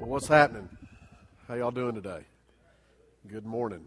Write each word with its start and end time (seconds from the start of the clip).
Well, 0.00 0.08
what's 0.08 0.28
happening? 0.28 0.66
How 1.46 1.56
y'all 1.56 1.70
doing 1.70 1.94
today? 1.94 2.20
Good 3.28 3.44
morning. 3.44 3.86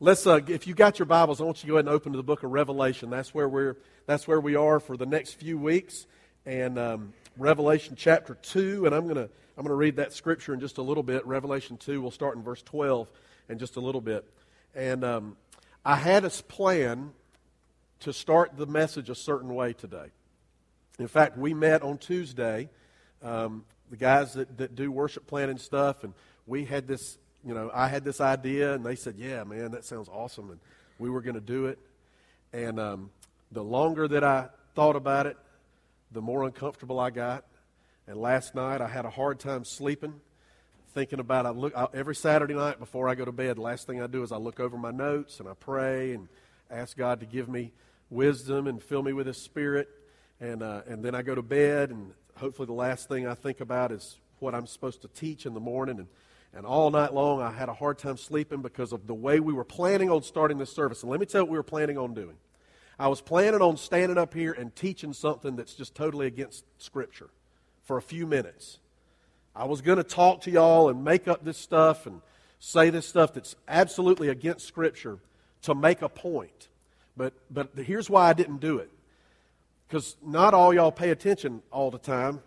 Let's. 0.00 0.26
Uh, 0.26 0.40
if 0.48 0.66
you 0.66 0.74
got 0.74 0.98
your 0.98 1.06
Bibles, 1.06 1.40
I 1.40 1.44
want 1.44 1.58
you 1.58 1.60
to 1.60 1.66
go 1.68 1.74
ahead 1.74 1.86
and 1.86 1.94
open 1.94 2.10
to 2.10 2.16
the 2.16 2.24
book 2.24 2.42
of 2.42 2.50
Revelation. 2.50 3.08
That's 3.08 3.32
where 3.32 3.48
we're. 3.48 3.76
That's 4.06 4.26
where 4.26 4.40
we 4.40 4.56
are 4.56 4.80
for 4.80 4.96
the 4.96 5.06
next 5.06 5.34
few 5.34 5.56
weeks, 5.56 6.08
and 6.44 6.76
um, 6.76 7.12
Revelation 7.38 7.94
chapter 7.96 8.34
two. 8.34 8.84
And 8.84 8.92
I'm 8.92 9.06
gonna. 9.06 9.28
I'm 9.56 9.62
gonna 9.62 9.76
read 9.76 9.94
that 9.94 10.12
scripture 10.12 10.54
in 10.54 10.58
just 10.58 10.78
a 10.78 10.82
little 10.82 11.04
bit. 11.04 11.24
Revelation 11.24 11.76
two. 11.76 12.02
We'll 12.02 12.10
start 12.10 12.36
in 12.36 12.42
verse 12.42 12.62
12 12.62 13.08
in 13.48 13.60
just 13.60 13.76
a 13.76 13.80
little 13.80 14.00
bit. 14.00 14.28
And 14.74 15.04
um, 15.04 15.36
I 15.84 15.94
had 15.94 16.24
a 16.24 16.30
plan 16.30 17.12
to 18.00 18.12
start 18.12 18.56
the 18.56 18.66
message 18.66 19.08
a 19.08 19.14
certain 19.14 19.54
way 19.54 19.72
today. 19.72 20.06
In 20.98 21.06
fact, 21.06 21.38
we 21.38 21.54
met 21.54 21.82
on 21.82 21.98
Tuesday. 21.98 22.70
Um, 23.22 23.64
the 23.90 23.96
guys 23.96 24.34
that, 24.34 24.58
that 24.58 24.74
do 24.74 24.90
worship 24.90 25.26
planning 25.26 25.58
stuff, 25.58 26.04
and 26.04 26.14
we 26.46 26.64
had 26.64 26.86
this, 26.86 27.18
you 27.44 27.54
know, 27.54 27.70
I 27.72 27.88
had 27.88 28.04
this 28.04 28.20
idea, 28.20 28.74
and 28.74 28.84
they 28.84 28.96
said, 28.96 29.16
yeah, 29.16 29.44
man, 29.44 29.72
that 29.72 29.84
sounds 29.84 30.08
awesome, 30.08 30.50
and 30.50 30.60
we 30.98 31.10
were 31.10 31.20
going 31.20 31.34
to 31.34 31.40
do 31.40 31.66
it. 31.66 31.78
And 32.52 32.78
um, 32.78 33.10
the 33.52 33.64
longer 33.64 34.06
that 34.08 34.24
I 34.24 34.48
thought 34.74 34.96
about 34.96 35.26
it, 35.26 35.36
the 36.12 36.22
more 36.22 36.44
uncomfortable 36.44 37.00
I 37.00 37.10
got. 37.10 37.44
And 38.06 38.16
last 38.16 38.54
night, 38.54 38.80
I 38.80 38.86
had 38.86 39.04
a 39.04 39.10
hard 39.10 39.40
time 39.40 39.64
sleeping, 39.64 40.20
thinking 40.92 41.18
about. 41.18 41.46
I 41.46 41.50
look 41.50 41.76
I, 41.76 41.88
every 41.92 42.14
Saturday 42.14 42.54
night 42.54 42.78
before 42.78 43.08
I 43.08 43.14
go 43.14 43.24
to 43.24 43.32
bed. 43.32 43.56
The 43.56 43.62
last 43.62 43.86
thing 43.86 44.00
I 44.00 44.06
do 44.06 44.22
is 44.22 44.30
I 44.30 44.36
look 44.36 44.60
over 44.60 44.76
my 44.76 44.90
notes 44.90 45.40
and 45.40 45.48
I 45.48 45.54
pray 45.54 46.12
and 46.12 46.28
ask 46.70 46.96
God 46.96 47.20
to 47.20 47.26
give 47.26 47.48
me 47.48 47.72
wisdom 48.10 48.66
and 48.66 48.82
fill 48.82 49.02
me 49.02 49.12
with 49.12 49.26
His 49.26 49.38
Spirit. 49.38 49.88
And 50.40 50.62
uh, 50.62 50.82
and 50.86 51.02
then 51.02 51.14
I 51.14 51.22
go 51.22 51.34
to 51.34 51.42
bed 51.42 51.90
and 51.90 52.12
hopefully 52.36 52.66
the 52.66 52.72
last 52.72 53.08
thing 53.08 53.26
I 53.26 53.34
think 53.34 53.60
about 53.60 53.92
is 53.92 54.16
what 54.38 54.54
I'm 54.54 54.66
supposed 54.66 55.02
to 55.02 55.08
teach 55.08 55.46
in 55.46 55.54
the 55.54 55.60
morning. 55.60 55.98
And, 55.98 56.08
and 56.54 56.66
all 56.66 56.90
night 56.90 57.12
long, 57.12 57.40
I 57.40 57.50
had 57.50 57.68
a 57.68 57.74
hard 57.74 57.98
time 57.98 58.16
sleeping 58.16 58.62
because 58.62 58.92
of 58.92 59.06
the 59.06 59.14
way 59.14 59.40
we 59.40 59.52
were 59.52 59.64
planning 59.64 60.10
on 60.10 60.22
starting 60.22 60.58
this 60.58 60.72
service. 60.72 61.02
And 61.02 61.10
let 61.10 61.20
me 61.20 61.26
tell 61.26 61.40
you 61.40 61.44
what 61.46 61.52
we 61.52 61.58
were 61.58 61.62
planning 61.62 61.98
on 61.98 62.14
doing. 62.14 62.36
I 62.98 63.08
was 63.08 63.20
planning 63.20 63.60
on 63.60 63.76
standing 63.76 64.18
up 64.18 64.34
here 64.34 64.52
and 64.52 64.74
teaching 64.74 65.12
something 65.12 65.56
that's 65.56 65.74
just 65.74 65.94
totally 65.94 66.26
against 66.26 66.64
Scripture 66.78 67.30
for 67.82 67.96
a 67.96 68.02
few 68.02 68.26
minutes. 68.26 68.78
I 69.56 69.64
was 69.64 69.80
going 69.80 69.98
to 69.98 70.04
talk 70.04 70.42
to 70.42 70.50
y'all 70.50 70.88
and 70.88 71.04
make 71.04 71.26
up 71.26 71.44
this 71.44 71.58
stuff 71.58 72.06
and 72.06 72.20
say 72.60 72.90
this 72.90 73.06
stuff 73.06 73.34
that's 73.34 73.56
absolutely 73.66 74.28
against 74.28 74.66
Scripture 74.66 75.18
to 75.62 75.74
make 75.74 76.02
a 76.02 76.08
point. 76.08 76.68
But, 77.16 77.34
but 77.50 77.70
here's 77.76 78.08
why 78.08 78.28
I 78.28 78.32
didn't 78.32 78.58
do 78.58 78.78
it 78.78 78.90
because 79.94 80.16
not 80.26 80.54
all 80.54 80.74
y'all 80.74 80.90
pay 80.90 81.10
attention 81.10 81.62
all 81.70 81.88
the 81.88 82.00
time. 82.00 82.40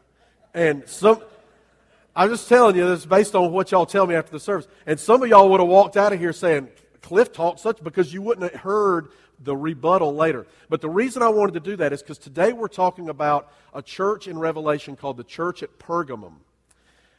And 0.53 0.86
some, 0.86 1.22
I'm 2.14 2.30
just 2.30 2.50
telling 2.50 2.76
you 2.76 2.86
this 2.86 3.06
based 3.06 3.36
on 3.36 3.53
what 3.53 3.72
y'all 3.72 3.86
tell 3.86 4.06
me 4.06 4.16
after 4.16 4.34
the 4.34 4.40
service. 4.42 4.67
And 4.86 5.00
some 5.00 5.23
of 5.23 5.30
y'all 5.30 5.50
would 5.50 5.62
have 5.62 5.70
walked 5.70 5.95
out 5.95 6.12
of 6.12 6.20
here 6.20 6.34
saying, 6.34 6.68
Cliff 7.02 7.31
talked 7.31 7.62
such, 7.62 7.81
because 7.81 8.14
you 8.14 8.22
wouldn't 8.22 8.52
have 8.52 8.62
heard 8.64 9.08
the 9.40 9.56
rebuttal 9.56 10.14
later. 10.14 10.45
But 10.68 10.81
the 10.81 10.90
reason 10.90 11.23
I 11.23 11.30
wanted 11.30 11.53
to 11.53 11.62
do 11.62 11.78
that 11.78 11.94
is 11.94 12.02
because 12.02 12.18
today 12.18 12.52
we're 12.52 12.68
talking 12.68 13.08
about 13.08 13.50
a 13.73 13.81
church 13.81 14.28
in 14.28 14.38
Revelation 14.38 14.98
called 14.98 15.16
the 15.16 15.23
church 15.23 15.64
at 15.64 15.80
Pergamum. 15.80 16.34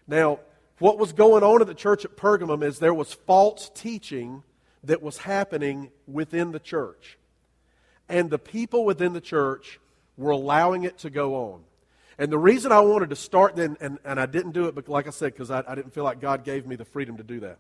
Now, 0.07 0.41
what 0.79 0.99
was 0.99 1.15
going 1.15 1.43
on 1.43 1.63
at 1.63 1.69
the 1.69 1.75
church 1.75 2.05
at 2.05 2.19
Pergamum 2.19 2.63
is 2.63 2.81
there 2.81 2.93
was 2.93 3.15
false 3.15 3.71
teaching 3.75 4.43
that 4.85 5.03
was 5.03 5.17
happening 5.17 5.91
within 6.07 6.53
the 6.53 6.61
church. 6.61 7.17
And 8.11 8.29
the 8.29 8.39
people 8.39 8.85
within 8.85 9.15
the 9.15 9.23
church 9.23 9.81
we're 10.19 10.31
allowing 10.31 10.83
it 10.85 10.99
to 10.99 11.11
go 11.11 11.53
on. 11.53 11.61
And 12.19 12.33
the 12.33 12.39
reason 12.39 12.73
I 12.73 12.81
wanted 12.81 13.11
to 13.11 13.17
start 13.17 13.55
then, 13.55 13.77
and, 13.81 13.99
and 14.05 14.19
I 14.19 14.27
didn't 14.27 14.51
do 14.51 14.67
it, 14.67 14.75
but 14.75 14.89
like 14.89 15.07
I 15.07 15.11
said, 15.11 15.33
because 15.33 15.51
I, 15.51 15.63
I 15.67 15.77
didn't 15.77 15.95
feel 15.95 16.05
like 16.05 16.21
God 16.21 16.45
gave 16.45 16.67
me 16.67 16.75
the 16.75 16.85
freedom 16.85 17.17
to 17.19 17.23
do 17.23 17.41
that. 17.41 17.59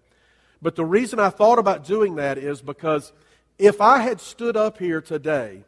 But 0.60 0.74
the 0.74 0.84
reason 0.84 1.20
I 1.20 1.30
thought 1.30 1.60
about 1.60 1.84
doing 1.84 2.16
that 2.16 2.36
is 2.36 2.60
because 2.60 3.12
if 3.58 3.80
I 3.80 4.00
had 4.00 4.20
stood 4.20 4.56
up 4.56 4.78
here 4.78 5.00
today 5.00 5.62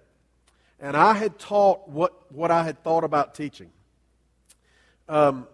and 0.81 0.97
I 0.97 1.13
had 1.15 1.39
taught 1.39 1.89
what, 1.89 2.33
what 2.33 2.51
I 2.51 2.65
had 2.65 2.83
thought 2.83 3.05
about 3.05 3.37
teaching, 3.37 3.71
um, 5.09 5.47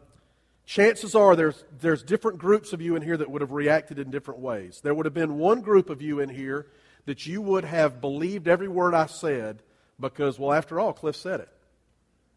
chances 0.64 1.14
are 1.14 1.36
there's, 1.36 1.62
there's 1.78 2.02
different 2.02 2.38
groups 2.38 2.72
of 2.72 2.80
you 2.80 2.96
in 2.96 3.02
here 3.02 3.18
that 3.18 3.30
would 3.30 3.42
have 3.42 3.52
reacted 3.52 3.98
in 3.98 4.10
different 4.10 4.40
ways. 4.40 4.80
There 4.82 4.94
would 4.94 5.04
have 5.04 5.14
been 5.14 5.36
one 5.36 5.60
group 5.60 5.90
of 5.90 6.00
you 6.00 6.20
in 6.20 6.30
here 6.30 6.68
that 7.04 7.26
you 7.26 7.42
would 7.42 7.64
have 7.64 8.00
believed 8.00 8.48
every 8.48 8.68
word 8.68 8.94
I 8.94 9.04
said 9.04 9.62
because, 9.98 10.38
well, 10.38 10.52
after 10.52 10.78
all, 10.78 10.92
Cliff 10.92 11.16
said 11.16 11.40
it. 11.40 11.48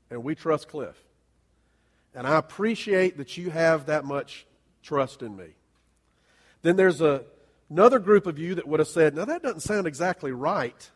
And 0.09 0.23
we 0.23 0.35
trust 0.35 0.67
Cliff. 0.67 0.95
And 2.15 2.25
I 2.25 2.37
appreciate 2.37 3.17
that 3.17 3.37
you 3.37 3.51
have 3.51 3.85
that 3.85 4.05
much 4.05 4.45
trust 4.81 5.21
in 5.21 5.35
me. 5.35 5.47
Then 6.61 6.75
there's 6.75 7.01
a, 7.01 7.23
another 7.69 7.99
group 7.99 8.25
of 8.25 8.39
you 8.39 8.55
that 8.55 8.67
would 8.67 8.79
have 8.79 8.87
said, 8.87 9.15
now 9.15 9.25
that 9.25 9.43
doesn't 9.43 9.61
sound 9.61 9.87
exactly 9.87 10.31
right. 10.31 10.89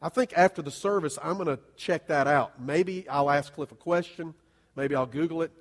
I 0.00 0.08
think 0.08 0.32
after 0.36 0.62
the 0.62 0.70
service, 0.70 1.18
I'm 1.22 1.34
going 1.34 1.46
to 1.46 1.58
check 1.76 2.06
that 2.08 2.26
out. 2.26 2.60
Maybe 2.60 3.08
I'll 3.08 3.30
ask 3.30 3.52
Cliff 3.52 3.72
a 3.72 3.76
question. 3.76 4.34
Maybe 4.74 4.94
I'll 4.94 5.06
Google 5.06 5.42
it. 5.42 5.52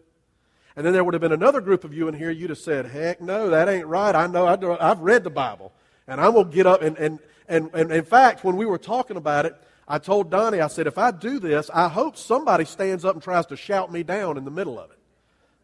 And 0.75 0.85
then 0.85 0.93
there 0.93 1.03
would 1.03 1.13
have 1.13 1.21
been 1.21 1.31
another 1.31 1.61
group 1.61 1.83
of 1.83 1.93
you 1.93 2.07
in 2.09 2.13
here, 2.13 2.29
you'd 2.29 2.49
have 2.49 2.59
said, 2.59 2.87
heck 2.87 3.21
no, 3.21 3.49
that 3.49 3.69
ain't 3.69 3.87
right. 3.87 4.13
I 4.13 4.27
know, 4.27 4.45
I 4.45 4.87
have 4.87 4.99
read 4.99 5.23
the 5.23 5.29
Bible. 5.29 5.71
And 6.05 6.19
I'm 6.19 6.33
going 6.33 6.49
to 6.49 6.55
get 6.55 6.65
up. 6.65 6.81
And, 6.81 6.97
and, 6.97 7.19
and, 7.47 7.69
and 7.73 7.91
in 7.91 8.03
fact, 8.03 8.43
when 8.43 8.57
we 8.57 8.65
were 8.65 8.77
talking 8.77 9.15
about 9.15 9.45
it, 9.45 9.55
I 9.87 9.99
told 9.99 10.31
Donnie, 10.31 10.61
I 10.61 10.67
said, 10.67 10.87
if 10.87 10.97
I 10.97 11.11
do 11.11 11.39
this, 11.39 11.69
I 11.73 11.89
hope 11.89 12.17
somebody 12.17 12.65
stands 12.65 13.05
up 13.05 13.13
and 13.13 13.23
tries 13.23 13.45
to 13.47 13.57
shout 13.57 13.91
me 13.91 14.03
down 14.03 14.37
in 14.37 14.43
the 14.43 14.51
middle 14.51 14.79
of 14.79 14.89
it. 14.89 14.97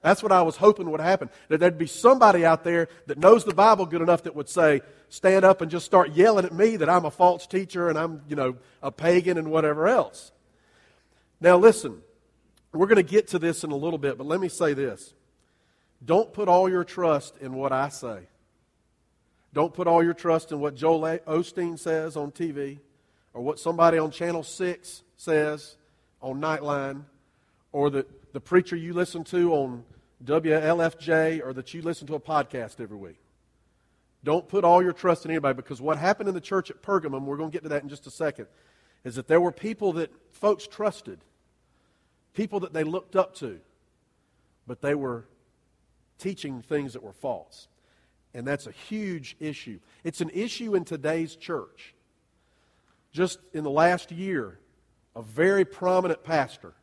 That's 0.02 0.24
what 0.24 0.32
I 0.32 0.42
was 0.42 0.58
hoping 0.58 0.90
would 0.92 1.00
happen. 1.00 1.30
That 1.50 1.60
there'd 1.60 1.78
be 1.78 1.88
somebody 1.88 2.46
out 2.46 2.64
there 2.64 2.88
that 3.08 3.18
knows 3.18 3.46
the 3.46 3.54
Bible 3.54 3.86
good 3.86 4.02
enough 4.02 4.24
that 4.24 4.36
would 4.36 4.50
say, 4.50 4.82
stand 5.10 5.46
up 5.46 5.62
and 5.62 5.70
just 5.70 5.86
start 5.86 6.12
yelling 6.12 6.46
at 6.46 6.54
me 6.54 6.78
that 6.78 6.90
I'm 6.90 7.06
a 7.06 7.12
false 7.12 7.46
teacher 7.46 7.90
and 7.90 7.98
I'm, 7.98 8.22
you 8.28 8.36
know, 8.36 8.56
a 8.82 8.92
pagan 8.92 9.38
and 9.38 9.52
whatever 9.52 9.88
else. 9.88 10.32
Now 11.40 11.58
listen, 11.58 12.02
we're 12.72 12.88
going 12.88 12.96
to 12.98 13.04
get 13.04 13.28
to 13.30 13.40
this 13.40 13.64
in 13.64 13.72
a 13.72 13.76
little 13.76 14.00
bit, 14.00 14.18
but 14.18 14.28
let 14.28 14.40
me 14.40 14.50
say 14.50 14.74
this. 14.74 15.14
Don't 16.04 16.34
put 16.34 16.48
all 16.48 16.70
your 16.70 16.84
trust 16.84 17.38
in 17.40 17.54
what 17.54 17.72
I 17.72 17.90
say. 17.90 18.22
Don't 19.54 19.74
put 19.74 19.88
all 19.88 20.04
your 20.04 20.14
trust 20.14 20.52
in 20.52 20.60
what 20.60 20.76
Joel 20.76 21.20
Osteen 21.28 21.78
says 21.78 22.16
on 22.16 22.32
TV 22.32 22.80
or 23.34 23.42
what 23.42 23.60
somebody 23.60 23.98
on 23.98 24.12
Channel 24.12 24.44
6 24.44 25.04
says 25.18 25.76
on 26.22 26.42
Nightline, 26.42 27.04
or 27.72 27.90
the, 27.90 28.06
the 28.34 28.40
preacher 28.40 28.76
you 28.76 28.94
listen 28.94 29.24
to 29.26 29.54
on 29.54 29.84
WLFJ, 30.24 31.44
or 31.44 31.54
that 31.54 31.74
you 31.74 31.82
listen 31.82 32.08
to 32.08 32.16
a 32.16 32.20
podcast 32.20 32.80
every 32.80 32.98
week. 32.98 33.18
Don't 34.24 34.48
put 34.48 34.64
all 34.64 34.84
your 34.84 34.94
trust 34.94 35.26
in 35.26 35.32
anybody 35.32 35.56
because 35.56 35.82
what 35.82 35.98
happened 35.98 36.30
in 36.30 36.36
the 36.36 36.42
church 36.42 36.70
at 36.70 36.82
Pergamum, 36.84 37.24
we're 37.24 37.38
going 37.38 37.50
to 37.50 37.54
get 37.54 37.64
to 37.64 37.70
that 37.70 37.82
in 37.82 37.90
just 37.90 38.06
a 38.06 38.12
second, 38.12 38.48
is 39.04 39.16
that 39.16 39.28
there 39.28 39.42
were 39.42 39.52
people 39.52 39.94
that 39.94 40.12
folks 40.32 40.68
trusted, 40.68 41.20
people 42.34 42.60
that 42.60 42.74
they 42.74 42.84
looked 42.84 43.16
up 43.16 43.34
to, 43.36 43.60
but 44.68 44.82
they 44.82 44.94
were 44.94 45.26
teaching 46.20 46.62
things 46.62 46.94
that 46.94 47.02
were 47.02 47.14
false. 47.14 47.68
And 48.34 48.46
that's 48.46 48.68
a 48.68 48.72
huge 48.72 49.36
issue. 49.40 49.80
It's 50.04 50.22
an 50.22 50.30
issue 50.30 50.76
in 50.76 50.86
today's 50.86 51.36
church 51.36 51.96
just 53.12 53.40
in 53.54 53.64
the 53.64 53.70
last 53.70 54.12
year, 54.12 54.60
a 55.16 55.22
very 55.22 55.66
prominent 55.66 56.24
pastor 56.24 56.74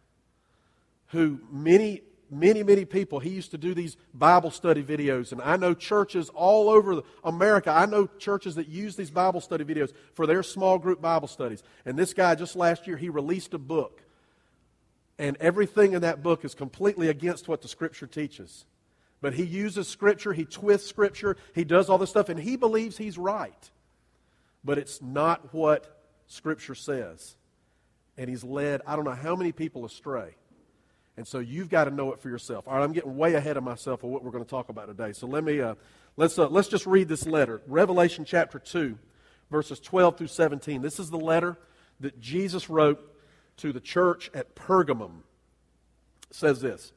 who 1.09 1.41
many, 1.51 2.03
many, 2.31 2.63
many 2.63 2.85
people, 2.85 3.19
he 3.19 3.31
used 3.31 3.51
to 3.53 3.59
do 3.59 3.75
these 3.75 3.97
Bible 4.13 4.51
study 4.51 4.83
videos. 4.83 5.33
And 5.33 5.41
I 5.41 5.57
know 5.57 5.73
churches 5.73 6.29
all 6.31 6.69
over 6.69 7.03
America, 7.25 7.71
I 7.71 7.87
know 7.87 8.07
churches 8.19 8.57
that 8.57 8.69
use 8.69 8.97
these 8.97 9.11
Bible 9.11 9.41
study 9.41 9.65
videos 9.65 9.93
for 10.15 10.27
their 10.27 10.43
small 10.43 10.79
group 10.79 11.01
Bible 11.01 11.29
studies. 11.29 11.63
And 11.87 11.99
this 11.99 12.13
guy, 12.13 12.35
just 12.35 12.57
last 12.57 12.87
year, 12.87 12.97
he 12.97 13.09
released 13.09 13.55
a 13.55 13.59
book. 13.59 14.03
And 15.19 15.37
everything 15.39 15.95
in 15.95 16.03
that 16.03 16.23
book 16.23 16.45
is 16.45 16.55
completely 16.55 17.09
against 17.09 17.49
what 17.49 17.63
the 17.63 17.69
Scripture 17.69 18.07
teaches. 18.07 18.67
But 19.21 19.35
he 19.35 19.45
uses 19.45 19.89
Scripture, 19.89 20.33
he 20.33 20.45
twists 20.45 20.89
Scripture, 20.89 21.37
he 21.55 21.65
does 21.65 21.89
all 21.89 21.99
this 21.99 22.11
stuff, 22.11 22.29
and 22.29 22.39
he 22.39 22.57
believes 22.57 22.97
he's 22.99 23.19
right. 23.19 23.71
But 24.63 24.79
it's 24.79 25.03
not 25.03 25.53
what 25.53 25.98
Scripture 26.29 26.75
says. 26.75 27.37
And 28.17 28.29
he's 28.29 28.45
led, 28.45 28.83
I 28.87 28.97
don't 28.97 29.05
know 29.05 29.13
how 29.13 29.35
many 29.35 29.53
people 29.53 29.85
astray. 29.85 30.35
And 31.17 31.27
so 31.27 31.41
you've 31.41 31.69
got 31.69 31.85
to 31.85 31.91
know 31.91 32.13
it 32.13 32.21
for 32.21 32.29
yourself. 32.29 32.69
All 32.69 32.77
right, 32.77 32.85
I'm 32.85 32.93
getting 32.93 33.17
way 33.17 33.35
ahead 33.35 33.57
of 33.57 33.65
myself 33.65 34.05
of 34.05 34.11
what 34.11 34.23
we're 34.23 34.31
going 34.31 34.45
to 34.45 34.51
talk 34.51 34.69
about 34.69 34.87
today. 34.87 35.13
So 35.13 35.27
let 35.27 35.43
me, 35.43 35.61
uh, 35.61 35.75
let's, 36.17 36.39
uh, 36.39 36.49
let's 36.49 36.69
just 36.69 36.87
read 36.87 37.09
this 37.09 37.27
letter. 37.27 37.61
Revelation 37.67 38.25
chapter 38.25 38.61
2, 38.61 38.97
verses 39.51 39.81
12 39.81 40.19
through 40.19 40.27
17. 40.29 40.81
This 40.81 41.01
is 41.01 41.11
the 41.11 41.19
letter 41.19 41.59
that 41.99 42.21
Jesus 42.21 42.71
wrote 42.71 43.01
to 43.57 43.73
the 43.73 43.81
church 43.81 44.31
at 44.33 44.55
Pergamum. 44.55 45.23
It 46.31 46.37
says 46.37 46.61
this 46.61 46.93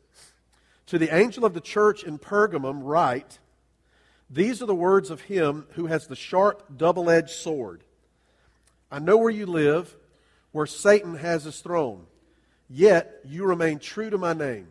To 0.88 1.00
the 1.00 1.16
angel 1.16 1.44
of 1.44 1.56
the 1.56 1.62
church 1.62 2.04
in 2.04 2.20
Pergamum, 2.20 2.82
write, 2.84 3.40
These 4.30 4.62
are 4.62 4.68
the 4.68 4.76
words 4.76 5.10
of 5.10 5.22
him 5.22 5.66
who 5.72 5.88
has 5.88 6.06
the 6.06 6.16
sharp, 6.16 6.78
double 6.78 7.10
edged 7.10 7.32
sword. 7.32 7.84
I 8.92 9.00
know 9.00 9.18
where 9.18 9.30
you 9.30 9.46
live, 9.46 9.96
where 10.52 10.66
Satan 10.66 11.16
has 11.16 11.46
his 11.46 11.60
throne. 11.62 12.06
Yet 12.70 13.22
you 13.26 13.46
remain 13.46 13.80
true 13.80 14.10
to 14.10 14.18
my 14.18 14.34
name. 14.34 14.68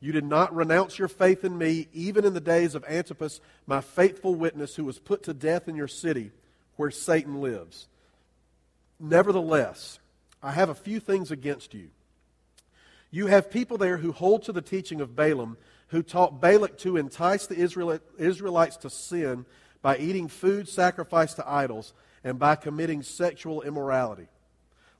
You 0.00 0.12
did 0.12 0.24
not 0.24 0.54
renounce 0.54 0.98
your 0.98 1.08
faith 1.08 1.44
in 1.44 1.56
me, 1.56 1.88
even 1.92 2.24
in 2.24 2.34
the 2.34 2.40
days 2.40 2.74
of 2.74 2.84
Antipas, 2.84 3.40
my 3.66 3.80
faithful 3.80 4.34
witness, 4.34 4.74
who 4.76 4.84
was 4.84 4.98
put 4.98 5.22
to 5.22 5.32
death 5.32 5.68
in 5.68 5.76
your 5.76 5.88
city 5.88 6.32
where 6.76 6.90
Satan 6.90 7.40
lives. 7.40 7.86
Nevertheless, 9.00 10.00
I 10.42 10.52
have 10.52 10.68
a 10.68 10.74
few 10.74 11.00
things 11.00 11.30
against 11.30 11.72
you. 11.74 11.88
You 13.10 13.28
have 13.28 13.50
people 13.50 13.78
there 13.78 13.98
who 13.98 14.12
hold 14.12 14.42
to 14.42 14.52
the 14.52 14.60
teaching 14.60 15.00
of 15.00 15.16
Balaam, 15.16 15.56
who 15.88 16.02
taught 16.02 16.40
Balak 16.40 16.76
to 16.78 16.96
entice 16.96 17.46
the 17.46 17.56
Israelites 17.56 18.76
to 18.78 18.90
sin 18.90 19.46
by 19.82 19.96
eating 19.98 20.28
food 20.28 20.68
sacrificed 20.68 21.36
to 21.36 21.48
idols 21.48 21.94
and 22.24 22.38
by 22.38 22.56
committing 22.56 23.02
sexual 23.02 23.62
immorality. 23.62 24.26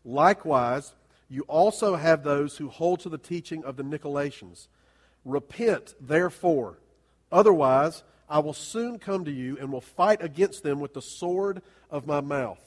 Likewise, 0.05 0.94
you 1.29 1.43
also 1.49 1.97
have 1.97 2.23
those 2.23 2.59
who 2.59 2.69
hold 2.69 3.00
to 3.00 3.09
the 3.09 3.19
teaching 3.19 3.65
of 3.65 3.76
the 3.76 3.82
Nicolaitans. 3.82 4.69
Repent, 5.25 5.94
therefore, 5.99 6.79
otherwise 7.32 8.05
I 8.29 8.38
will 8.41 8.53
soon 8.53 8.99
come 8.99 9.25
to 9.25 9.32
you 9.32 9.56
and 9.59 9.73
will 9.73 9.81
fight 9.81 10.23
against 10.23 10.62
them 10.62 10.81
with 10.81 10.94
the 10.94 11.03
sword 11.03 11.62
of 11.91 12.06
my 12.06 12.21
mouth. 12.21 12.61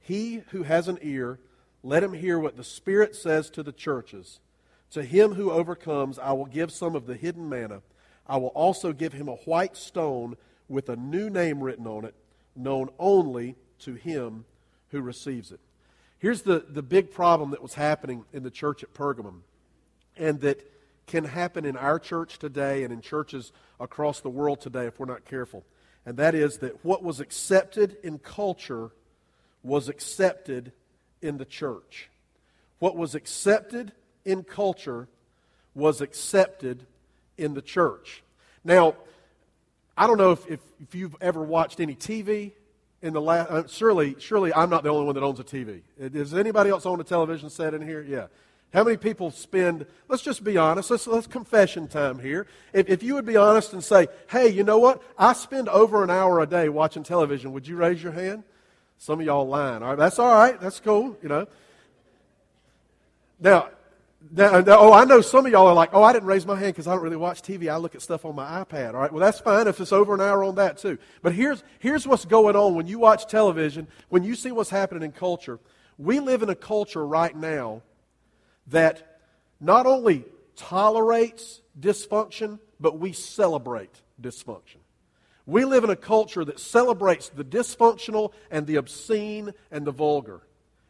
He 0.00 0.42
who 0.50 0.64
has 0.64 0.88
an 0.88 0.98
ear, 1.02 1.38
let 1.82 2.02
him 2.02 2.12
hear 2.12 2.38
what 2.38 2.56
the 2.56 2.64
Spirit 2.64 3.14
says 3.14 3.48
to 3.50 3.62
the 3.62 3.72
churches. 3.72 4.40
To 4.90 5.04
him 5.04 5.34
who 5.34 5.50
overcomes, 5.50 6.18
I 6.18 6.32
will 6.32 6.46
give 6.46 6.72
some 6.72 6.96
of 6.96 7.06
the 7.06 7.14
hidden 7.14 7.48
manna. 7.48 7.82
I 8.26 8.38
will 8.38 8.48
also 8.48 8.92
give 8.92 9.12
him 9.12 9.28
a 9.28 9.36
white 9.36 9.76
stone 9.76 10.36
with 10.68 10.88
a 10.88 10.96
new 10.96 11.30
name 11.30 11.60
written 11.60 11.86
on 11.86 12.04
it, 12.04 12.14
known 12.56 12.90
only 12.98 13.56
to 13.80 13.94
him 13.94 14.44
who 14.90 15.00
receives 15.00 15.52
it. 15.52 15.60
Here's 16.18 16.42
the, 16.42 16.64
the 16.68 16.82
big 16.82 17.12
problem 17.12 17.50
that 17.50 17.62
was 17.62 17.74
happening 17.74 18.24
in 18.32 18.42
the 18.42 18.50
church 18.50 18.82
at 18.82 18.92
Pergamum, 18.92 19.40
and 20.16 20.40
that 20.40 20.60
can 21.06 21.24
happen 21.24 21.64
in 21.64 21.76
our 21.76 21.98
church 21.98 22.38
today 22.38 22.84
and 22.84 22.92
in 22.92 23.00
churches 23.00 23.52
across 23.80 24.20
the 24.20 24.28
world 24.28 24.60
today 24.60 24.86
if 24.86 24.98
we're 24.98 25.06
not 25.06 25.24
careful. 25.24 25.64
And 26.04 26.16
that 26.18 26.34
is 26.34 26.58
that 26.58 26.84
what 26.84 27.02
was 27.02 27.20
accepted 27.20 27.96
in 28.02 28.18
culture 28.18 28.90
was 29.62 29.88
accepted 29.88 30.72
in 31.22 31.38
the 31.38 31.44
church. 31.44 32.08
What 32.78 32.96
was 32.96 33.14
accepted 33.14 33.92
in 34.24 34.44
culture 34.44 35.08
was 35.74 36.00
accepted 36.00 36.86
in 37.36 37.54
the 37.54 37.62
church. 37.62 38.22
Now, 38.64 38.94
I 39.96 40.06
don't 40.06 40.18
know 40.18 40.32
if, 40.32 40.46
if, 40.48 40.60
if 40.80 40.94
you've 40.94 41.16
ever 41.20 41.42
watched 41.42 41.80
any 41.80 41.94
TV 41.94 42.52
in 43.02 43.12
the 43.12 43.20
last. 43.20 43.50
Uh, 43.50 43.66
surely, 43.66 44.16
surely, 44.18 44.52
I'm 44.52 44.70
not 44.70 44.82
the 44.82 44.90
only 44.90 45.06
one 45.06 45.14
that 45.14 45.24
owns 45.24 45.40
a 45.40 45.44
TV. 45.44 45.82
Does 46.12 46.34
anybody 46.34 46.70
else 46.70 46.86
own 46.86 47.00
a 47.00 47.04
television 47.04 47.50
set 47.50 47.74
in 47.74 47.82
here? 47.82 48.02
Yeah. 48.02 48.26
How 48.72 48.84
many 48.84 48.98
people 48.98 49.30
spend, 49.30 49.86
let's 50.08 50.22
just 50.22 50.44
be 50.44 50.58
honest, 50.58 50.90
let's, 50.90 51.06
let's 51.06 51.26
confession 51.26 51.88
time 51.88 52.18
here. 52.18 52.46
If, 52.74 52.88
if 52.90 53.02
you 53.02 53.14
would 53.14 53.24
be 53.24 53.36
honest 53.36 53.72
and 53.72 53.82
say, 53.82 54.08
hey, 54.28 54.48
you 54.48 54.62
know 54.62 54.78
what? 54.78 55.02
I 55.16 55.32
spend 55.32 55.70
over 55.70 56.04
an 56.04 56.10
hour 56.10 56.40
a 56.40 56.46
day 56.46 56.68
watching 56.68 57.02
television, 57.02 57.52
would 57.52 57.66
you 57.66 57.76
raise 57.76 58.02
your 58.02 58.12
hand? 58.12 58.44
Some 58.98 59.20
of 59.20 59.26
y'all 59.26 59.48
lying. 59.48 59.82
All 59.82 59.90
right, 59.90 59.98
that's 59.98 60.18
all 60.18 60.30
right. 60.30 60.60
That's 60.60 60.80
cool, 60.80 61.16
you 61.22 61.30
know. 61.30 61.46
Now, 63.40 63.68
now, 64.30 64.56
uh, 64.56 64.64
oh, 64.66 64.92
I 64.92 65.04
know 65.04 65.20
some 65.20 65.46
of 65.46 65.52
y'all 65.52 65.68
are 65.68 65.74
like, 65.74 65.90
oh, 65.92 66.02
I 66.02 66.12
didn't 66.12 66.26
raise 66.26 66.44
my 66.44 66.58
hand 66.58 66.74
because 66.74 66.88
I 66.88 66.94
don't 66.94 67.02
really 67.02 67.16
watch 67.16 67.40
TV. 67.40 67.70
I 67.70 67.76
look 67.76 67.94
at 67.94 68.02
stuff 68.02 68.24
on 68.24 68.34
my 68.34 68.64
iPad. 68.64 68.94
All 68.94 69.00
right, 69.00 69.12
well, 69.12 69.20
that's 69.20 69.38
fine 69.38 69.68
if 69.68 69.80
it's 69.80 69.92
over 69.92 70.12
an 70.14 70.20
hour 70.20 70.42
on 70.42 70.56
that 70.56 70.78
too. 70.78 70.98
But 71.22 71.34
here's, 71.34 71.62
here's 71.78 72.06
what's 72.06 72.24
going 72.24 72.56
on 72.56 72.74
when 72.74 72.86
you 72.86 72.98
watch 72.98 73.26
television, 73.26 73.86
when 74.08 74.24
you 74.24 74.34
see 74.34 74.50
what's 74.50 74.70
happening 74.70 75.04
in 75.04 75.12
culture. 75.12 75.60
We 75.98 76.20
live 76.20 76.42
in 76.42 76.50
a 76.50 76.54
culture 76.54 77.06
right 77.06 77.34
now 77.34 77.82
that 78.68 79.20
not 79.60 79.86
only 79.86 80.24
tolerates 80.56 81.60
dysfunction, 81.78 82.58
but 82.80 82.98
we 82.98 83.12
celebrate 83.12 84.02
dysfunction. 84.20 84.78
We 85.46 85.64
live 85.64 85.84
in 85.84 85.90
a 85.90 85.96
culture 85.96 86.44
that 86.44 86.60
celebrates 86.60 87.28
the 87.30 87.44
dysfunctional 87.44 88.32
and 88.50 88.66
the 88.66 88.76
obscene 88.76 89.54
and 89.70 89.86
the 89.86 89.92
vulgar. 89.92 90.42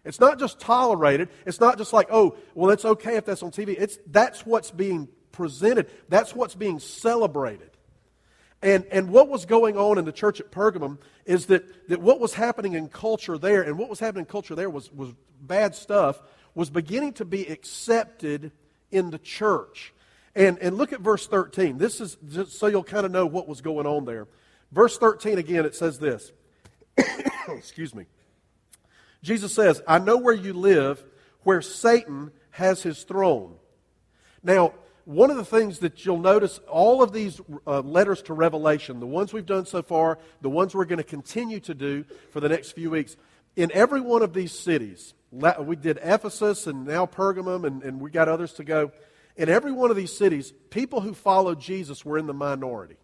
It's 0.09 0.21
not 0.21 0.39
just 0.39 0.59
tolerated. 0.59 1.29
It's 1.45 1.61
not 1.61 1.77
just 1.77 1.93
like, 1.93 2.09
oh, 2.11 2.37
well, 2.55 2.71
it's 2.71 2.87
okay 2.87 3.17
if 3.17 3.27
that's 3.27 3.43
on 3.43 3.51
TV. 3.51 3.77
It's, 3.79 3.99
that's 4.07 4.47
what's 4.47 4.71
being 4.71 5.07
presented, 5.33 5.89
that's 6.09 6.35
what's 6.35 6.55
being 6.55 6.79
celebrated. 6.79 7.71
And, 8.61 8.87
and 8.91 9.11
what 9.11 9.29
was 9.29 9.45
going 9.45 9.77
on 9.77 9.99
in 9.99 10.05
the 10.05 10.13
church 10.13 10.41
at 10.41 10.51
Pergamum 10.51 10.99
is 11.27 11.47
that, 11.47 11.89
that 11.89 12.01
what 12.01 12.19
was 12.19 12.35
happening 12.35 12.73
in 12.73 12.89
culture 12.89 13.39
there, 13.39 13.63
and 13.63 13.79
what 13.79 13.89
was 13.89 14.01
happening 14.01 14.23
in 14.23 14.31
culture 14.31 14.57
there 14.57 14.71
was, 14.71 14.91
was 14.93 15.13
bad 15.41 15.77
stuff, 15.77 16.21
was 16.55 16.71
beginning 16.71 17.13
to 17.13 17.25
be 17.25 17.47
accepted 17.47 18.51
in 18.91 19.11
the 19.11 19.19
church. 19.19 19.95
And, 20.35 20.59
and 20.59 20.77
look 20.77 20.93
at 20.93 21.01
verse 21.01 21.27
13. 21.27 21.79
This 21.79 22.01
is 22.01 22.17
just 22.31 22.59
so 22.59 22.67
you'll 22.67 22.83
kind 22.83 23.05
of 23.05 23.13
know 23.13 23.27
what 23.27 23.47
was 23.47 23.61
going 23.61 23.87
on 23.87 24.07
there. 24.07 24.27
Verse 24.73 24.97
13 24.97 25.39
again, 25.39 25.67
it 25.67 25.75
says 25.75 25.99
this. 25.99 26.33
Excuse 27.49 27.95
me. 27.95 28.07
Jesus 29.23 29.53
says, 29.55 29.83
I 29.87 29.99
know 29.99 30.17
where 30.17 30.35
you 30.35 30.53
live, 30.53 31.05
where 31.43 31.63
Satan 31.63 32.31
has 32.51 32.83
his 32.83 33.05
throne. 33.05 33.57
Now, 34.43 34.75
one 35.05 35.31
of 35.31 35.37
the 35.37 35.45
things 35.45 35.79
that 35.79 36.05
you'll 36.05 36.19
notice, 36.19 36.59
all 36.69 37.03
of 37.03 37.13
these 37.13 37.41
uh, 37.67 37.81
letters 37.81 38.21
to 38.23 38.35
Revelation, 38.35 39.01
the 39.01 39.07
ones 39.07 39.33
we've 39.33 39.47
done 39.47 39.65
so 39.65 39.83
far, 39.83 40.19
the 40.43 40.51
ones 40.51 40.75
we're 40.75 40.85
going 40.85 40.99
to 40.99 41.05
continue 41.05 41.61
to 41.61 41.75
do 41.75 42.05
for 42.31 42.41
the 42.41 42.49
next 42.49 42.73
few 42.73 42.91
weeks, 42.91 43.17
in 43.57 43.73
every 43.73 44.01
one 44.01 44.23
of 44.23 44.35
these 44.35 44.53
cities, 44.53 45.15
we 45.33 45.77
did 45.77 45.99
Ephesus 46.03 46.67
and 46.67 46.87
now 46.87 47.07
Pergamum, 47.07 47.67
and, 47.67 47.83
and 47.83 48.01
we 48.01 48.11
got 48.11 48.29
others 48.29 48.53
to 48.55 48.65
go. 48.65 48.93
In 49.37 49.49
every 49.49 49.73
one 49.73 49.91
of 49.91 49.97
these 49.97 50.17
cities, 50.17 50.53
people 50.71 51.01
who 51.01 51.15
followed 51.15 51.61
Jesus 51.61 52.05
were 52.05 52.19
in 52.19 52.27
the 52.27 52.35
minority. 52.35 52.97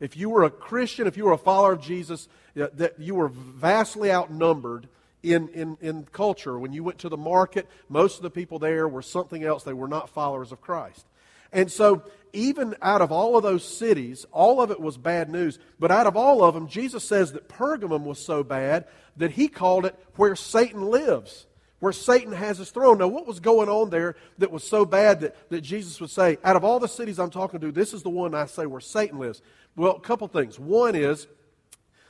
If 0.00 0.16
you 0.16 0.30
were 0.30 0.44
a 0.44 0.50
Christian, 0.50 1.06
if 1.06 1.16
you 1.16 1.24
were 1.24 1.32
a 1.32 1.38
follower 1.38 1.72
of 1.72 1.80
Jesus, 1.80 2.28
that 2.54 2.98
you 2.98 3.14
were 3.14 3.28
vastly 3.28 4.10
outnumbered 4.10 4.88
in, 5.22 5.48
in, 5.48 5.76
in 5.80 6.04
culture. 6.12 6.58
When 6.58 6.72
you 6.72 6.84
went 6.84 6.98
to 6.98 7.08
the 7.08 7.16
market, 7.16 7.68
most 7.88 8.16
of 8.16 8.22
the 8.22 8.30
people 8.30 8.58
there 8.58 8.88
were 8.88 9.02
something 9.02 9.44
else. 9.44 9.64
They 9.64 9.72
were 9.72 9.88
not 9.88 10.10
followers 10.10 10.52
of 10.52 10.60
Christ. 10.60 11.06
And 11.52 11.70
so, 11.70 12.02
even 12.34 12.76
out 12.82 13.00
of 13.00 13.10
all 13.10 13.36
of 13.36 13.42
those 13.42 13.64
cities, 13.64 14.26
all 14.32 14.60
of 14.60 14.70
it 14.70 14.78
was 14.78 14.98
bad 14.98 15.30
news. 15.30 15.58
But 15.78 15.90
out 15.90 16.06
of 16.06 16.16
all 16.16 16.44
of 16.44 16.54
them, 16.54 16.68
Jesus 16.68 17.02
says 17.02 17.32
that 17.32 17.48
Pergamum 17.48 18.04
was 18.04 18.18
so 18.18 18.44
bad 18.44 18.84
that 19.16 19.32
he 19.32 19.48
called 19.48 19.86
it 19.86 19.98
where 20.16 20.36
Satan 20.36 20.82
lives, 20.82 21.46
where 21.80 21.92
Satan 21.92 22.32
has 22.32 22.58
his 22.58 22.70
throne. 22.70 22.98
Now, 22.98 23.08
what 23.08 23.26
was 23.26 23.40
going 23.40 23.70
on 23.70 23.88
there 23.88 24.14
that 24.38 24.50
was 24.50 24.62
so 24.62 24.84
bad 24.84 25.20
that, 25.20 25.50
that 25.50 25.62
Jesus 25.62 26.00
would 26.02 26.10
say, 26.10 26.36
out 26.44 26.56
of 26.56 26.64
all 26.64 26.78
the 26.78 26.86
cities 26.86 27.18
I'm 27.18 27.30
talking 27.30 27.60
to, 27.60 27.72
this 27.72 27.94
is 27.94 28.02
the 28.02 28.10
one 28.10 28.34
I 28.34 28.44
say 28.44 28.66
where 28.66 28.80
Satan 28.80 29.18
lives? 29.18 29.40
Well, 29.74 29.96
a 29.96 30.00
couple 30.00 30.28
things. 30.28 30.58
One 30.58 30.94
is 30.94 31.26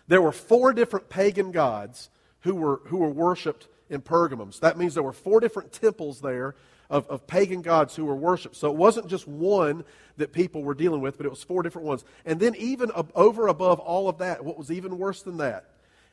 there 0.09 0.23
were 0.23 0.33
four 0.33 0.73
different 0.73 1.09
pagan 1.09 1.53
gods 1.53 2.11
who 2.41 2.55
were, 2.55 2.81
who 2.87 2.99
were 2.99 3.11
worshipped 3.11 3.69
in 3.91 4.01
Pergamums. 4.01 4.61
That 4.61 4.79
means 4.79 4.95
there 4.95 5.03
were 5.03 5.13
four 5.13 5.41
different 5.41 5.73
temples 5.73 6.21
there 6.21 6.55
of, 6.91 7.07
of 7.09 7.27
pagan 7.27 7.63
gods 7.63 7.95
who 7.97 8.05
were 8.05 8.17
worshipped. 8.17 8.57
So 8.57 8.71
it 8.71 8.77
wasn't 8.77 9.09
just 9.09 9.27
one 9.27 9.85
that 10.17 10.33
people 10.33 10.63
were 10.63 10.75
dealing 10.75 11.01
with, 11.01 11.17
but 11.17 11.27
it 11.27 11.31
was 11.31 11.43
four 11.43 11.63
different 11.63 11.87
ones. 11.87 12.05
And 12.25 12.41
then, 12.41 12.55
even 12.57 12.91
over 13.15 13.49
above 13.49 13.79
all 13.79 14.09
of 14.09 14.19
that, 14.19 14.45
what 14.45 14.59
was 14.59 14.71
even 14.71 14.99
worse 14.99 15.23
than 15.23 15.39
that 15.39 15.67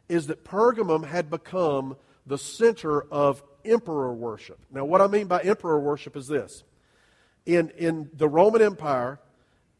is 0.07 0.27
that 0.27 0.43
Pergamum 0.43 1.05
had 1.05 1.29
become 1.29 1.95
the 2.27 2.37
center 2.37 3.01
of 3.01 3.41
emperor 3.63 4.13
worship. 4.13 4.59
Now, 4.71 4.85
what 4.85 5.01
I 5.01 5.07
mean 5.07 5.27
by 5.27 5.41
emperor 5.41 5.79
worship 5.79 6.15
is 6.15 6.27
this 6.27 6.63
in, 7.45 7.69
in 7.77 8.09
the 8.13 8.27
Roman 8.27 8.61
Empire, 8.61 9.19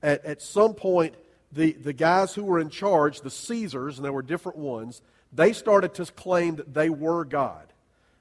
at, 0.02 0.24
at 0.26 0.42
some 0.42 0.74
point, 0.74 1.16
the, 1.52 1.74
the 1.74 1.94
guys 1.94 2.34
who 2.34 2.44
were 2.44 2.60
in 2.60 2.70
charge, 2.70 3.22
the 3.22 3.30
Caesars, 3.30 3.98
and 3.98 4.06
there 4.06 4.14
were 4.14 4.22
different 4.22 4.58
ones, 4.58 5.02
they 5.34 5.54
started 5.54 5.94
to 5.96 6.06
claim 6.06 6.56
that 6.56 6.74
they 6.74 6.90
were 6.90 7.26
God. 7.26 7.68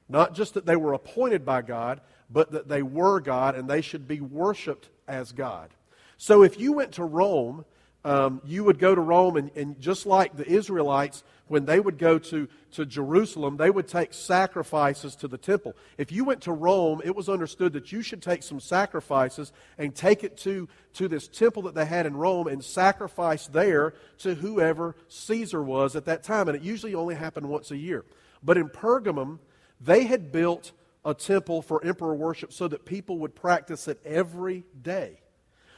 Not 0.09 0.35
just 0.35 0.55
that 0.55 0.67
they 0.67 0.77
were 0.77 0.93
appointed 0.93 1.45
by 1.45 1.63
God, 1.63 2.01
but 2.31 2.53
that 2.53 2.69
they 2.69 2.83
were 2.83 3.21
God 3.21 3.55
and 3.55 3.69
they 3.69 3.81
should 3.81 4.07
be 4.07 4.21
worshiped 4.21 4.89
as 5.09 5.33
God. 5.33 5.71
So 6.17 6.43
if 6.43 6.59
you 6.59 6.73
went 6.73 6.93
to 6.93 7.05
Rome, 7.05 7.65
um, 8.05 8.43
you 8.45 8.65
would 8.65 8.79
go 8.79 8.95
to 8.95 9.01
Rome, 9.01 9.37
and, 9.37 9.51
and 9.57 9.81
just 9.81 10.05
like 10.05 10.37
the 10.37 10.47
Israelites, 10.47 11.25
when 11.47 11.65
they 11.65 11.81
would 11.81 11.99
go 11.99 12.19
to, 12.19 12.49
to 12.73 12.87
Jerusalem, 12.87 13.57
they 13.57 13.71
would 13.71 13.89
take 13.89 14.13
sacrifices 14.13 15.17
to 15.17 15.29
the 15.29 15.39
temple. 15.39 15.75
If 15.99 16.13
you 16.13 16.25
went 16.25 16.43
to 16.43 16.53
Rome, 16.53 17.01
it 17.05 17.15
was 17.15 17.29
understood 17.29 17.73
that 17.75 17.93
you 17.93 18.03
should 18.03 18.23
take 18.23 18.43
some 18.43 18.61
sacrifices 18.61 19.53
and 19.79 19.95
take 19.95 20.25
it 20.25 20.37
to, 20.39 20.69
to 20.95 21.09
this 21.09 21.29
temple 21.29 21.63
that 21.63 21.75
they 21.75 21.87
had 21.87 22.07
in 22.07 22.17
Rome 22.17 22.47
and 22.47 22.65
sacrifice 22.65 23.47
there 23.47 23.95
to 24.19 24.35
whoever 24.35 24.97
Caesar 25.09 25.63
was 25.63 25.97
at 25.97 26.07
that 26.07 26.23
time. 26.23 26.49
And 26.49 26.57
it 26.57 26.63
usually 26.63 26.95
only 26.95 27.15
happened 27.15 27.49
once 27.49 27.71
a 27.71 27.77
year. 27.77 28.05
But 28.43 28.57
in 28.59 28.69
Pergamum, 28.69 29.39
they 29.81 30.05
had 30.05 30.33
built 30.33 30.73
a 31.05 31.15
temple 31.15 31.63
for 31.63 31.85
emperor 31.85 32.15
worship 32.15 32.53
so 32.53 32.69
that 32.69 32.85
people 32.85 33.19
would 33.19 33.35
practice 33.35 33.89
it 33.89 34.01
every 34.05 34.65
day. 34.81 35.21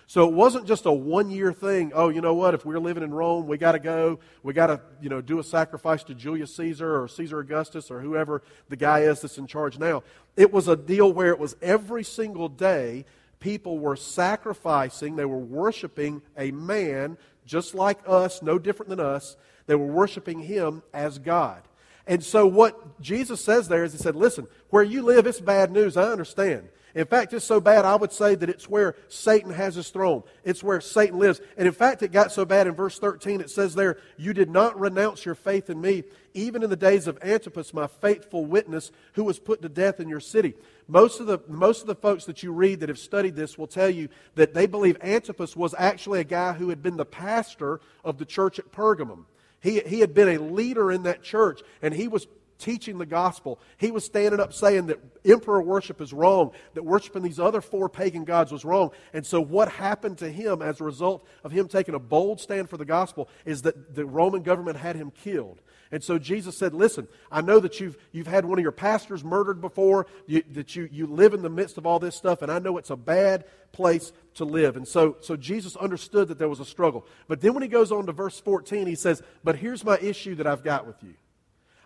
So 0.09 0.29
it 0.29 0.33
wasn't 0.33 0.67
just 0.67 0.87
a 0.87 0.93
one 0.93 1.31
year 1.31 1.53
thing. 1.53 1.91
Oh, 1.95 2.09
you 2.09 2.21
know 2.21 2.35
what? 2.35 2.55
If 2.55 2.65
we're 2.65 2.79
living 2.79 3.03
in 3.03 3.13
Rome, 3.13 3.49
we 3.49 3.59
got 3.59 3.73
to 3.73 3.81
go. 3.81 4.21
We 4.43 4.53
got 4.53 4.69
to, 4.69 4.81
you 5.01 5.09
know, 5.09 5.21
do 5.21 5.41
a 5.41 5.45
sacrifice 5.45 6.05
to 6.05 6.15
Julius 6.15 6.55
Caesar 6.55 7.03
or 7.03 7.09
Caesar 7.09 7.41
Augustus 7.41 7.91
or 7.91 8.01
whoever 8.01 8.43
the 8.69 8.77
guy 8.77 9.01
is 9.01 9.21
that's 9.21 9.37
in 9.37 9.49
charge 9.49 9.79
now. 9.79 10.05
It 10.37 10.53
was 10.53 10.69
a 10.69 10.77
deal 10.77 11.13
where 11.13 11.31
it 11.33 11.39
was 11.41 11.57
every 11.61 12.05
single 12.05 12.49
day 12.49 13.05
people 13.41 13.79
were 13.79 13.97
sacrificing, 13.97 15.17
they 15.17 15.25
were 15.25 15.39
worshiping 15.39 16.23
a 16.37 16.51
man 16.53 17.19
just 17.45 17.75
like 17.75 17.99
us, 18.07 18.43
no 18.43 18.59
different 18.59 18.91
than 18.91 19.01
us. 19.01 19.37
They 19.67 19.75
were 19.75 19.87
worshiping 19.87 20.41
him 20.41 20.83
as 20.95 21.19
God. 21.19 21.63
And 22.07 22.23
so, 22.23 22.47
what 22.47 23.01
Jesus 23.01 23.45
says 23.45 23.67
there 23.67 23.83
is, 23.83 23.93
He 23.93 23.99
said, 23.99 24.15
Listen, 24.15 24.47
where 24.71 24.85
you 24.85 25.03
live, 25.03 25.27
it's 25.27 25.41
bad 25.41 25.73
news. 25.73 25.97
I 25.97 26.05
understand. 26.13 26.69
In 26.97 27.05
fact, 27.05 27.35
it's 27.35 27.45
so 27.45 27.61
bad, 27.61 27.85
I 27.85 27.95
would 27.95 28.11
say 28.11 28.35
that 28.37 28.49
it's 28.49 28.71
where 28.71 28.97
Satan 29.09 29.51
has 29.53 29.75
his 29.75 29.91
throne. 29.91 30.23
It's 30.45 30.63
where 30.63 30.81
Satan 30.81 31.19
lives. 31.19 31.43
And 31.59 31.69
in 31.69 31.75
fact, 31.75 32.03
it 32.03 32.11
got 32.11 32.33
so 32.33 32.47
bad 32.47 32.67
in 32.67 32.73
verse 32.73 32.99
13, 32.99 33.43
it 33.43 33.51
says 33.51 33.75
there, 33.75 33.99
You 34.17 34.33
did 34.33 34.49
not 34.49 34.81
renounce 34.81 35.27
your 35.27 35.35
faith 35.35 35.69
in 35.69 35.79
me, 35.79 36.05
even 36.33 36.63
in 36.63 36.71
the 36.71 36.75
days 36.75 37.07
of 37.07 37.19
Antipas, 37.23 37.75
my 37.75 37.87
faithful 37.87 38.47
witness, 38.47 38.93
who 39.13 39.25
was 39.25 39.39
put 39.39 39.61
to 39.61 39.69
death 39.69 40.01
in 40.01 40.09
your 40.09 40.21
city. 40.21 40.55
Most 40.89 41.21
of, 41.21 41.27
the, 41.27 41.39
most 41.49 41.83
of 41.83 41.87
the 41.87 41.95
folks 41.95 42.25
that 42.25 42.43
you 42.43 42.51
read 42.51 42.81
that 42.81 42.89
have 42.89 42.99
studied 42.99 43.37
this 43.37 43.59
will 43.59 43.67
tell 43.67 43.91
you 43.91 44.09
that 44.35 44.55
they 44.55 44.65
believe 44.65 44.97
Antipas 45.03 45.55
was 45.55 45.75
actually 45.77 46.21
a 46.21 46.25
guy 46.25 46.55
who 46.55 46.71
had 46.71 46.83
been 46.83 46.97
the 46.97 47.05
pastor 47.05 47.79
of 48.05 48.17
the 48.17 48.25
church 48.25 48.59
at 48.59 48.73
Pergamum. 48.73 49.27
He, 49.61 49.81
he 49.81 50.01
had 50.01 50.15
been 50.15 50.29
a 50.29 50.39
leader 50.39 50.91
in 50.91 51.03
that 51.03 51.23
church, 51.23 51.61
and 51.83 51.93
he 51.93 52.09
was 52.09 52.27
teaching 52.59 52.99
the 52.99 53.07
gospel. 53.07 53.61
He 53.77 53.91
was 53.91 54.05
standing 54.05 54.41
up 54.41 54.53
saying 54.53 54.87
that 54.87 55.01
emperor 55.25 55.63
worship 55.63 56.01
is 56.01 56.13
wrong, 56.13 56.53
that 56.75 56.85
worshiping 56.85 57.23
these 57.23 57.41
other 57.41 57.61
four 57.61 57.89
pagan 57.89 58.25
gods 58.25 58.53
was 58.53 58.65
wrong. 58.65 58.91
And 59.13 59.25
so, 59.25 59.41
what 59.41 59.71
happened 59.71 60.19
to 60.19 60.31
him 60.31 60.63
as 60.63 60.81
a 60.81 60.85
result 60.85 61.27
of 61.45 61.53
him 61.53 61.69
taking 61.69 61.95
a 61.95 61.99
bold 61.99 62.41
stand 62.41 62.71
for 62.71 62.77
the 62.77 62.85
gospel 62.85 63.29
is 63.45 63.63
that 63.63 63.95
the 63.95 64.05
Roman 64.05 64.43
government 64.43 64.79
had 64.79 64.97
him 64.97 65.11
killed. 65.11 65.61
And 65.93 66.03
so 66.03 66.19
Jesus 66.19 66.57
said, 66.57 66.75
Listen, 66.75 67.07
I 67.31 67.41
know 67.41 67.61
that 67.61 67.81
you've, 67.81 67.97
you've 68.13 68.27
had 68.27 68.45
one 68.45 68.59
of 68.59 68.63
your 68.63 68.73
pastors 68.73 69.23
murdered 69.23 69.61
before, 69.61 70.07
you, 70.27 70.43
that 70.53 70.75
you, 70.75 70.89
you 70.91 71.07
live 71.07 71.35
in 71.35 71.43
the 71.43 71.51
midst 71.51 71.79
of 71.79 71.87
all 71.87 71.99
this 71.99 72.17
stuff, 72.17 72.43
and 72.43 72.51
I 72.51 72.59
know 72.59 72.79
it's 72.79 72.91
a 72.91 72.97
bad 72.97 73.45
place 73.73 74.13
to 74.35 74.45
live. 74.45 74.77
And 74.77 74.87
so, 74.87 75.17
so 75.21 75.37
Jesus 75.37 75.77
understood 75.77 76.29
that 76.29 76.39
there 76.39 76.49
was 76.49 76.61
a 76.61 76.65
struggle. 76.65 77.07
But 77.29 77.41
then 77.41 77.55
when 77.55 77.63
he 77.63 77.69
goes 77.69 77.93
on 77.93 78.07
to 78.07 78.13
verse 78.13 78.41
14, 78.41 78.87
he 78.87 78.95
says, 78.95 79.23
But 79.45 79.57
here's 79.57 79.85
my 79.85 79.99
issue 79.99 80.35
that 80.37 80.47
I've 80.47 80.65
got 80.65 80.87
with 80.87 81.03
you. 81.03 81.15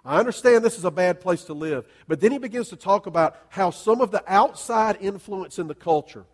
I 0.04 0.18
understand 0.18 0.64
this 0.64 0.78
is 0.78 0.84
a 0.84 0.90
bad 0.90 1.20
place 1.20 1.44
to 1.44 1.54
live. 1.54 1.86
But 2.08 2.20
then 2.20 2.32
he 2.32 2.38
begins 2.38 2.68
to 2.70 2.76
talk 2.76 3.06
about 3.06 3.36
how 3.48 3.70
some 3.70 4.00
of 4.00 4.10
the 4.10 4.22
outside 4.26 4.98
influence 5.00 5.58
in 5.58 5.66
the 5.66 5.74
culture, 5.74 6.24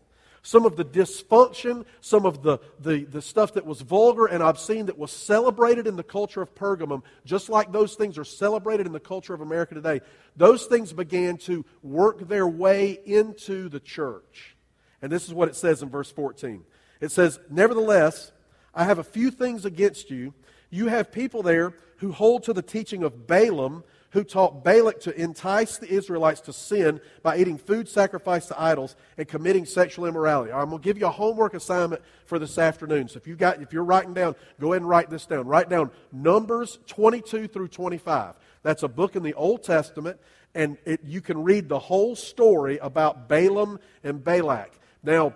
some 0.43 0.65
of 0.65 0.77
the 0.77 0.85
dysfunction, 0.85 1.85
some 2.01 2.25
of 2.25 2.43
the, 2.43 2.59
the, 2.79 3.05
the 3.05 3.21
stuff 3.21 3.55
that 3.55 3.67
was 3.67 3.81
vulgar 3.81 4.27
and 4.27 4.43
obscene 4.43 4.87
that 4.87 4.97
was 4.97 5.11
celebrated 5.11 5.89
in 5.89 5.97
the 5.97 6.05
culture 6.05 6.41
of 6.41 6.55
Pergamum, 6.55 7.03
just 7.25 7.49
like 7.49 7.73
those 7.73 7.97
things 7.97 8.17
are 8.19 8.25
celebrated 8.25 8.87
in 8.87 8.93
the 8.93 9.01
culture 9.01 9.35
of 9.35 9.41
America 9.41 9.75
today, 9.75 10.01
those 10.37 10.67
things 10.67 10.93
began 10.93 11.37
to 11.39 11.65
work 11.83 12.29
their 12.29 12.47
way 12.47 13.01
into 13.05 13.69
the 13.69 13.81
church. 13.81 14.57
And 15.03 15.11
this 15.11 15.27
is 15.27 15.35
what 15.35 15.49
it 15.49 15.57
says 15.57 15.83
in 15.83 15.89
verse 15.89 16.13
14. 16.13 16.65
It 17.01 17.11
says, 17.11 17.41
Nevertheless, 17.51 18.31
I 18.73 18.85
have 18.85 18.99
a 18.99 19.05
few 19.05 19.33
things 19.33 19.65
against 19.65 20.11
you. 20.11 20.33
You 20.71 20.87
have 20.87 21.11
people 21.11 21.43
there 21.43 21.75
who 21.99 22.13
hold 22.13 22.45
to 22.45 22.53
the 22.53 22.63
teaching 22.63 23.03
of 23.03 23.27
Balaam, 23.27 23.85
who 24.11 24.25
taught 24.25 24.65
Balak 24.65 25.01
to 25.01 25.21
entice 25.21 25.79
the 25.79 25.89
Israelites 25.89 26.41
to 26.43 26.53
sin 26.53 27.01
by 27.23 27.37
eating 27.37 27.59
food 27.59 27.89
sacrificed 27.89 28.49
to 28.49 28.61
idols 28.61 28.97
and 29.19 29.29
committing 29.29 29.67
sexual 29.67 30.07
immorality. 30.07 30.53
Right, 30.53 30.63
I'm 30.63 30.71
going 30.71 30.81
to 30.81 30.85
give 30.85 30.99
you 30.99 31.07
a 31.07 31.11
homework 31.11 31.55
assignment 31.55 32.03
for 32.25 32.39
this 32.39 32.57
afternoon. 32.57 33.09
So 33.09 33.19
if, 33.19 33.27
you 33.27 33.37
got, 33.37 33.61
if 33.61 33.73
you're 33.73 33.85
writing 33.85 34.15
down, 34.15 34.35
go 34.61 34.73
ahead 34.73 34.83
and 34.83 34.89
write 34.89 35.11
this 35.11 35.27
down. 35.27 35.47
Write 35.47 35.69
down 35.69 35.91
Numbers 36.13 36.79
22 36.87 37.49
through 37.49 37.69
25. 37.69 38.37
That's 38.63 38.83
a 38.83 38.89
book 38.89 39.17
in 39.17 39.23
the 39.23 39.35
Old 39.35 39.63
Testament, 39.63 40.19
and 40.55 40.79
it, 40.85 41.01
you 41.05 41.21
can 41.21 41.45
read 41.45 41.69
the 41.69 41.79
whole 41.79 42.17
story 42.17 42.79
about 42.79 43.29
Balaam 43.29 43.79
and 44.03 44.25
Balak. 44.25 44.73
Now, 45.03 45.35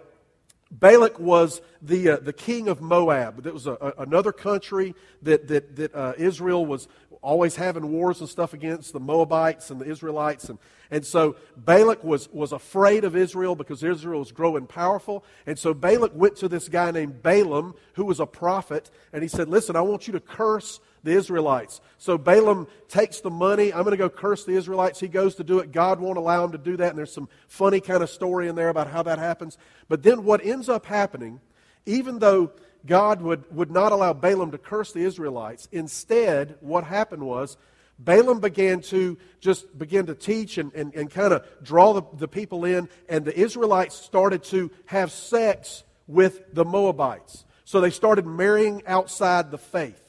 Balak 0.70 1.18
was 1.18 1.60
the, 1.82 2.10
uh, 2.10 2.16
the 2.16 2.32
king 2.32 2.68
of 2.68 2.80
Moab. 2.80 3.42
That 3.42 3.52
was 3.52 3.66
a, 3.66 3.72
a, 3.72 3.94
another 3.98 4.32
country 4.32 4.94
that, 5.22 5.48
that, 5.48 5.76
that 5.76 5.94
uh, 5.94 6.12
Israel 6.16 6.64
was 6.64 6.88
always 7.22 7.56
having 7.56 7.90
wars 7.90 8.20
and 8.20 8.28
stuff 8.28 8.54
against 8.54 8.92
the 8.92 9.00
Moabites 9.00 9.70
and 9.70 9.80
the 9.80 9.84
Israelites. 9.84 10.48
And, 10.48 10.58
and 10.90 11.04
so 11.04 11.36
Balak 11.56 12.02
was, 12.02 12.28
was 12.32 12.52
afraid 12.52 13.04
of 13.04 13.14
Israel 13.14 13.54
because 13.54 13.82
Israel 13.82 14.20
was 14.20 14.32
growing 14.32 14.66
powerful. 14.66 15.24
And 15.46 15.58
so 15.58 15.74
Balak 15.74 16.12
went 16.14 16.36
to 16.36 16.48
this 16.48 16.68
guy 16.68 16.90
named 16.90 17.22
Balaam, 17.22 17.74
who 17.94 18.04
was 18.04 18.20
a 18.20 18.26
prophet, 18.26 18.90
and 19.12 19.22
he 19.22 19.28
said, 19.28 19.48
Listen, 19.48 19.76
I 19.76 19.82
want 19.82 20.06
you 20.06 20.12
to 20.14 20.20
curse 20.20 20.80
the 21.02 21.12
Israelites. 21.12 21.80
So 21.98 22.18
Balaam 22.18 22.66
takes 22.88 23.20
the 23.20 23.30
money. 23.30 23.72
I'm 23.72 23.82
going 23.82 23.92
to 23.92 23.96
go 23.96 24.10
curse 24.10 24.44
the 24.44 24.52
Israelites. 24.52 25.00
He 25.00 25.08
goes 25.08 25.36
to 25.36 25.44
do 25.44 25.58
it. 25.60 25.72
God 25.72 26.00
won't 26.00 26.18
allow 26.18 26.44
him 26.44 26.52
to 26.52 26.58
do 26.58 26.76
that. 26.76 26.90
And 26.90 26.98
there's 26.98 27.12
some 27.12 27.28
funny 27.48 27.80
kind 27.80 28.02
of 28.02 28.10
story 28.10 28.48
in 28.48 28.54
there 28.54 28.68
about 28.68 28.88
how 28.88 29.02
that 29.04 29.18
happens. 29.18 29.58
But 29.88 30.02
then 30.02 30.24
what 30.24 30.44
ends 30.44 30.68
up 30.68 30.86
happening, 30.86 31.40
even 31.86 32.18
though 32.18 32.52
God 32.86 33.22
would, 33.22 33.44
would 33.54 33.70
not 33.70 33.92
allow 33.92 34.12
Balaam 34.12 34.50
to 34.52 34.58
curse 34.58 34.92
the 34.92 35.04
Israelites, 35.04 35.68
instead, 35.72 36.56
what 36.60 36.84
happened 36.84 37.22
was 37.22 37.56
Balaam 37.98 38.40
began 38.40 38.80
to 38.80 39.18
just 39.40 39.78
begin 39.78 40.06
to 40.06 40.14
teach 40.14 40.56
and, 40.56 40.72
and, 40.74 40.94
and 40.94 41.10
kind 41.10 41.34
of 41.34 41.46
draw 41.62 41.92
the, 41.92 42.02
the 42.14 42.28
people 42.28 42.64
in, 42.64 42.88
and 43.08 43.24
the 43.24 43.38
Israelites 43.38 43.94
started 43.94 44.42
to 44.44 44.70
have 44.86 45.12
sex 45.12 45.84
with 46.06 46.54
the 46.54 46.64
Moabites. 46.64 47.44
So 47.64 47.80
they 47.80 47.90
started 47.90 48.26
marrying 48.26 48.82
outside 48.86 49.50
the 49.50 49.58
faith. 49.58 50.02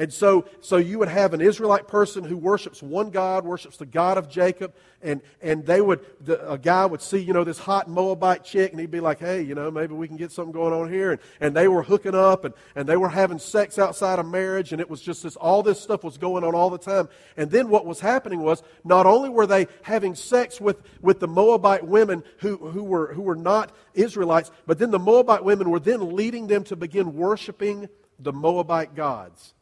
And 0.00 0.10
so, 0.10 0.46
so 0.62 0.78
you 0.78 0.98
would 0.98 1.10
have 1.10 1.34
an 1.34 1.42
Israelite 1.42 1.86
person 1.86 2.24
who 2.24 2.38
worships 2.38 2.82
one 2.82 3.10
God, 3.10 3.44
worships 3.44 3.76
the 3.76 3.84
God 3.84 4.16
of 4.16 4.30
Jacob, 4.30 4.72
and, 5.02 5.20
and 5.42 5.66
they 5.66 5.82
would, 5.82 6.00
the, 6.24 6.50
a 6.50 6.56
guy 6.56 6.86
would 6.86 7.02
see, 7.02 7.18
you 7.18 7.34
know, 7.34 7.44
this 7.44 7.58
hot 7.58 7.86
Moabite 7.86 8.42
chick, 8.42 8.70
and 8.70 8.80
he'd 8.80 8.90
be 8.90 9.00
like, 9.00 9.18
hey, 9.18 9.42
you 9.42 9.54
know, 9.54 9.70
maybe 9.70 9.92
we 9.92 10.08
can 10.08 10.16
get 10.16 10.32
something 10.32 10.52
going 10.52 10.72
on 10.72 10.90
here. 10.90 11.10
And, 11.10 11.20
and 11.38 11.54
they 11.54 11.68
were 11.68 11.82
hooking 11.82 12.14
up, 12.14 12.46
and, 12.46 12.54
and 12.74 12.88
they 12.88 12.96
were 12.96 13.10
having 13.10 13.38
sex 13.38 13.78
outside 13.78 14.18
of 14.18 14.24
marriage, 14.24 14.72
and 14.72 14.80
it 14.80 14.88
was 14.88 15.02
just 15.02 15.22
this, 15.22 15.36
all 15.36 15.62
this 15.62 15.78
stuff 15.78 16.02
was 16.02 16.16
going 16.16 16.44
on 16.44 16.54
all 16.54 16.70
the 16.70 16.78
time. 16.78 17.10
And 17.36 17.50
then 17.50 17.68
what 17.68 17.84
was 17.84 18.00
happening 18.00 18.40
was, 18.40 18.62
not 18.82 19.04
only 19.04 19.28
were 19.28 19.46
they 19.46 19.66
having 19.82 20.14
sex 20.14 20.62
with, 20.62 20.80
with 21.02 21.20
the 21.20 21.28
Moabite 21.28 21.86
women 21.86 22.24
who, 22.38 22.56
who, 22.56 22.84
were, 22.84 23.12
who 23.12 23.20
were 23.20 23.36
not 23.36 23.70
Israelites, 23.92 24.50
but 24.66 24.78
then 24.78 24.92
the 24.92 24.98
Moabite 24.98 25.44
women 25.44 25.68
were 25.68 25.78
then 25.78 26.16
leading 26.16 26.46
them 26.46 26.64
to 26.64 26.74
begin 26.74 27.16
worshiping 27.16 27.90
the 28.18 28.32
Moabite 28.32 28.94
gods. 28.94 29.52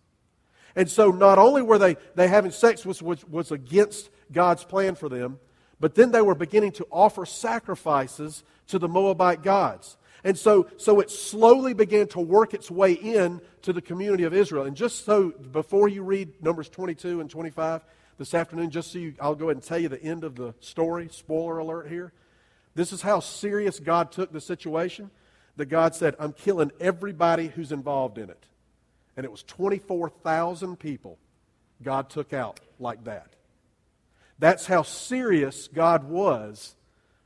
And 0.77 0.91
so 0.91 1.11
not 1.11 1.39
only 1.39 1.63
were 1.63 1.79
they, 1.79 1.97
they 2.15 2.29
having 2.29 2.51
sex, 2.51 2.85
which 2.85 3.03
was, 3.03 3.27
was 3.29 3.51
against 3.51 4.11
God's 4.33 4.65
plan 4.65 4.95
for 4.95 5.09
them, 5.09 5.39
but 5.81 5.95
then 5.95 6.11
they 6.11 6.23
were 6.23 6.35
beginning 6.35 6.73
to 6.73 6.87
offer 6.91 7.25
sacrifices 7.25 8.43
to 8.69 8.79
the 8.79 8.89
Moabite 8.89 9.43
gods. 9.43 9.97
And 10.25 10.37
so, 10.37 10.69
so 10.77 11.01
it 11.01 11.11
slowly 11.11 11.75
began 11.75 12.09
to 12.09 12.21
work 12.21 12.53
its 12.53 12.71
way 12.71 12.93
in 12.93 13.41
to 13.63 13.73
the 13.73 13.81
community 13.81 14.25
of 14.25 14.35
Israel. 14.35 14.65
And 14.65 14.77
just 14.77 15.05
so, 15.05 15.31
before 15.31 15.89
you 15.89 16.03
read 16.03 16.43
Numbers 16.43 16.69
22 16.69 17.21
and 17.21 17.31
25 17.31 17.85
this 18.19 18.35
afternoon, 18.35 18.71
just 18.71 18.93
so 18.93 18.99
you, 18.99 19.15
I'll 19.21 19.37
go 19.37 19.47
ahead 19.47 19.57
and 19.57 19.65
tell 19.65 19.79
you 19.79 19.89
the 19.89 20.03
end 20.03 20.25
of 20.25 20.35
the 20.35 20.55
story. 20.61 21.09
Spoiler 21.13 21.59
alert 21.59 21.89
here. 21.89 22.13
This 22.75 22.93
is 22.93 23.03
how 23.03 23.21
serious 23.21 23.79
God 23.79 24.11
took 24.11 24.33
the 24.33 24.41
situation. 24.41 25.11
That 25.57 25.67
God 25.67 25.95
said, 25.97 26.15
I'm 26.21 26.33
killing 26.33 26.71
everybody 26.79 27.49
who's 27.49 27.73
involved 27.73 28.17
in 28.17 28.31
it 28.31 28.47
and 29.19 29.25
it 29.25 29.33
was 29.33 29.43
24,000 29.43 30.79
people 30.79 31.19
God 31.83 32.09
took 32.09 32.33
out 32.33 32.61
like 32.79 33.03
that. 33.05 33.35
That's 34.39 34.67
how 34.67 34.83
serious 34.83 35.67
God 35.67 36.05
was 36.05 36.77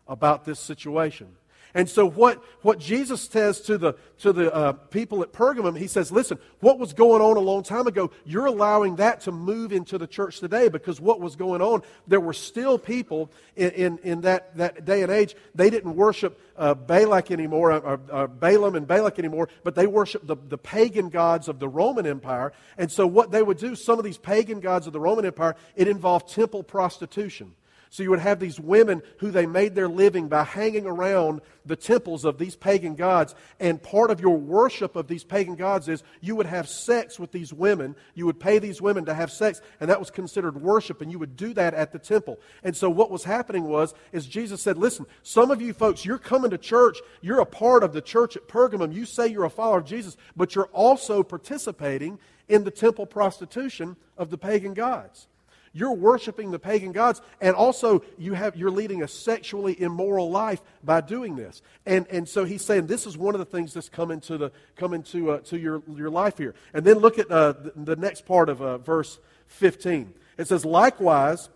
about 0.09 0.47
this 0.47 0.59
situation. 0.59 1.37
And 1.75 1.89
so, 1.89 2.07
what, 2.07 2.43
what 2.61 2.79
Jesus 2.79 3.23
says 3.23 3.63
to 3.63 3.79
the, 3.79 3.95
to 4.19 4.33
the 4.33 4.53
uh, 4.55 4.73
people 4.73 5.23
at 5.23 5.33
Pergamum, 5.33 5.79
he 5.79 5.87
says, 5.87 6.13
Listen, 6.13 6.39
what 6.61 6.79
was 6.79 6.93
going 6.93 7.23
on 7.23 7.39
a 7.39 7.41
long 7.41 7.63
time 7.63 7.87
ago, 7.87 8.11
you're 8.27 8.47
allowing 8.47 8.97
that 8.97 9.23
to 9.23 9.33
move 9.33 9.73
into 9.73 9.97
the 9.97 10.07
church 10.07 10.39
today 10.39 10.69
because 10.69 11.01
what 11.01 11.19
was 11.19 11.35
going 11.35 11.63
on, 11.63 11.83
there 12.07 12.21
were 12.21 12.35
still 12.35 12.79
people 12.79 13.31
in, 13.57 13.71
in, 13.71 13.99
in 13.99 14.21
that, 14.23 14.55
that 14.59 14.85
day 14.85 15.03
and 15.03 15.11
age, 15.11 15.35
they 15.55 15.71
didn't 15.71 15.97
worship 15.97 16.39
uh, 16.59 16.75
Balak 16.75 17.31
anymore, 17.31 17.73
or, 17.73 18.01
or 18.11 18.29
Balaam 18.29 18.75
and 18.75 18.87
Balak 18.87 19.19
anymore, 19.19 19.49
but 19.65 19.75
they 19.75 19.87
worshiped 19.87 20.27
the, 20.27 20.37
the 20.49 20.59
pagan 20.59 21.09
gods 21.09 21.49
of 21.49 21.59
the 21.59 21.69
Roman 21.69 22.07
Empire. 22.07 22.53
And 22.77 22.93
so, 22.93 23.07
what 23.07 23.31
they 23.31 23.43
would 23.43 23.59
do, 23.59 23.75
some 23.75 23.99
of 23.99 24.05
these 24.05 24.19
pagan 24.19 24.61
gods 24.61 24.87
of 24.87 24.93
the 24.93 25.01
Roman 25.01 25.25
Empire, 25.25 25.57
it 25.75 25.89
involved 25.89 26.29
temple 26.29 26.63
prostitution. 26.63 27.55
So 27.93 28.03
you 28.03 28.09
would 28.09 28.21
have 28.21 28.41
these 28.41 28.59
women 28.59 29.03
who 29.19 29.31
they 29.31 29.45
made 29.45 29.75
their 29.75 29.87
living 29.87 30.29
by 30.29 30.45
hanging 30.45 30.87
around 30.87 31.43
the 31.67 31.77
temples 31.77 32.25
of 32.25 32.39
these 32.39 32.57
pagan 32.57 32.95
gods. 32.95 33.35
And 33.61 33.83
part 33.83 34.11
of 34.11 34.19
your 34.19 34.39
worship 34.39 34.97
of 34.97 35.09
these 35.09 35.25
pagan 35.25 35.57
gods 35.57 35.91
is 35.91 36.03
you 36.23 36.35
would 36.37 36.47
have 36.47 36.71
sex 36.71 37.21
with 37.21 37.33
these 37.33 37.53
women. 37.53 37.95
You 38.15 38.25
would 38.25 38.41
pay 38.41 38.59
these 38.59 38.81
women 38.81 39.05
to 39.05 39.13
have 39.13 39.31
sex, 39.31 39.61
and 39.79 39.91
that 39.91 40.01
was 40.01 40.11
considered 40.11 40.63
worship, 40.63 41.03
and 41.03 41.13
you 41.13 41.19
would 41.19 41.37
do 41.37 41.53
that 41.53 41.75
at 41.75 41.93
the 41.93 41.99
temple. 41.99 42.41
And 42.65 42.75
so 42.75 42.89
what 42.89 43.11
was 43.11 43.25
happening 43.25 43.65
was, 43.65 43.93
is 44.11 44.25
Jesus 44.25 44.63
said, 44.63 44.79
listen, 44.79 45.05
some 45.23 45.51
of 45.51 45.61
you 45.61 45.75
folks, 45.75 46.03
you're 46.03 46.17
coming 46.17 46.51
to 46.53 46.57
church, 46.57 46.97
you're 47.21 47.41
a 47.41 47.47
part 47.47 47.85
of 47.85 47.93
the 47.93 48.01
church 48.01 48.39
at 48.39 48.49
Pergamum, 48.49 48.95
you 48.95 49.05
say 49.05 49.27
you're 49.27 49.45
a 49.45 49.51
follower 49.51 49.81
of 49.81 49.85
Jesus, 49.85 50.17
but 50.35 50.55
you're 50.55 50.71
also 50.73 51.23
participating 51.23 52.19
in 52.49 52.65
the 52.65 52.71
temple 52.71 53.05
prostitution 53.05 53.97
of 54.17 54.31
the 54.31 54.39
pagan 54.39 54.73
gods. 54.73 55.29
You're 55.75 55.95
worshiping 55.95 56.51
the 56.51 56.59
pagan 56.59 56.93
gods, 56.93 57.23
and 57.41 57.57
also 57.57 58.03
you 58.19 58.35
have, 58.35 58.57
you're 58.57 58.71
leading 58.71 59.03
a 59.03 59.09
sexually 59.09 59.81
immoral 59.81 60.31
life 60.31 60.61
by 60.85 61.01
doing 61.01 61.35
this. 61.35 61.63
And, 61.87 62.07
and 62.09 62.29
so 62.29 62.45
he's 62.45 62.63
saying 62.63 62.87
this 62.87 63.07
is 63.07 63.17
one 63.17 63.35
of 63.35 63.39
the 63.39 63.47
things 63.47 63.73
that's 63.73 63.89
come 63.89 64.11
into, 64.11 64.37
the, 64.37 64.53
come 64.77 64.93
into 64.93 65.31
uh, 65.31 65.39
to 65.41 65.59
your, 65.59 65.83
your 65.89 66.11
life 66.11 66.37
here. 66.37 66.55
And 66.75 66.85
then 66.85 66.99
look 66.99 67.19
at 67.19 67.31
uh, 67.31 67.53
the, 67.53 67.73
the, 67.77 67.97
next 67.97 68.27
part 68.27 68.51
of 68.51 68.61
uh, 68.61 68.79
verse 68.79 69.19
15. 69.47 70.13
It 70.37 70.47
says, 70.47 70.65
Likewise, 70.67 71.49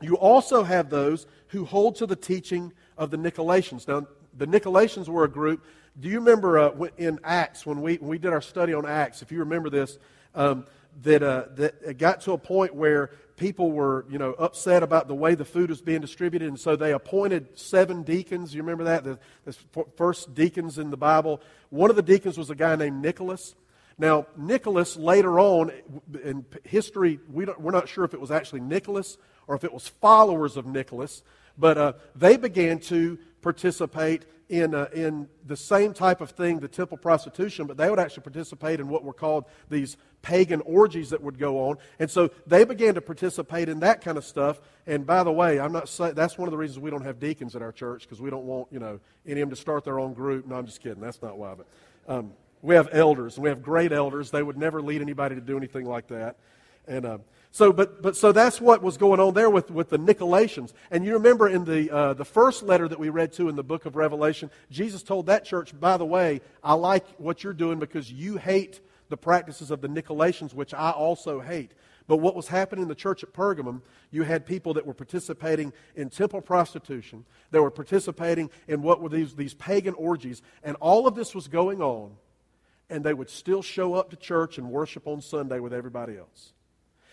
you 0.00 0.16
also 0.16 0.62
have 0.62 0.88
those 0.88 1.26
who 1.48 1.66
hold 1.66 1.96
to 1.96 2.06
the 2.06 2.16
teaching 2.16 2.72
of 2.96 3.10
the 3.10 3.18
Nicolaitans. 3.18 3.86
Now, 3.86 4.06
the 4.36 4.46
Nicolaitans 4.46 5.08
were 5.08 5.24
a 5.24 5.30
group. 5.30 5.66
Do 5.98 6.08
you 6.08 6.20
remember 6.20 6.58
uh, 6.58 6.86
in 6.96 7.18
Acts, 7.24 7.66
when 7.66 7.82
we, 7.82 7.96
when 7.96 8.08
we 8.08 8.18
did 8.18 8.32
our 8.32 8.40
study 8.40 8.72
on 8.72 8.86
Acts, 8.86 9.20
if 9.20 9.30
you 9.30 9.40
remember 9.40 9.68
this, 9.68 9.98
um, 10.34 10.64
that, 11.02 11.22
uh, 11.22 11.44
that 11.56 11.74
it 11.84 11.98
got 11.98 12.22
to 12.22 12.32
a 12.32 12.38
point 12.38 12.74
where 12.74 13.10
people 13.40 13.72
were, 13.72 14.04
you 14.10 14.18
know, 14.18 14.34
upset 14.34 14.82
about 14.82 15.08
the 15.08 15.14
way 15.14 15.34
the 15.34 15.46
food 15.46 15.70
was 15.70 15.80
being 15.80 16.02
distributed, 16.02 16.46
and 16.46 16.60
so 16.60 16.76
they 16.76 16.92
appointed 16.92 17.58
seven 17.58 18.02
deacons. 18.02 18.54
You 18.54 18.60
remember 18.60 18.84
that? 18.84 19.02
The, 19.02 19.18
the 19.46 19.56
first 19.96 20.34
deacons 20.34 20.78
in 20.78 20.90
the 20.90 20.98
Bible. 20.98 21.40
One 21.70 21.88
of 21.88 21.96
the 21.96 22.02
deacons 22.02 22.36
was 22.36 22.50
a 22.50 22.54
guy 22.54 22.76
named 22.76 23.00
Nicholas. 23.00 23.54
Now, 23.96 24.26
Nicholas 24.36 24.94
later 24.94 25.40
on 25.40 25.72
in 26.22 26.44
history, 26.64 27.18
we 27.32 27.46
we're 27.58 27.72
not 27.72 27.88
sure 27.88 28.04
if 28.04 28.12
it 28.12 28.20
was 28.20 28.30
actually 28.30 28.60
Nicholas 28.60 29.16
or 29.46 29.54
if 29.56 29.64
it 29.64 29.72
was 29.72 29.88
followers 29.88 30.58
of 30.58 30.66
Nicholas, 30.66 31.22
but 31.56 31.78
uh, 31.78 31.92
they 32.14 32.36
began 32.36 32.78
to 32.80 33.18
participate 33.40 34.26
in, 34.50 34.74
uh, 34.74 34.88
in 34.92 35.28
the 35.46 35.56
same 35.56 35.94
type 35.94 36.20
of 36.20 36.30
thing, 36.32 36.58
the 36.58 36.66
temple 36.66 36.98
prostitution, 36.98 37.68
but 37.68 37.76
they 37.76 37.88
would 37.88 38.00
actually 38.00 38.24
participate 38.24 38.80
in 38.80 38.88
what 38.88 39.04
were 39.04 39.12
called 39.12 39.44
these 39.70 39.96
pagan 40.22 40.60
orgies 40.62 41.10
that 41.10 41.22
would 41.22 41.38
go 41.38 41.68
on. 41.68 41.78
And 42.00 42.10
so 42.10 42.30
they 42.48 42.64
began 42.64 42.94
to 42.96 43.00
participate 43.00 43.68
in 43.68 43.78
that 43.80 44.02
kind 44.02 44.18
of 44.18 44.24
stuff. 44.24 44.60
And 44.88 45.06
by 45.06 45.22
the 45.22 45.30
way, 45.30 45.60
I'm 45.60 45.70
not 45.72 45.88
saying 45.88 46.14
that's 46.14 46.36
one 46.36 46.48
of 46.48 46.50
the 46.50 46.58
reasons 46.58 46.80
we 46.80 46.90
don't 46.90 47.04
have 47.04 47.20
deacons 47.20 47.54
in 47.54 47.62
our 47.62 47.70
church 47.70 48.02
because 48.02 48.20
we 48.20 48.28
don't 48.28 48.44
want, 48.44 48.66
you 48.72 48.80
know, 48.80 48.98
any 49.24 49.40
of 49.40 49.48
them 49.48 49.54
to 49.54 49.60
start 49.60 49.84
their 49.84 50.00
own 50.00 50.14
group. 50.14 50.48
No, 50.48 50.56
I'm 50.56 50.66
just 50.66 50.82
kidding. 50.82 51.00
That's 51.00 51.22
not 51.22 51.38
why. 51.38 51.54
But 51.54 51.66
um, 52.12 52.32
we 52.60 52.74
have 52.74 52.88
elders, 52.90 53.36
and 53.36 53.44
we 53.44 53.50
have 53.50 53.62
great 53.62 53.92
elders. 53.92 54.32
They 54.32 54.42
would 54.42 54.58
never 54.58 54.82
lead 54.82 55.00
anybody 55.00 55.36
to 55.36 55.40
do 55.40 55.56
anything 55.56 55.86
like 55.86 56.08
that. 56.08 56.36
And 56.88 57.06
uh, 57.06 57.18
so, 57.52 57.72
but, 57.72 58.00
but 58.00 58.16
so 58.16 58.30
that's 58.30 58.60
what 58.60 58.80
was 58.82 58.96
going 58.96 59.18
on 59.18 59.34
there 59.34 59.50
with, 59.50 59.70
with 59.70 59.88
the 59.88 59.98
Nicolaitans. 59.98 60.72
And 60.90 61.04
you 61.04 61.14
remember 61.14 61.48
in 61.48 61.64
the, 61.64 61.90
uh, 61.90 62.14
the 62.14 62.24
first 62.24 62.62
letter 62.62 62.86
that 62.86 62.98
we 62.98 63.08
read 63.08 63.32
to 63.34 63.48
in 63.48 63.56
the 63.56 63.64
book 63.64 63.86
of 63.86 63.96
Revelation, 63.96 64.50
Jesus 64.70 65.02
told 65.02 65.26
that 65.26 65.44
church, 65.44 65.78
by 65.78 65.96
the 65.96 66.06
way, 66.06 66.42
I 66.62 66.74
like 66.74 67.06
what 67.18 67.42
you're 67.42 67.52
doing 67.52 67.80
because 67.80 68.10
you 68.10 68.36
hate 68.36 68.80
the 69.08 69.16
practices 69.16 69.72
of 69.72 69.80
the 69.80 69.88
Nicolaitans, 69.88 70.54
which 70.54 70.72
I 70.72 70.92
also 70.92 71.40
hate. 71.40 71.72
But 72.06 72.18
what 72.18 72.36
was 72.36 72.46
happening 72.48 72.82
in 72.82 72.88
the 72.88 72.94
church 72.94 73.24
at 73.24 73.32
Pergamum, 73.32 73.82
you 74.12 74.22
had 74.22 74.46
people 74.46 74.74
that 74.74 74.86
were 74.86 74.94
participating 74.94 75.72
in 75.96 76.08
temple 76.08 76.40
prostitution, 76.40 77.24
they 77.50 77.58
were 77.58 77.70
participating 77.70 78.50
in 78.68 78.82
what 78.82 79.00
were 79.00 79.08
these, 79.08 79.34
these 79.34 79.54
pagan 79.54 79.94
orgies, 79.94 80.42
and 80.62 80.76
all 80.80 81.06
of 81.08 81.16
this 81.16 81.34
was 81.34 81.48
going 81.48 81.82
on, 81.82 82.12
and 82.88 83.04
they 83.04 83.14
would 83.14 83.30
still 83.30 83.62
show 83.62 83.94
up 83.94 84.10
to 84.10 84.16
church 84.16 84.58
and 84.58 84.70
worship 84.70 85.06
on 85.06 85.20
Sunday 85.20 85.58
with 85.58 85.72
everybody 85.72 86.16
else. 86.16 86.52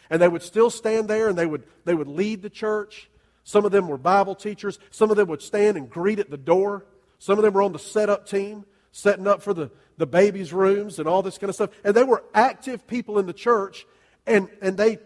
And 0.09 0.21
they 0.21 0.27
would 0.27 0.43
still 0.43 0.69
stand 0.69 1.07
there 1.07 1.27
and 1.29 1.37
they 1.37 1.45
would, 1.45 1.63
they 1.85 1.93
would 1.93 2.07
lead 2.07 2.41
the 2.41 2.49
church. 2.49 3.09
Some 3.43 3.65
of 3.65 3.71
them 3.71 3.87
were 3.87 3.97
Bible 3.97 4.35
teachers. 4.35 4.79
Some 4.91 5.11
of 5.11 5.17
them 5.17 5.27
would 5.29 5.41
stand 5.41 5.77
and 5.77 5.89
greet 5.89 6.19
at 6.19 6.29
the 6.29 6.37
door. 6.37 6.85
Some 7.19 7.37
of 7.37 7.43
them 7.43 7.53
were 7.53 7.61
on 7.61 7.71
the 7.71 7.79
setup 7.79 8.27
team, 8.27 8.65
setting 8.91 9.27
up 9.27 9.41
for 9.41 9.53
the, 9.53 9.71
the 9.97 10.05
babies' 10.05 10.53
rooms 10.53 10.99
and 10.99 11.07
all 11.07 11.21
this 11.21 11.37
kind 11.37 11.49
of 11.49 11.55
stuff. 11.55 11.71
And 11.83 11.95
they 11.95 12.03
were 12.03 12.23
active 12.33 12.87
people 12.87 13.19
in 13.19 13.25
the 13.25 13.33
church. 13.33 13.85
And, 14.25 14.49
and 14.61 14.77
they, 14.77 14.99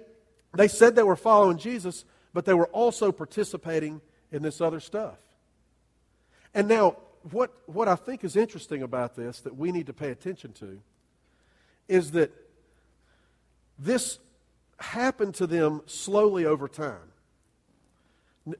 they 0.53 0.67
said 0.67 0.95
they 0.95 1.03
were 1.03 1.15
following 1.15 1.57
Jesus, 1.57 2.05
but 2.33 2.45
they 2.45 2.53
were 2.53 2.67
also 2.67 3.11
participating 3.11 4.01
in 4.31 4.41
this 4.41 4.61
other 4.61 4.79
stuff. 4.79 5.17
And 6.53 6.67
now, 6.67 6.97
what, 7.31 7.51
what 7.67 7.87
I 7.87 7.95
think 7.95 8.23
is 8.23 8.35
interesting 8.35 8.81
about 8.81 9.15
this 9.15 9.41
that 9.41 9.55
we 9.55 9.71
need 9.71 9.87
to 9.87 9.93
pay 9.93 10.09
attention 10.09 10.53
to 10.53 10.79
is 11.87 12.11
that 12.11 12.31
this 13.77 14.19
happened 14.81 15.35
to 15.35 15.47
them 15.47 15.81
slowly 15.85 16.45
over 16.45 16.67
time. 16.67 17.11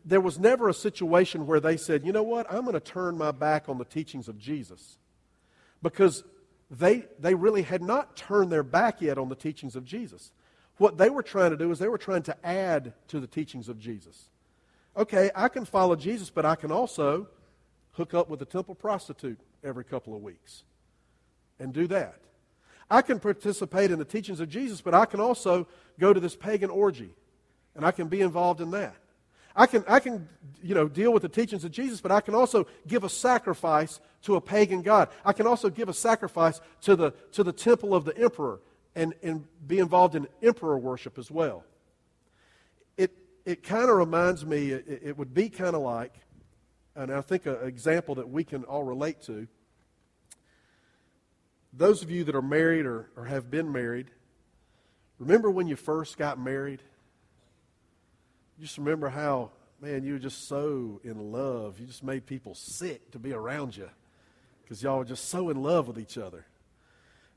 There 0.05 0.21
was 0.21 0.39
never 0.39 0.69
a 0.69 0.73
situation 0.73 1.47
where 1.47 1.59
they 1.59 1.75
said, 1.75 2.05
you 2.05 2.11
know 2.11 2.23
what, 2.23 2.45
I'm 2.51 2.61
going 2.61 2.73
to 2.73 2.79
turn 2.79 3.17
my 3.17 3.31
back 3.31 3.67
on 3.67 3.77
the 3.77 3.85
teachings 3.85 4.27
of 4.27 4.37
Jesus. 4.37 4.97
Because 5.81 6.23
they, 6.69 7.05
they 7.19 7.33
really 7.33 7.63
had 7.63 7.81
not 7.81 8.15
turned 8.15 8.51
their 8.51 8.63
back 8.63 9.01
yet 9.01 9.17
on 9.17 9.29
the 9.29 9.35
teachings 9.35 9.75
of 9.75 9.83
Jesus. 9.83 10.31
What 10.77 10.97
they 10.97 11.09
were 11.09 11.23
trying 11.23 11.51
to 11.51 11.57
do 11.57 11.71
is 11.71 11.79
they 11.79 11.87
were 11.87 11.97
trying 11.97 12.23
to 12.23 12.45
add 12.45 12.93
to 13.09 13.19
the 13.19 13.27
teachings 13.27 13.67
of 13.67 13.79
Jesus. 13.79 14.29
Okay, 14.95 15.31
I 15.35 15.47
can 15.47 15.65
follow 15.65 15.95
Jesus, 15.95 16.29
but 16.29 16.45
I 16.45 16.55
can 16.55 16.71
also 16.71 17.27
hook 17.93 18.13
up 18.13 18.29
with 18.29 18.41
a 18.41 18.45
temple 18.45 18.75
prostitute 18.75 19.39
every 19.63 19.83
couple 19.83 20.15
of 20.15 20.21
weeks 20.21 20.63
and 21.59 21.73
do 21.73 21.87
that. 21.87 22.15
I 22.91 23.01
can 23.01 23.21
participate 23.21 23.89
in 23.89 23.99
the 23.99 24.05
teachings 24.05 24.41
of 24.41 24.49
Jesus, 24.49 24.81
but 24.81 24.93
I 24.93 25.05
can 25.05 25.21
also 25.21 25.65
go 25.97 26.11
to 26.11 26.19
this 26.19 26.35
pagan 26.35 26.69
orgy 26.69 27.15
and 27.73 27.85
I 27.85 27.91
can 27.91 28.09
be 28.09 28.19
involved 28.19 28.59
in 28.59 28.71
that. 28.71 28.95
I 29.55 29.65
can, 29.65 29.85
I 29.87 30.01
can 30.01 30.27
you 30.61 30.75
know, 30.75 30.89
deal 30.89 31.13
with 31.13 31.21
the 31.21 31.29
teachings 31.29 31.63
of 31.63 31.71
Jesus, 31.71 32.01
but 32.01 32.11
I 32.11 32.19
can 32.19 32.35
also 32.35 32.67
give 32.85 33.05
a 33.05 33.09
sacrifice 33.09 34.01
to 34.23 34.35
a 34.35 34.41
pagan 34.41 34.81
god. 34.81 35.07
I 35.23 35.31
can 35.31 35.47
also 35.47 35.69
give 35.69 35.87
a 35.87 35.93
sacrifice 35.93 36.59
to 36.81 36.97
the, 36.97 37.11
to 37.31 37.43
the 37.43 37.53
temple 37.53 37.95
of 37.95 38.03
the 38.03 38.17
emperor 38.17 38.59
and, 38.93 39.13
and 39.23 39.45
be 39.65 39.79
involved 39.79 40.15
in 40.15 40.27
emperor 40.43 40.77
worship 40.77 41.17
as 41.17 41.31
well. 41.31 41.63
It, 42.97 43.17
it 43.45 43.63
kind 43.63 43.89
of 43.89 43.95
reminds 43.95 44.45
me, 44.45 44.71
it, 44.71 45.01
it 45.01 45.17
would 45.17 45.33
be 45.33 45.47
kind 45.47 45.77
of 45.77 45.81
like, 45.81 46.13
and 46.93 47.09
I 47.09 47.21
think 47.21 47.45
an 47.45 47.57
example 47.63 48.15
that 48.15 48.29
we 48.29 48.43
can 48.43 48.65
all 48.65 48.83
relate 48.83 49.21
to 49.23 49.47
those 51.73 52.03
of 52.03 52.11
you 52.11 52.23
that 52.25 52.35
are 52.35 52.41
married 52.41 52.85
or, 52.85 53.09
or 53.15 53.25
have 53.25 53.49
been 53.49 53.71
married, 53.71 54.07
remember 55.19 55.49
when 55.49 55.67
you 55.67 55.75
first 55.75 56.17
got 56.17 56.39
married? 56.39 56.81
Just 58.59 58.77
remember 58.77 59.09
how, 59.09 59.51
man, 59.81 60.03
you 60.03 60.13
were 60.13 60.19
just 60.19 60.47
so 60.47 60.99
in 61.03 61.31
love. 61.31 61.79
You 61.79 61.87
just 61.87 62.03
made 62.03 62.25
people 62.25 62.53
sick 62.53 63.11
to 63.11 63.19
be 63.19 63.33
around 63.33 63.75
you 63.75 63.89
because 64.61 64.83
y'all 64.83 64.99
were 64.99 65.05
just 65.05 65.29
so 65.29 65.49
in 65.49 65.61
love 65.61 65.87
with 65.87 65.97
each 65.97 66.17
other. 66.17 66.45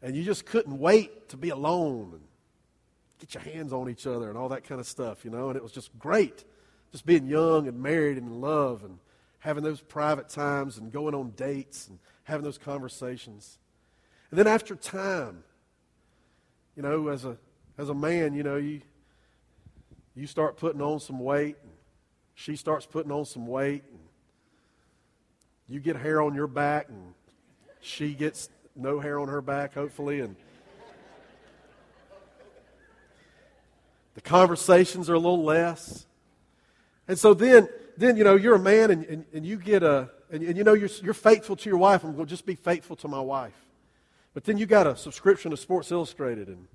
And 0.03 0.15
you 0.15 0.23
just 0.23 0.45
couldn't 0.45 0.79
wait 0.79 1.31
to 1.31 1.37
be 1.37 1.49
alone 1.49 2.11
and 2.13 2.21
get 3.19 3.35
your 3.35 3.55
hands 3.55 3.73
on 3.73 3.89
each 3.89 4.07
other 4.07 4.29
and 4.29 4.37
all 4.37 4.51
that 4.51 4.65
kind 4.65 4.81
of 4.81 4.87
stuff, 4.87 5.25
you 5.25 5.31
know. 5.31 5.49
And 5.49 5.57
it 5.57 5.63
was 5.63 5.73
just 5.73 5.99
great, 5.99 6.45
just 6.93 7.07
being 7.07 7.27
young 7.27 7.67
and 7.67 7.83
married 7.83 8.19
and 8.19 8.29
in 8.29 8.41
love 8.41 8.85
and 8.85 8.99
having 9.39 9.65
those 9.65 9.81
private 9.81 10.29
times 10.29 10.79
and 10.79 10.93
going 10.93 11.15
on 11.15 11.31
dates 11.31 11.89
and 11.89 11.99
having 12.25 12.45
those 12.45 12.59
conversations. 12.59 13.59
And 14.35 14.39
then 14.41 14.53
after 14.53 14.75
time, 14.75 15.45
you 16.75 16.83
know, 16.83 17.07
as 17.07 17.25
a, 17.25 17.37
as 17.79 17.89
a 17.89 17.95
man, 17.95 18.35
you 18.35 18.43
know, 18.43 18.57
you, 18.57 18.81
you 20.17 20.27
start 20.27 20.57
putting 20.57 20.83
on 20.83 20.99
some 20.99 21.21
weight, 21.21 21.55
and 21.63 21.71
she 22.35 22.57
starts 22.57 22.85
putting 22.85 23.13
on 23.13 23.27
some 23.27 23.47
weight, 23.47 23.85
and 23.89 24.01
you 25.69 25.79
get 25.79 25.95
hair 25.95 26.21
on 26.21 26.35
your 26.35 26.49
back, 26.49 26.89
and 26.89 27.15
she 27.81 28.13
gets 28.13 28.49
no 28.75 28.99
hair 28.99 29.21
on 29.21 29.29
her 29.29 29.41
back, 29.41 29.75
hopefully, 29.75 30.19
and 30.19 30.35
the 34.15 34.21
conversations 34.21 35.09
are 35.09 35.15
a 35.15 35.21
little 35.21 35.45
less. 35.45 36.07
And 37.07 37.17
so 37.17 37.35
then, 37.35 37.69
then 37.97 38.17
you 38.17 38.25
know, 38.25 38.35
you're 38.35 38.57
a 38.57 38.59
man, 38.59 38.91
and, 38.91 39.05
and, 39.05 39.25
and 39.33 39.47
you 39.47 39.59
get 39.59 39.85
a, 39.85 40.11
and, 40.29 40.43
and 40.43 40.59
you 40.59 40.65
know, 40.65 40.73
you're, 40.73 40.91
you're 41.05 41.15
faithful 41.15 41.55
to 41.55 41.71
your 41.71 41.79
wife. 41.79 42.03
I'm 42.03 42.17
going 42.17 42.27
to 42.27 42.31
just 42.31 42.47
be 42.47 42.57
faithful 42.57 42.97
to 42.97 43.07
my 43.07 43.21
wife. 43.21 43.55
But 44.35 44.45
then 44.45 44.59
you 44.59 44.67
got 44.67 44.87
a 44.87 44.97
subscription 44.97 45.53
to 45.53 45.57
Sports 45.57 45.91
Illustrated, 45.91 46.49
and 46.49 46.67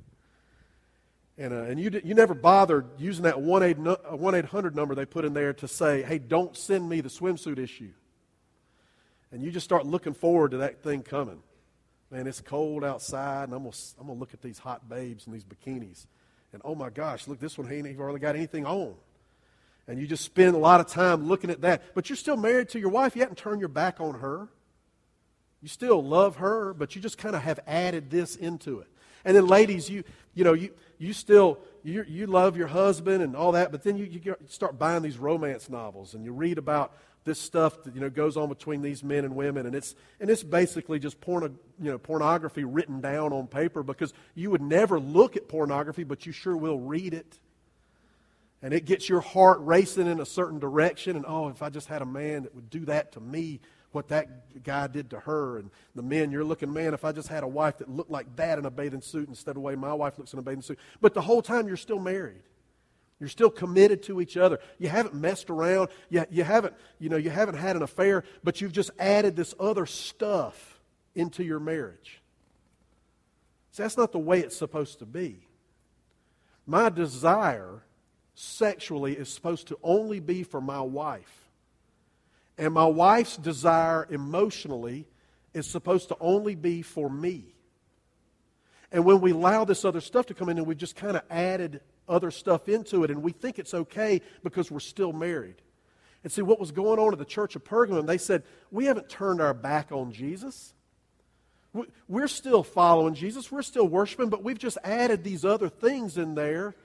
and, 1.39 1.54
uh, 1.54 1.62
and 1.62 1.80
you, 1.80 2.02
you 2.04 2.13
never 2.15 2.34
bothered 2.34 2.86
using 2.98 3.24
that 3.24 3.41
1 3.41 3.63
800 3.63 4.76
number 4.76 4.93
they 4.93 5.06
put 5.06 5.24
in 5.24 5.34
there 5.34 5.54
to 5.54 5.69
say, 5.69 6.04
hey, 6.04 6.19
don't 6.19 6.56
send 6.56 6.88
me 6.89 7.00
the 7.00 7.08
swimsuit 7.08 7.58
issue. 7.58 7.91
And 9.32 9.41
you 9.41 9.50
just 9.50 9.63
start 9.63 9.86
looking 9.86 10.13
forward 10.13 10.52
to 10.52 10.58
that 10.58 10.84
thing 10.84 11.02
coming. 11.02 11.41
Man, 12.12 12.28
it's 12.28 12.41
cold 12.41 12.84
outside, 12.84 13.45
and 13.45 13.54
I'm 13.54 13.62
going 13.62 13.72
to 13.72 13.80
I'm 14.02 14.08
gonna 14.08 14.19
look 14.19 14.34
at 14.34 14.41
these 14.41 14.60
hot 14.60 14.89
babes 14.89 15.28
in 15.28 15.34
these 15.34 15.45
bikinis. 15.45 16.08
And 16.52 16.62
oh 16.65 16.76
my 16.76 16.89
gosh, 16.89 17.26
look, 17.28 17.39
this 17.39 17.58
one 17.58 17.69
he 17.69 17.78
ain't 17.78 17.88
even 17.88 18.00
hardly 18.00 18.19
got 18.19 18.36
anything 18.36 18.65
on. 18.65 18.95
And 19.88 19.98
you 20.00 20.08
just 20.08 20.26
spend 20.26 20.56
a 20.56 20.60
lot 20.60 20.82
of 20.82 20.88
time 20.88 21.28
looking 21.28 21.52
at 21.52 21.62
that. 21.62 21.95
But 21.95 22.10
you're 22.10 22.17
still 22.17 22.36
married 22.36 22.69
to 22.69 22.80
your 22.80 22.89
wife. 22.89 23.15
You 23.15 23.22
haven't 23.22 23.38
turned 23.38 23.62
your 23.62 23.69
back 23.69 24.02
on 24.02 24.15
her. 24.15 24.50
You 25.62 25.67
still 25.67 26.04
love 26.04 26.38
her, 26.38 26.74
but 26.74 26.95
you 26.95 27.02
just 27.02 27.17
kind 27.17 27.36
of 27.36 27.41
have 27.41 27.60
added 27.67 28.10
this 28.10 28.36
into 28.36 28.80
it. 28.80 28.88
And 29.26 29.36
then, 29.36 29.48
ladies, 29.48 29.89
you, 29.89 30.04
you 30.34 30.45
know, 30.45 30.54
you, 30.54 30.72
you 30.98 31.12
still, 31.12 31.60
you, 31.84 32.06
you 32.08 32.26
love 32.26 32.56
your 32.56 32.67
husband 32.67 33.22
and 33.22 33.36
all 33.36 33.52
that, 33.52 33.72
but 33.72 33.84
then 33.84 33.98
you, 33.98 34.06
you 34.06 34.36
start 34.48 34.80
buying 34.80 35.04
these 35.04 35.17
romance 35.17 35.69
novels 35.69 36.13
and 36.13 36.24
you 36.24 36.32
read 36.32 36.58
about 36.58 36.95
this 37.26 37.38
stuff 37.39 37.84
that, 37.84 37.93
you 37.93 38.00
know, 38.00 38.10
goes 38.10 38.38
on 38.38 38.48
between 38.48 38.82
these 38.82 39.04
men 39.04 39.26
and 39.26 39.36
women. 39.36 39.65
And 39.65 39.76
it's, 39.76 39.93
and 40.22 40.30
it's 40.30 40.41
basically 40.41 41.00
just 41.00 41.19
porno, 41.19 41.48
you 41.82 41.91
know, 41.91 41.98
pornography 41.98 42.63
written 42.63 43.02
down 43.02 43.34
on 43.34 43.48
paper 43.48 43.84
because 43.84 44.13
you 44.36 44.50
would 44.52 44.62
never 44.62 44.98
look 44.98 45.36
at 45.36 45.50
pornography, 45.50 46.06
but 46.06 46.26
you 46.26 46.32
sure 46.32 46.56
will 46.56 46.80
read 46.80 47.13
it. 47.13 47.38
and 48.62 48.74
it 48.74 48.86
gets 48.86 49.08
your 49.08 49.22
heart 49.22 49.60
racing 49.62 50.08
in 50.08 50.19
a 50.19 50.26
certain 50.26 50.60
direction. 50.60 51.15
And 51.15 51.26
oh, 51.28 51.50
if 51.50 51.62
I 51.62 51.69
just 51.69 51.88
had 51.88 52.02
a 52.02 52.06
man 52.06 52.43
that 52.43 52.54
would 52.56 52.69
do 52.69 52.86
that 52.86 53.13
to 53.13 53.19
me, 53.19 53.62
what 53.91 54.10
that 54.10 54.63
guy 54.63 54.88
did 54.88 55.10
to 55.12 55.19
her. 55.21 55.58
And 55.58 55.71
the 55.95 56.02
men, 56.02 56.32
you're 56.32 56.43
looking, 56.43 56.71
man, 56.71 56.93
if 56.93 57.04
I 57.04 57.12
just 57.12 57.28
had 57.28 57.43
a 57.43 57.47
wife 57.47 57.78
that 57.80 57.89
looked 57.89 58.12
like 58.12 58.36
that 58.36 58.60
in 58.60 58.65
a 58.65 58.71
bathing 58.71 59.02
suit 59.02 59.30
instead 59.30 59.52
of 59.52 59.56
the 59.56 59.62
way 59.62 59.75
my 59.75 59.93
wife 59.93 60.17
looks 60.17 60.34
in 60.34 60.39
a 60.39 60.41
bathing 60.41 60.62
suit. 60.62 60.80
But 61.02 61.13
the 61.13 61.21
whole 61.21 61.41
time 61.41 61.67
you're 61.67 61.78
still 61.78 61.99
married. 61.99 62.41
You're 63.19 63.30
still 63.30 63.49
committed 63.49 64.04
to 64.04 64.21
each 64.21 64.38
other. 64.38 64.60
You 64.78 64.88
haven't 64.88 65.13
messed 65.13 65.49
around. 65.49 65.89
You, 66.10 66.25
you, 66.30 66.43
haven't, 66.43 66.73
you, 66.99 67.10
know, 67.10 67.17
you 67.17 67.30
haven't 67.30 67.56
had 67.56 67.75
an 67.75 67.82
affair, 67.82 68.23
but 68.43 68.62
you've 68.62 68.71
just 68.71 68.91
added 68.97 69.36
this 69.36 69.54
other 69.60 69.86
stuff 69.86 70.80
into 71.15 71.43
your 71.43 71.60
marriage. 71.60 72.21
See, 73.71 73.84
that's 73.84 73.97
not 73.97 74.13
the 74.13 74.19
way 74.19 74.39
it's 74.39 74.56
supposed 74.56 74.99
to 74.99 75.06
be. 75.06 75.45
My 76.65 76.89
desire 76.89 77.84
sexually 78.36 79.13
is 79.13 79.28
supposed 79.28 79.67
to 79.67 79.78
only 79.84 80.21
be 80.21 80.43
for 80.43 80.62
my 80.62 80.80
wife. 80.80 81.38
And 82.60 82.74
my 82.74 82.86
wife's 82.86 83.38
desire 83.38 84.06
emotionally 84.10 85.08
is 85.54 85.65
supposed 85.65 86.10
to 86.10 86.17
only 86.19 86.56
be 86.56 86.82
for 86.82 87.10
me. 87.10 87.56
And 88.91 89.06
when 89.06 89.22
we 89.22 89.32
allow 89.32 89.63
this 89.63 89.86
other 89.86 90.02
stuff 90.02 90.26
to 90.26 90.34
come 90.34 90.50
in 90.50 90.58
and 90.58 90.67
we've 90.67 90.78
just 90.78 90.98
kind 90.98 91.15
of 91.15 91.24
added 91.30 91.80
other 92.08 92.32
stuff 92.32 92.67
into 92.67 93.06
it 93.06 93.12
and 93.12 93.24
we 93.24 93.32
think 93.32 93.60
it's 93.60 93.74
okay 93.74 94.22
because 94.43 94.69
we're 94.69 94.82
still 94.82 95.13
married. 95.13 95.56
And 96.22 96.32
see 96.34 96.41
what 96.41 96.60
was 96.60 96.72
going 96.72 97.00
on 97.00 97.13
at 97.13 97.17
the 97.17 97.24
church 97.24 97.56
of 97.56 97.63
Pergamum, 97.63 98.06
they 98.06 98.17
said, 98.17 98.43
We 98.72 98.86
haven't 98.86 99.08
turned 99.08 99.39
our 99.39 99.54
back 99.54 99.93
on 99.93 100.12
Jesus. 100.12 100.74
We're 102.10 102.28
still 102.28 102.63
following 102.63 103.13
Jesus. 103.13 103.50
We're 103.50 103.62
still 103.62 103.88
worshiping, 103.88 104.28
but 104.28 104.43
we've 104.43 104.60
just 104.60 104.78
added 104.84 105.24
these 105.24 105.45
other 105.45 105.69
things 105.69 106.17
in 106.17 106.36
there 106.36 106.76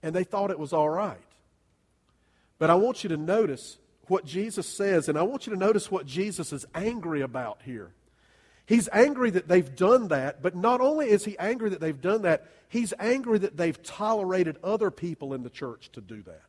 and 0.00 0.14
they 0.14 0.22
thought 0.22 0.52
it 0.52 0.60
was 0.60 0.72
all 0.72 0.88
right. 0.88 1.18
But 2.60 2.70
I 2.70 2.76
want 2.76 3.02
you 3.02 3.08
to 3.08 3.16
notice 3.16 3.78
what 4.10 4.24
Jesus 4.24 4.66
says, 4.66 5.08
and 5.08 5.16
I 5.16 5.22
want 5.22 5.46
you 5.46 5.52
to 5.52 5.58
notice 5.58 5.90
what 5.90 6.04
Jesus 6.04 6.52
is 6.52 6.66
angry 6.74 7.22
about 7.22 7.60
here. 7.64 7.92
He's 8.66 8.88
angry 8.92 9.30
that 9.30 9.48
they've 9.48 9.74
done 9.74 10.08
that, 10.08 10.42
but 10.42 10.54
not 10.54 10.80
only 10.80 11.08
is 11.08 11.24
he 11.24 11.38
angry 11.38 11.70
that 11.70 11.80
they've 11.80 12.00
done 12.00 12.22
that, 12.22 12.46
he's 12.68 12.92
angry 12.98 13.38
that 13.38 13.56
they've 13.56 13.82
tolerated 13.82 14.58
other 14.62 14.90
people 14.90 15.34
in 15.34 15.42
the 15.42 15.50
church 15.50 15.90
to 15.92 16.00
do 16.00 16.22
that. 16.22 16.42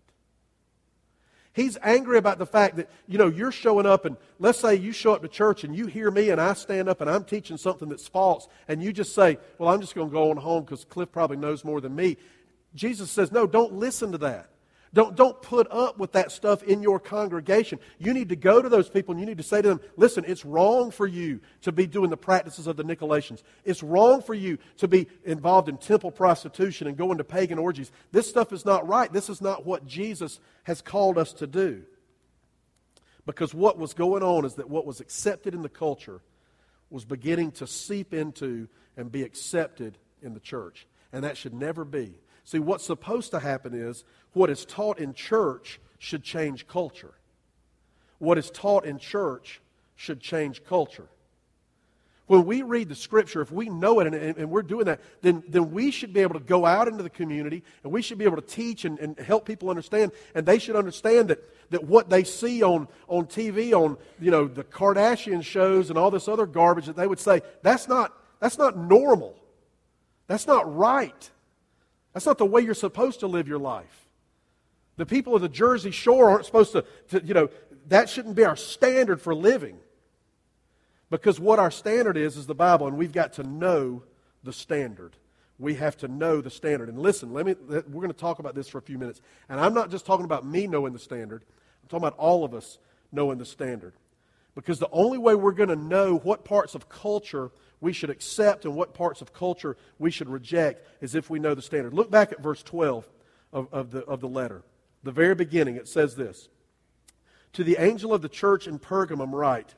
He's 1.53 1.77
angry 1.83 2.17
about 2.17 2.37
the 2.37 2.45
fact 2.45 2.77
that, 2.77 2.89
you 3.07 3.17
know, 3.17 3.27
you're 3.27 3.51
showing 3.51 3.85
up 3.85 4.05
and 4.05 4.15
let's 4.39 4.59
say 4.59 4.75
you 4.75 4.91
show 4.91 5.13
up 5.13 5.21
to 5.21 5.27
church 5.27 5.63
and 5.63 5.75
you 5.75 5.87
hear 5.87 6.09
me 6.09 6.29
and 6.29 6.39
I 6.39 6.53
stand 6.53 6.87
up 6.87 7.01
and 7.01 7.09
I'm 7.09 7.25
teaching 7.25 7.57
something 7.57 7.89
that's 7.89 8.07
false 8.07 8.47
and 8.67 8.81
you 8.81 8.93
just 8.93 9.13
say, 9.13 9.37
well, 9.57 9.69
I'm 9.69 9.81
just 9.81 9.93
going 9.93 10.07
to 10.07 10.13
go 10.13 10.29
on 10.31 10.37
home 10.37 10.63
because 10.63 10.85
Cliff 10.85 11.11
probably 11.11 11.37
knows 11.37 11.65
more 11.65 11.81
than 11.81 11.93
me. 11.93 12.17
Jesus 12.73 13.11
says, 13.11 13.31
no, 13.31 13.45
don't 13.47 13.73
listen 13.73 14.13
to 14.13 14.17
that. 14.19 14.50
Don't, 14.93 15.15
don't 15.15 15.41
put 15.41 15.71
up 15.71 15.97
with 15.97 16.11
that 16.13 16.33
stuff 16.33 16.63
in 16.63 16.83
your 16.83 16.99
congregation. 16.99 17.79
You 17.97 18.13
need 18.13 18.27
to 18.29 18.35
go 18.35 18.61
to 18.61 18.67
those 18.67 18.89
people 18.89 19.13
and 19.13 19.21
you 19.21 19.25
need 19.25 19.37
to 19.37 19.43
say 19.43 19.61
to 19.61 19.67
them, 19.67 19.81
listen, 19.95 20.25
it's 20.27 20.43
wrong 20.43 20.91
for 20.91 21.07
you 21.07 21.39
to 21.61 21.71
be 21.71 21.87
doing 21.87 22.09
the 22.09 22.17
practices 22.17 22.67
of 22.67 22.75
the 22.75 22.83
Nicolaitans. 22.83 23.41
It's 23.63 23.83
wrong 23.83 24.21
for 24.21 24.33
you 24.33 24.57
to 24.77 24.89
be 24.89 25.07
involved 25.23 25.69
in 25.69 25.77
temple 25.77 26.11
prostitution 26.11 26.87
and 26.87 26.97
going 26.97 27.19
to 27.19 27.23
pagan 27.23 27.57
orgies. 27.57 27.89
This 28.11 28.27
stuff 28.27 28.51
is 28.51 28.65
not 28.65 28.85
right. 28.85 29.11
This 29.13 29.29
is 29.29 29.41
not 29.41 29.65
what 29.65 29.87
Jesus 29.87 30.41
has 30.63 30.81
called 30.81 31.17
us 31.17 31.31
to 31.33 31.47
do. 31.47 31.83
Because 33.25 33.53
what 33.53 33.77
was 33.77 33.93
going 33.93 34.23
on 34.23 34.43
is 34.43 34.55
that 34.55 34.69
what 34.69 34.85
was 34.85 34.99
accepted 34.99 35.53
in 35.53 35.61
the 35.61 35.69
culture 35.69 36.21
was 36.89 37.05
beginning 37.05 37.51
to 37.53 37.67
seep 37.67 38.13
into 38.13 38.67
and 38.97 39.09
be 39.09 39.23
accepted 39.23 39.97
in 40.21 40.33
the 40.33 40.39
church. 40.41 40.85
And 41.13 41.23
that 41.23 41.37
should 41.37 41.53
never 41.53 41.85
be. 41.85 42.15
See, 42.51 42.59
what's 42.59 42.85
supposed 42.85 43.31
to 43.31 43.39
happen 43.39 43.73
is 43.73 44.03
what 44.33 44.49
is 44.49 44.65
taught 44.65 44.99
in 44.99 45.13
church 45.13 45.79
should 45.99 46.21
change 46.21 46.67
culture. 46.67 47.13
What 48.19 48.37
is 48.37 48.51
taught 48.51 48.83
in 48.83 48.99
church 48.99 49.61
should 49.95 50.19
change 50.19 50.65
culture. 50.65 51.07
When 52.27 52.45
we 52.45 52.61
read 52.61 52.89
the 52.89 52.95
scripture, 52.95 53.39
if 53.39 53.53
we 53.53 53.69
know 53.69 54.01
it 54.01 54.07
and, 54.07 54.37
and, 54.37 54.49
we're 54.49 54.63
doing 54.63 54.83
that, 54.87 54.99
then, 55.21 55.43
then 55.47 55.71
we 55.71 55.91
should 55.91 56.11
be 56.11 56.19
able 56.19 56.33
to 56.33 56.41
go 56.41 56.65
out 56.65 56.89
into 56.89 57.03
the 57.03 57.09
community 57.09 57.63
and 57.83 57.93
we 57.93 58.01
should 58.01 58.17
be 58.17 58.25
able 58.25 58.35
to 58.35 58.41
teach 58.41 58.83
and, 58.83 58.99
and 58.99 59.17
help 59.17 59.45
people 59.45 59.69
understand. 59.69 60.11
And 60.35 60.45
they 60.45 60.59
should 60.59 60.75
understand 60.75 61.29
that, 61.29 61.39
that 61.69 61.85
what 61.85 62.09
they 62.09 62.25
see 62.25 62.63
on, 62.63 62.89
on 63.07 63.27
TV, 63.27 63.71
on 63.71 63.95
you 64.19 64.29
know, 64.29 64.49
the 64.49 64.65
Kardashian 64.65 65.41
shows 65.41 65.89
and 65.89 65.97
all 65.97 66.11
this 66.11 66.27
other 66.27 66.45
garbage, 66.45 66.87
that 66.87 66.97
they 66.97 67.07
would 67.07 67.19
say, 67.19 67.43
that's 67.61 67.87
not, 67.87 68.13
that's 68.41 68.57
not 68.57 68.77
normal. 68.77 69.39
That's 70.27 70.47
not 70.47 70.75
right. 70.75 71.29
That's 72.13 72.25
not 72.25 72.37
the 72.37 72.45
way 72.45 72.61
you're 72.61 72.73
supposed 72.73 73.21
to 73.21 73.27
live 73.27 73.47
your 73.47 73.59
life. 73.59 74.07
The 74.97 75.05
people 75.05 75.35
of 75.35 75.41
the 75.41 75.49
Jersey 75.49 75.91
Shore 75.91 76.29
aren't 76.29 76.45
supposed 76.45 76.73
to, 76.73 76.85
to, 77.09 77.23
you 77.23 77.33
know, 77.33 77.49
that 77.87 78.09
shouldn't 78.09 78.35
be 78.35 78.45
our 78.45 78.55
standard 78.55 79.21
for 79.21 79.33
living. 79.33 79.77
Because 81.09 81.39
what 81.39 81.59
our 81.59 81.71
standard 81.71 82.17
is, 82.17 82.37
is 82.37 82.47
the 82.47 82.55
Bible, 82.55 82.87
and 82.87 82.97
we've 82.97 83.11
got 83.11 83.33
to 83.33 83.43
know 83.43 84.03
the 84.43 84.53
standard. 84.53 85.15
We 85.59 85.75
have 85.75 85.97
to 85.97 86.07
know 86.07 86.41
the 86.41 86.49
standard. 86.49 86.89
And 86.89 86.97
listen, 86.97 87.33
let 87.33 87.45
me, 87.45 87.55
we're 87.67 87.81
going 87.81 88.07
to 88.07 88.13
talk 88.13 88.39
about 88.39 88.55
this 88.55 88.67
for 88.67 88.77
a 88.77 88.81
few 88.81 88.97
minutes. 88.97 89.21
And 89.49 89.59
I'm 89.59 89.73
not 89.73 89.91
just 89.91 90.05
talking 90.05 90.25
about 90.25 90.45
me 90.45 90.67
knowing 90.67 90.93
the 90.93 90.99
standard, 90.99 91.43
I'm 91.83 91.89
talking 91.89 92.07
about 92.07 92.17
all 92.17 92.43
of 92.43 92.53
us 92.53 92.77
knowing 93.11 93.37
the 93.37 93.45
standard. 93.45 93.93
Because 94.55 94.79
the 94.79 94.89
only 94.91 95.17
way 95.17 95.35
we're 95.35 95.51
going 95.51 95.69
to 95.69 95.75
know 95.75 96.17
what 96.17 96.43
parts 96.43 96.75
of 96.75 96.89
culture 96.89 97.51
we 97.81 97.91
should 97.91 98.11
accept 98.11 98.63
and 98.63 98.75
what 98.75 98.93
parts 98.93 99.21
of 99.21 99.33
culture 99.33 99.75
we 99.99 100.11
should 100.11 100.29
reject 100.29 100.87
as 101.01 101.15
if 101.15 101.29
we 101.29 101.39
know 101.39 101.55
the 101.55 101.61
standard. 101.61 101.93
Look 101.93 102.11
back 102.11 102.31
at 102.31 102.41
verse 102.41 102.63
12 102.63 103.09
of, 103.51 103.67
of, 103.73 103.91
the, 103.91 104.05
of 104.05 104.21
the 104.21 104.29
letter. 104.29 104.63
The 105.03 105.11
very 105.11 105.35
beginning, 105.35 105.75
it 105.75 105.87
says 105.87 106.15
this 106.15 106.47
To 107.53 107.63
the 107.63 107.77
angel 107.79 108.13
of 108.13 108.21
the 108.21 108.29
church 108.29 108.67
in 108.67 108.79
Pergamum, 108.79 109.33
write, 109.33 109.73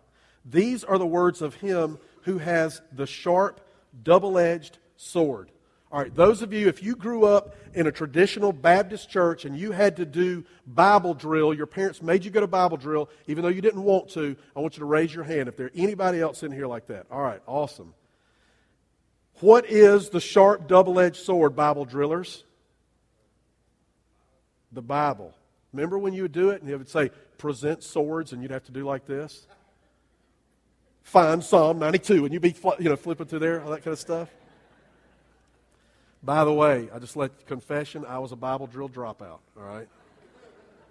These 0.45 0.83
are 0.83 0.97
the 0.97 1.07
words 1.07 1.41
of 1.41 1.55
him 1.55 1.97
who 2.23 2.37
has 2.39 2.81
the 2.91 3.07
sharp, 3.07 3.61
double 4.03 4.37
edged 4.37 4.77
sword. 4.97 5.49
All 5.93 5.99
right, 5.99 6.15
those 6.15 6.41
of 6.41 6.51
you, 6.51 6.67
if 6.69 6.81
you 6.81 6.95
grew 6.95 7.25
up 7.25 7.55
in 7.75 7.85
a 7.85 7.91
traditional 7.91 8.51
Baptist 8.51 9.11
church 9.11 9.45
and 9.45 9.55
you 9.55 9.71
had 9.71 9.97
to 9.97 10.07
do 10.07 10.43
Bible 10.65 11.13
drill, 11.13 11.53
your 11.53 11.67
parents 11.67 12.01
made 12.01 12.25
you 12.25 12.31
go 12.31 12.39
to 12.39 12.47
Bible 12.47 12.77
drill, 12.77 13.11
even 13.27 13.43
though 13.43 13.49
you 13.49 13.61
didn't 13.61 13.83
want 13.83 14.09
to, 14.09 14.35
I 14.55 14.59
want 14.59 14.75
you 14.75 14.79
to 14.79 14.85
raise 14.85 15.13
your 15.13 15.23
hand 15.23 15.47
if 15.49 15.55
there's 15.55 15.69
anybody 15.75 16.19
else 16.19 16.41
in 16.41 16.51
here 16.51 16.65
like 16.65 16.87
that. 16.87 17.05
All 17.11 17.21
right, 17.21 17.39
awesome. 17.45 17.93
What 19.39 19.69
is 19.69 20.09
the 20.09 20.19
sharp, 20.19 20.67
double 20.67 20.99
edged 20.99 21.17
sword, 21.17 21.55
Bible 21.55 21.85
drillers? 21.85 22.43
The 24.71 24.81
Bible. 24.81 25.31
Remember 25.73 25.99
when 25.99 26.13
you 26.13 26.23
would 26.23 26.31
do 26.31 26.49
it 26.49 26.61
and 26.63 26.71
they 26.71 26.75
would 26.75 26.89
say, 26.89 27.11
present 27.37 27.83
swords, 27.83 28.33
and 28.33 28.41
you'd 28.41 28.49
have 28.49 28.65
to 28.65 28.71
do 28.71 28.83
like 28.83 29.05
this? 29.05 29.45
Find 31.03 31.43
Psalm 31.43 31.77
92, 31.77 32.25
and 32.25 32.33
you'd 32.33 32.41
be 32.41 32.55
you 32.79 32.89
know, 32.89 32.95
flipping 32.95 33.27
through 33.27 33.39
there, 33.39 33.63
all 33.63 33.69
that 33.69 33.83
kind 33.83 33.93
of 33.93 33.99
stuff. 33.99 34.29
By 36.23 36.45
the 36.45 36.53
way, 36.53 36.89
I 36.93 36.99
just 36.99 37.17
let 37.17 37.45
confession, 37.47 38.05
I 38.05 38.19
was 38.19 38.31
a 38.31 38.37
Bible 38.37 38.65
drill 38.65 38.87
dropout, 38.87 39.39
all 39.57 39.63
right? 39.63 39.89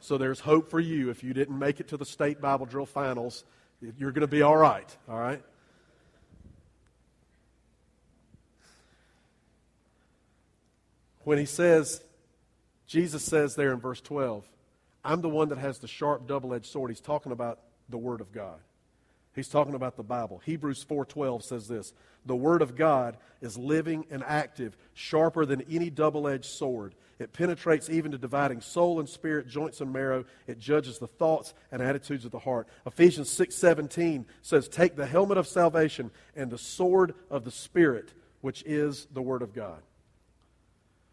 So 0.01 0.19
there's 0.19 0.41
hope 0.41 0.69
for 0.69 0.81
you 0.81 1.09
if 1.11 1.25
you 1.25 1.33
didn't 1.33 1.59
make 1.59 1.81
it 1.81 1.89
to 1.89 1.97
the 1.97 2.05
state 2.05 2.41
Bible 2.41 2.67
drill 2.67 2.87
finals. 2.87 3.45
You're 3.99 4.13
going 4.13 4.23
to 4.23 4.27
be 4.27 4.43
all 4.43 4.57
right, 4.57 4.97
all 5.09 5.19
right? 5.19 5.43
When 11.25 11.39
he 11.39 11.47
says, 11.47 12.03
Jesus 12.87 13.25
says 13.25 13.55
there 13.55 13.73
in 13.73 13.81
verse 13.81 14.01
12, 14.01 14.45
I'm 15.05 15.21
the 15.21 15.29
one 15.29 15.49
that 15.49 15.59
has 15.59 15.79
the 15.79 15.89
sharp 15.89 16.27
double 16.27 16.53
edged 16.53 16.67
sword, 16.67 16.91
he's 16.91 17.01
talking 17.01 17.33
about 17.33 17.61
the 17.89 17.99
Word 17.99 18.21
of 18.21 18.33
God. 18.33 18.59
He's 19.35 19.49
talking 19.49 19.75
about 19.75 19.97
the 19.97 20.03
Bible. 20.03 20.43
Hebrews 20.45 20.85
4:12 20.85 21.43
says 21.43 21.69
this, 21.69 21.95
"The 22.27 22.37
word 22.37 22.61
of 22.63 22.77
God 22.77 23.17
is 23.41 23.57
living 23.57 24.07
and 24.11 24.23
active, 24.25 24.77
sharper 24.93 25.47
than 25.47 25.63
any 25.63 25.89
double-edged 25.89 26.45
sword. 26.45 26.95
It 27.19 27.33
penetrates 27.33 27.89
even 27.89 28.11
to 28.13 28.19
dividing 28.19 28.61
soul 28.61 28.99
and 28.99 29.09
spirit, 29.09 29.47
joints 29.47 29.81
and 29.81 29.93
marrow. 29.93 30.25
It 30.47 30.59
judges 30.59 30.99
the 30.99 31.07
thoughts 31.07 31.55
and 31.71 31.81
attitudes 31.81 32.25
of 32.25 32.31
the 32.31 32.41
heart." 32.41 32.69
Ephesians 32.85 33.31
6:17 33.31 34.27
says, 34.43 34.69
"Take 34.69 34.97
the 34.97 35.07
helmet 35.07 35.39
of 35.39 35.47
salvation 35.47 36.11
and 36.37 36.51
the 36.51 36.59
sword 36.59 37.15
of 37.31 37.45
the 37.45 37.51
spirit, 37.51 38.13
which 38.43 38.63
is 38.65 39.07
the 39.13 39.23
word 39.23 39.43
of 39.43 39.55
God." 39.55 39.83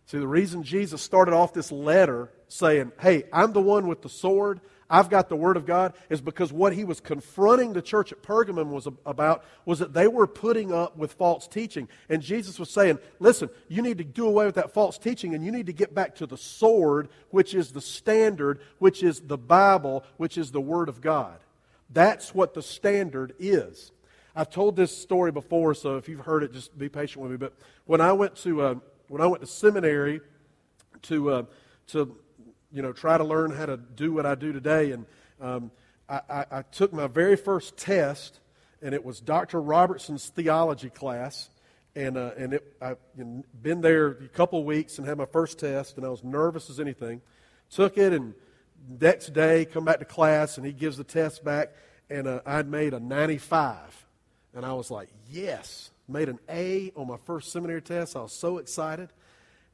See, 0.09 0.17
the 0.17 0.27
reason 0.27 0.63
Jesus 0.63 1.03
started 1.03 1.35
off 1.35 1.53
this 1.53 1.71
letter 1.71 2.31
saying, 2.47 2.93
Hey, 2.99 3.25
I'm 3.31 3.53
the 3.53 3.61
one 3.61 3.87
with 3.87 4.01
the 4.01 4.09
sword, 4.09 4.59
I've 4.89 5.09
got 5.09 5.29
the 5.29 5.35
Word 5.35 5.55
of 5.55 5.65
God, 5.65 5.93
is 6.09 6.19
because 6.19 6.51
what 6.51 6.73
he 6.73 6.83
was 6.83 6.99
confronting 6.99 7.73
the 7.73 7.81
church 7.81 8.11
at 8.11 8.23
Pergamum 8.23 8.71
was 8.71 8.87
about 9.05 9.43
was 9.65 9.79
that 9.79 9.93
they 9.93 10.07
were 10.07 10.25
putting 10.25 10.73
up 10.73 10.97
with 10.97 11.13
false 11.13 11.47
teaching. 11.47 11.87
And 12.09 12.21
Jesus 12.21 12.57
was 12.57 12.69
saying, 12.69 12.99
Listen, 13.19 13.49
you 13.67 13.81
need 13.81 13.99
to 13.99 14.03
do 14.03 14.25
away 14.25 14.45
with 14.45 14.55
that 14.55 14.73
false 14.73 14.97
teaching 14.97 15.35
and 15.35 15.45
you 15.45 15.51
need 15.51 15.67
to 15.67 15.73
get 15.73 15.93
back 15.93 16.15
to 16.15 16.25
the 16.25 16.37
sword, 16.37 17.09
which 17.29 17.53
is 17.53 17.71
the 17.71 17.81
standard, 17.81 18.61
which 18.79 19.03
is 19.03 19.21
the 19.21 19.37
Bible, 19.37 20.03
which 20.17 20.37
is 20.37 20.51
the 20.51 20.61
Word 20.61 20.89
of 20.89 21.01
God. 21.01 21.37
That's 21.91 22.33
what 22.33 22.53
the 22.53 22.63
standard 22.63 23.33
is. 23.37 23.91
I've 24.35 24.49
told 24.49 24.75
this 24.75 24.95
story 24.95 25.31
before, 25.31 25.73
so 25.73 25.97
if 25.97 26.07
you've 26.07 26.21
heard 26.21 26.43
it, 26.43 26.53
just 26.53 26.77
be 26.77 26.87
patient 26.87 27.21
with 27.21 27.31
me. 27.31 27.37
But 27.37 27.53
when 27.85 28.01
I 28.01 28.13
went 28.13 28.35
to 28.37 28.61
uh, 28.61 28.75
when 29.09 29.21
I 29.21 29.27
went 29.27 29.41
to 29.41 29.47
seminary 29.47 30.21
to, 31.03 31.31
uh, 31.31 31.43
to 31.87 32.15
you 32.71 32.81
know, 32.81 32.93
try 32.93 33.17
to 33.17 33.23
learn 33.23 33.51
how 33.51 33.65
to 33.65 33.77
do 33.77 34.13
what 34.13 34.25
I 34.25 34.35
do 34.35 34.51
today. 34.51 34.91
And 34.91 35.05
um, 35.41 35.71
I, 36.07 36.21
I, 36.29 36.45
I 36.51 36.61
took 36.61 36.93
my 36.93 37.07
very 37.07 37.35
first 37.35 37.77
test, 37.77 38.39
and 38.81 38.93
it 38.93 39.03
was 39.03 39.19
Dr. 39.19 39.61
Robertson's 39.61 40.27
theology 40.27 40.89
class. 40.89 41.49
And, 41.95 42.17
uh, 42.17 42.31
and 42.37 42.53
it, 42.53 42.75
I've 42.81 42.97
been 43.15 43.81
there 43.81 44.07
a 44.07 44.27
couple 44.29 44.59
of 44.59 44.65
weeks 44.65 44.99
and 44.99 45.07
had 45.07 45.17
my 45.17 45.25
first 45.25 45.59
test, 45.59 45.97
and 45.97 46.05
I 46.05 46.09
was 46.09 46.23
nervous 46.23 46.69
as 46.69 46.79
anything. 46.79 47.21
Took 47.71 47.97
it, 47.97 48.13
and 48.13 48.33
next 48.99 49.33
day, 49.33 49.65
come 49.65 49.85
back 49.85 49.99
to 49.99 50.05
class, 50.05 50.57
and 50.57 50.65
he 50.65 50.71
gives 50.71 50.97
the 50.97 51.03
test 51.03 51.43
back, 51.43 51.73
and 52.09 52.27
uh, 52.27 52.41
I'd 52.45 52.67
made 52.67 52.93
a 52.93 52.99
95. 52.99 54.05
And 54.53 54.65
I 54.65 54.73
was 54.73 54.89
like, 54.91 55.09
yes, 55.29 55.91
made 56.07 56.29
an 56.29 56.39
A 56.49 56.91
on 56.95 57.07
my 57.07 57.17
first 57.25 57.51
seminary 57.51 57.81
test. 57.81 58.15
I 58.15 58.21
was 58.21 58.33
so 58.33 58.57
excited. 58.57 59.09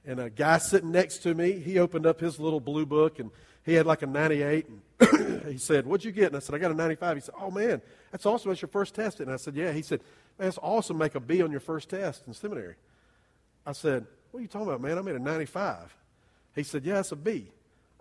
And 0.07 0.19
a 0.19 0.29
guy 0.29 0.59
sitting 0.59 0.91
next 0.91 1.19
to 1.19 1.33
me, 1.33 1.53
he 1.53 1.79
opened 1.79 2.05
up 2.05 2.19
his 2.19 2.39
little 2.39 2.59
blue 2.59 2.85
book, 2.85 3.19
and 3.19 3.31
he 3.65 3.73
had 3.73 3.85
like 3.85 4.03
a 4.03 4.07
98. 4.07 4.67
And 4.67 5.43
he 5.51 5.57
said, 5.57 5.85
What'd 5.85 6.05
you 6.05 6.11
get? 6.11 6.27
And 6.27 6.35
I 6.35 6.39
said, 6.39 6.55
I 6.55 6.59
got 6.59 6.71
a 6.71 6.75
95. 6.75 7.17
He 7.17 7.21
said, 7.21 7.35
Oh, 7.39 7.49
man, 7.49 7.81
that's 8.11 8.25
awesome. 8.25 8.49
That's 8.49 8.61
your 8.61 8.69
first 8.69 8.93
test. 8.93 9.19
And 9.19 9.31
I 9.31 9.37
said, 9.37 9.55
Yeah. 9.55 9.71
He 9.71 9.81
said, 9.81 10.01
Man, 10.37 10.47
it's 10.47 10.59
awesome 10.61 10.97
make 10.97 11.15
a 11.15 11.19
B 11.19 11.41
on 11.41 11.51
your 11.51 11.59
first 11.59 11.89
test 11.89 12.27
in 12.27 12.33
seminary. 12.33 12.75
I 13.65 13.71
said, 13.71 14.05
What 14.31 14.39
are 14.39 14.41
you 14.41 14.47
talking 14.47 14.67
about, 14.67 14.81
man? 14.81 14.97
I 14.97 15.01
made 15.01 15.15
a 15.15 15.19
95. 15.19 15.95
He 16.53 16.63
said, 16.63 16.85
Yeah, 16.85 16.99
it's 16.99 17.11
a 17.11 17.15
B. 17.15 17.47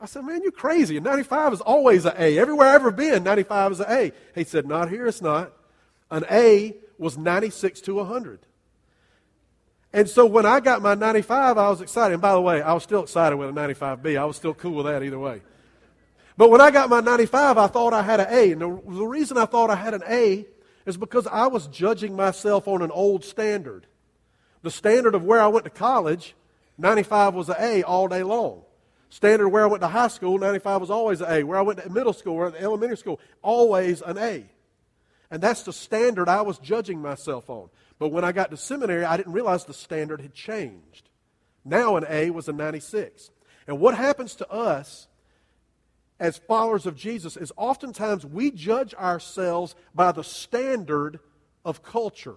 I 0.00 0.06
said, 0.06 0.24
Man, 0.24 0.42
you're 0.42 0.52
crazy. 0.52 0.98
A 0.98 1.00
95 1.00 1.54
is 1.54 1.60
always 1.62 2.04
an 2.04 2.14
A. 2.18 2.38
Everywhere 2.38 2.68
I've 2.68 2.76
ever 2.76 2.90
been, 2.90 3.24
95 3.24 3.72
is 3.72 3.80
an 3.80 3.86
A. 3.88 4.12
He 4.34 4.44
said, 4.44 4.66
Not 4.66 4.90
here, 4.90 5.06
it's 5.06 5.22
not. 5.22 5.52
An 6.10 6.24
A 6.30 6.76
was 6.98 7.16
96 7.16 7.80
to 7.82 7.94
100. 7.94 8.40
And 9.94 10.10
so 10.10 10.26
when 10.26 10.44
I 10.44 10.58
got 10.58 10.82
my 10.82 10.96
95, 10.96 11.56
I 11.56 11.70
was 11.70 11.80
excited. 11.80 12.14
And 12.14 12.20
by 12.20 12.32
the 12.32 12.40
way, 12.40 12.60
I 12.60 12.72
was 12.72 12.82
still 12.82 13.04
excited 13.04 13.36
with 13.36 13.48
a 13.48 13.52
95B. 13.52 14.18
I 14.18 14.24
was 14.24 14.34
still 14.34 14.52
cool 14.52 14.72
with 14.72 14.86
that 14.86 15.04
either 15.04 15.20
way. 15.20 15.40
But 16.36 16.50
when 16.50 16.60
I 16.60 16.72
got 16.72 16.90
my 16.90 16.98
95, 16.98 17.58
I 17.58 17.68
thought 17.68 17.92
I 17.92 18.02
had 18.02 18.18
an 18.18 18.26
A. 18.28 18.50
And 18.50 18.60
the, 18.60 18.66
the 18.66 19.06
reason 19.06 19.38
I 19.38 19.44
thought 19.44 19.70
I 19.70 19.76
had 19.76 19.94
an 19.94 20.02
A 20.08 20.46
is 20.84 20.96
because 20.96 21.28
I 21.28 21.46
was 21.46 21.68
judging 21.68 22.16
myself 22.16 22.66
on 22.66 22.82
an 22.82 22.90
old 22.90 23.24
standard. 23.24 23.86
The 24.62 24.70
standard 24.72 25.14
of 25.14 25.22
where 25.22 25.40
I 25.40 25.46
went 25.46 25.62
to 25.62 25.70
college, 25.70 26.34
95 26.76 27.34
was 27.34 27.48
an 27.48 27.56
A 27.60 27.84
all 27.84 28.08
day 28.08 28.24
long. 28.24 28.62
Standard 29.10 29.48
where 29.50 29.62
I 29.62 29.66
went 29.66 29.82
to 29.82 29.88
high 29.88 30.08
school, 30.08 30.38
95 30.38 30.80
was 30.80 30.90
always 30.90 31.20
an 31.20 31.30
A. 31.30 31.44
Where 31.44 31.56
I 31.56 31.62
went 31.62 31.80
to 31.80 31.88
middle 31.88 32.12
school, 32.12 32.34
where 32.34 32.48
or 32.48 32.56
elementary 32.56 32.96
school, 32.96 33.20
always 33.42 34.02
an 34.02 34.18
A. 34.18 34.44
And 35.30 35.40
that's 35.40 35.62
the 35.62 35.72
standard 35.72 36.28
I 36.28 36.42
was 36.42 36.58
judging 36.58 37.00
myself 37.00 37.48
on. 37.48 37.68
But 37.98 38.08
when 38.08 38.24
I 38.24 38.32
got 38.32 38.50
to 38.50 38.56
seminary, 38.56 39.04
I 39.04 39.16
didn't 39.16 39.32
realize 39.32 39.64
the 39.64 39.74
standard 39.74 40.20
had 40.20 40.34
changed. 40.34 41.08
Now 41.64 41.96
an 41.96 42.04
A 42.08 42.30
was 42.30 42.48
a 42.48 42.52
96. 42.52 43.30
And 43.66 43.80
what 43.80 43.96
happens 43.96 44.34
to 44.36 44.50
us 44.50 45.08
as 46.20 46.38
followers 46.38 46.86
of 46.86 46.96
Jesus 46.96 47.36
is 47.36 47.52
oftentimes 47.56 48.24
we 48.24 48.50
judge 48.50 48.94
ourselves 48.94 49.74
by 49.94 50.12
the 50.12 50.24
standard 50.24 51.20
of 51.64 51.82
culture. 51.82 52.36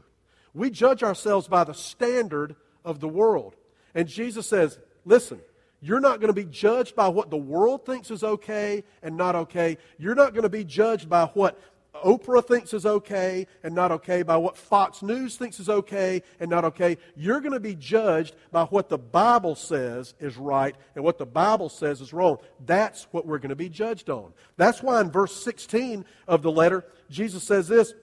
We 0.54 0.70
judge 0.70 1.04
ourselves 1.04 1.48
by 1.48 1.64
the 1.64 1.74
standard 1.74 2.56
of 2.86 3.00
the 3.00 3.08
world. 3.08 3.56
And 3.94 4.08
Jesus 4.08 4.48
says, 4.48 4.80
listen, 5.06 5.42
you're 5.82 6.00
not 6.00 6.20
going 6.20 6.34
to 6.34 6.34
be 6.34 6.50
judged 6.50 6.96
by 6.96 7.08
what 7.10 7.30
the 7.30 7.38
world 7.38 7.86
thinks 7.86 8.10
is 8.10 8.24
okay 8.24 8.84
and 9.04 9.16
not 9.16 9.36
okay. 9.36 9.78
You're 10.00 10.16
not 10.16 10.34
going 10.34 10.44
to 10.44 10.50
be 10.50 10.64
judged 10.64 11.08
by 11.10 11.26
what 11.28 11.60
Oprah 12.04 12.46
thinks 12.46 12.74
is 12.74 12.86
okay 12.86 13.48
and 13.64 13.76
not 13.76 13.92
okay, 13.92 14.24
by 14.24 14.38
what 14.38 14.58
Fox 14.58 15.02
News 15.02 15.36
thinks 15.36 15.60
is 15.60 15.70
okay 15.70 16.24
and 16.40 16.50
not 16.50 16.66
okay. 16.66 16.98
You're 17.16 17.42
going 17.42 17.54
to 17.54 17.60
be 17.60 17.76
judged 17.76 18.36
by 18.52 18.64
what 18.66 18.90
the 18.90 18.98
Bible 18.98 19.56
says 19.56 20.14
is 20.20 20.38
right 20.38 20.76
and 20.96 21.04
what 21.04 21.18
the 21.18 21.26
Bible 21.26 21.70
says 21.70 22.02
is 22.02 22.14
wrong. 22.14 22.38
That's 22.66 23.08
what 23.12 23.26
we're 23.26 23.40
going 23.40 23.50
to 23.50 23.56
be 23.56 23.70
judged 23.70 24.10
on. 24.10 24.34
That's 24.58 24.82
why 24.82 25.02
in 25.02 25.12
verse 25.12 25.44
16 25.44 26.06
of 26.28 26.42
the 26.42 26.52
letter, 26.52 26.86
Jesus 27.10 27.44
says 27.44 27.68
this 27.68 27.94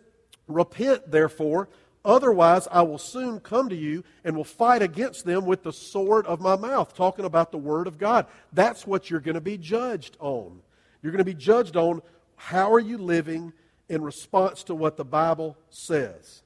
Repent, 0.47 1.11
therefore, 1.11 1.69
otherwise 2.05 2.69
I 2.71 2.83
will 2.83 2.99
soon 2.99 3.41
come 3.41 3.69
to 3.71 3.77
you 3.77 4.05
and 4.25 4.37
will 4.37 4.45
fight 4.45 4.83
against 4.83 5.25
them 5.25 5.47
with 5.47 5.63
the 5.63 5.73
sword 5.73 6.27
of 6.27 6.41
my 6.41 6.57
mouth, 6.57 6.95
talking 6.95 7.25
about 7.25 7.51
the 7.51 7.59
Word 7.59 7.87
of 7.87 7.99
God. 7.99 8.27
That's 8.53 8.87
what 8.87 9.11
you're 9.11 9.21
going 9.21 9.35
to 9.35 9.41
be 9.41 9.59
judged 9.59 10.17
on. 10.21 10.61
You're 11.03 11.13
going 11.13 11.19
to 11.19 11.25
be 11.25 11.35
judged 11.35 11.77
on 11.77 12.03
how 12.37 12.73
are 12.73 12.81
you 12.81 12.99
living 12.99 13.53
in 13.89 14.03
response 14.03 14.65
to 14.65 14.75
what 14.75 14.97
the 14.97 15.05
Bible 15.05 15.57
says. 15.71 16.43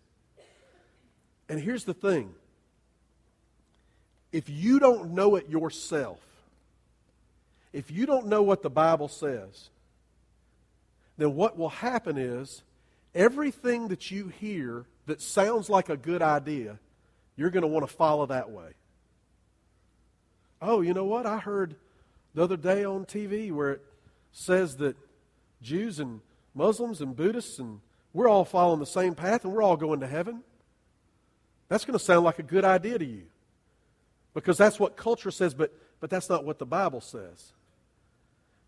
And 1.49 1.61
here's 1.61 1.85
the 1.85 1.95
thing 1.95 2.35
if 4.33 4.49
you 4.49 4.79
don't 4.79 5.13
know 5.13 5.37
it 5.37 5.49
yourself, 5.49 6.21
if 7.73 7.91
you 7.91 8.07
don't 8.07 8.27
know 8.27 8.43
what 8.43 8.63
the 8.63 8.71
Bible 8.71 9.09
says, 9.09 9.71
then 11.17 11.35
what 11.35 11.57
will 11.57 11.71
happen 11.71 12.19
is 12.19 12.63
everything 13.15 13.89
that 13.89 14.11
you 14.11 14.29
hear 14.29 14.85
that 15.07 15.21
sounds 15.23 15.71
like 15.71 15.89
a 15.89 15.97
good 15.97 16.23
idea, 16.23 16.79
you're 17.37 17.51
going 17.51 17.63
to 17.63 17.69
want 17.69 17.89
to 17.89 17.93
follow 17.93 18.27
that 18.27 18.51
way. 18.51 18.71
Oh, 20.61 20.81
you 20.81 20.93
know 20.93 21.05
what? 21.05 21.25
I 21.25 21.39
heard 21.39 21.77
the 22.35 22.43
other 22.43 22.57
day 22.57 22.85
on 22.85 23.07
TV 23.07 23.51
where 23.51 23.73
it 23.73 23.83
says 24.33 24.77
that 24.77 24.97
Jews 25.63 25.99
and 25.99 26.21
Muslims 26.55 27.01
and 27.01 27.15
Buddhists, 27.15 27.59
and 27.59 27.81
we're 28.13 28.29
all 28.29 28.45
following 28.45 28.81
the 28.81 28.87
same 28.87 29.15
path 29.15 29.45
and 29.45 29.53
we're 29.53 29.63
all 29.63 29.77
going 29.77 30.01
to 30.01 30.07
heaven. 30.07 30.43
That's 31.69 31.85
going 31.85 31.99
to 31.99 32.05
sound 32.05 32.25
like 32.25 32.39
a 32.39 32.43
good 32.43 32.65
idea 32.65 32.99
to 32.99 33.05
you 33.05 33.25
because 34.35 34.57
that's 34.57 34.81
what 34.81 34.97
culture 34.97 35.31
says, 35.31 35.55
but, 35.55 35.73
but 36.01 36.11
that's 36.11 36.29
not 36.29 36.45
what 36.45 36.59
the 36.59 36.67
Bible 36.67 37.01
says. 37.01 37.53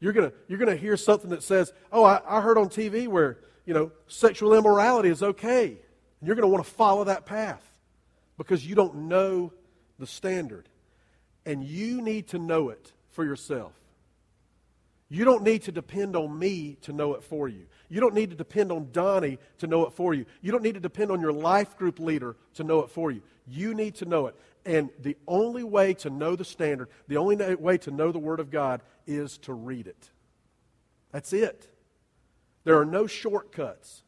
You're 0.01 0.13
going 0.13 0.31
to, 0.31 0.37
you're 0.49 0.59
to 0.59 0.77
hear 0.77 0.97
something 0.97 1.31
that 1.31 1.43
says, 1.43 1.73
oh, 1.93 2.05
I, 2.05 2.21
I 2.27 2.41
heard 2.41 2.59
on 2.59 2.69
TV 2.69 3.07
where, 3.07 3.39
you 3.67 3.75
know, 3.75 3.93
sexual 4.09 4.55
immorality 4.55 5.09
is 5.09 5.23
okay. 5.23 5.67
And 5.67 6.27
you're 6.27 6.37
going 6.37 6.49
to 6.49 6.53
want 6.53 6.65
to 6.65 6.71
follow 6.71 7.05
that 7.05 7.27
path 7.27 7.63
because 8.37 8.67
you 8.67 8.75
don't 8.75 9.09
know 9.09 9.53
the 9.99 10.07
standard. 10.07 10.69
And 11.47 11.65
you 11.65 12.03
need 12.03 12.29
to 12.29 12.39
know 12.39 12.71
it 12.71 12.93
for 13.11 13.25
yourself. 13.25 13.73
You 15.13 15.25
don't 15.25 15.43
need 15.43 15.63
to 15.63 15.73
depend 15.73 16.15
on 16.15 16.39
me 16.39 16.79
to 16.83 16.93
know 16.93 17.15
it 17.15 17.25
for 17.25 17.49
you. 17.49 17.67
You 17.89 18.01
don't 18.01 18.15
need 18.15 18.31
to 18.31 18.37
depend 18.37 18.71
on 18.71 18.91
Donnie 18.93 19.39
to 19.59 19.67
know 19.67 19.85
it 19.85 19.93
for 19.93 20.15
you. 20.15 20.25
You 20.41 20.53
don't 20.53 20.63
need 20.63 20.75
to 20.75 20.81
depend 20.81 21.11
on 21.11 21.21
your 21.21 21.33
life 21.33 21.77
group 21.77 21.99
leader 21.99 22.37
to 22.55 22.63
know 22.65 22.79
it 22.83 22.91
for 22.91 23.11
you. 23.11 23.21
You 23.49 23.75
need 23.75 23.97
to 23.97 24.05
know 24.05 24.29
it. 24.29 24.37
And 24.65 24.91
the 25.01 25.17
only 25.27 25.65
way 25.65 25.95
to 25.95 26.11
know 26.11 26.37
the 26.37 26.45
standard, 26.45 26.89
the 27.09 27.17
only 27.17 27.57
way 27.57 27.77
to 27.79 27.91
know 27.91 28.13
the 28.13 28.21
Word 28.21 28.39
of 28.39 28.53
God 28.53 28.83
is 29.05 29.37
to 29.39 29.53
read 29.53 29.89
it. 29.89 30.11
That's 31.11 31.33
it. 31.33 31.69
There 32.63 32.79
are 32.79 32.85
no 32.85 33.09
shortcuts. 33.09 34.05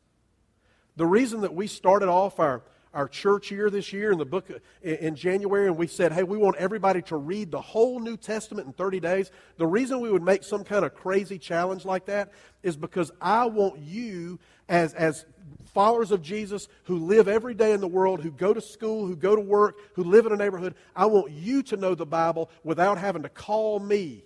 The 0.94 1.06
reason 1.06 1.40
that 1.40 1.54
we 1.54 1.66
started 1.66 2.08
off 2.08 2.38
our 2.38 2.62
our 2.94 3.08
church 3.08 3.50
year 3.50 3.70
this 3.70 3.92
year 3.92 4.12
in 4.12 4.18
the 4.18 4.24
book 4.24 4.50
in 4.82 5.16
January, 5.16 5.66
and 5.66 5.76
we 5.76 5.86
said, 5.86 6.12
hey, 6.12 6.22
we 6.22 6.36
want 6.36 6.56
everybody 6.56 7.00
to 7.02 7.16
read 7.16 7.50
the 7.50 7.60
whole 7.60 7.98
New 8.00 8.16
Testament 8.16 8.66
in 8.66 8.72
30 8.72 9.00
days. 9.00 9.30
The 9.56 9.66
reason 9.66 10.00
we 10.00 10.10
would 10.10 10.22
make 10.22 10.44
some 10.44 10.62
kind 10.62 10.84
of 10.84 10.94
crazy 10.94 11.38
challenge 11.38 11.84
like 11.84 12.06
that 12.06 12.32
is 12.62 12.76
because 12.76 13.10
I 13.20 13.46
want 13.46 13.78
you, 13.78 14.38
as, 14.68 14.92
as 14.94 15.24
followers 15.72 16.10
of 16.10 16.22
Jesus 16.22 16.68
who 16.84 16.98
live 16.98 17.28
every 17.28 17.54
day 17.54 17.72
in 17.72 17.80
the 17.80 17.88
world, 17.88 18.20
who 18.20 18.30
go 18.30 18.52
to 18.52 18.60
school, 18.60 19.06
who 19.06 19.16
go 19.16 19.34
to 19.34 19.40
work, 19.40 19.78
who 19.94 20.04
live 20.04 20.26
in 20.26 20.32
a 20.32 20.36
neighborhood, 20.36 20.74
I 20.94 21.06
want 21.06 21.32
you 21.32 21.62
to 21.64 21.76
know 21.76 21.94
the 21.94 22.06
Bible 22.06 22.50
without 22.62 22.98
having 22.98 23.22
to 23.22 23.30
call 23.30 23.80
me 23.80 24.24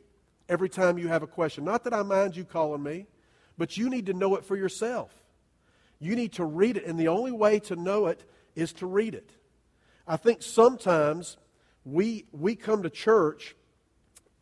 every 0.48 0.68
time 0.68 0.98
you 0.98 1.08
have 1.08 1.22
a 1.22 1.26
question. 1.26 1.64
Not 1.64 1.84
that 1.84 1.94
I 1.94 2.02
mind 2.02 2.36
you 2.36 2.44
calling 2.44 2.82
me, 2.82 3.06
but 3.56 3.76
you 3.76 3.88
need 3.88 4.06
to 4.06 4.12
know 4.12 4.36
it 4.36 4.44
for 4.44 4.56
yourself. 4.56 5.12
You 5.98 6.14
need 6.14 6.32
to 6.34 6.44
read 6.44 6.76
it, 6.76 6.84
and 6.84 6.98
the 6.98 7.08
only 7.08 7.32
way 7.32 7.58
to 7.60 7.76
know 7.76 8.06
it 8.06 8.22
is 8.56 8.72
to 8.74 8.86
read 8.86 9.14
it. 9.14 9.30
I 10.08 10.16
think 10.16 10.42
sometimes 10.42 11.36
we, 11.84 12.24
we 12.32 12.56
come 12.56 12.82
to 12.82 12.90
church 12.90 13.54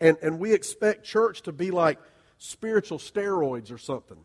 and, 0.01 0.17
and 0.23 0.39
we 0.39 0.53
expect 0.53 1.05
church 1.05 1.43
to 1.43 1.53
be 1.53 1.71
like 1.71 1.99
spiritual 2.39 2.99
steroids 2.99 3.73
or 3.73 3.79
something. 3.79 4.19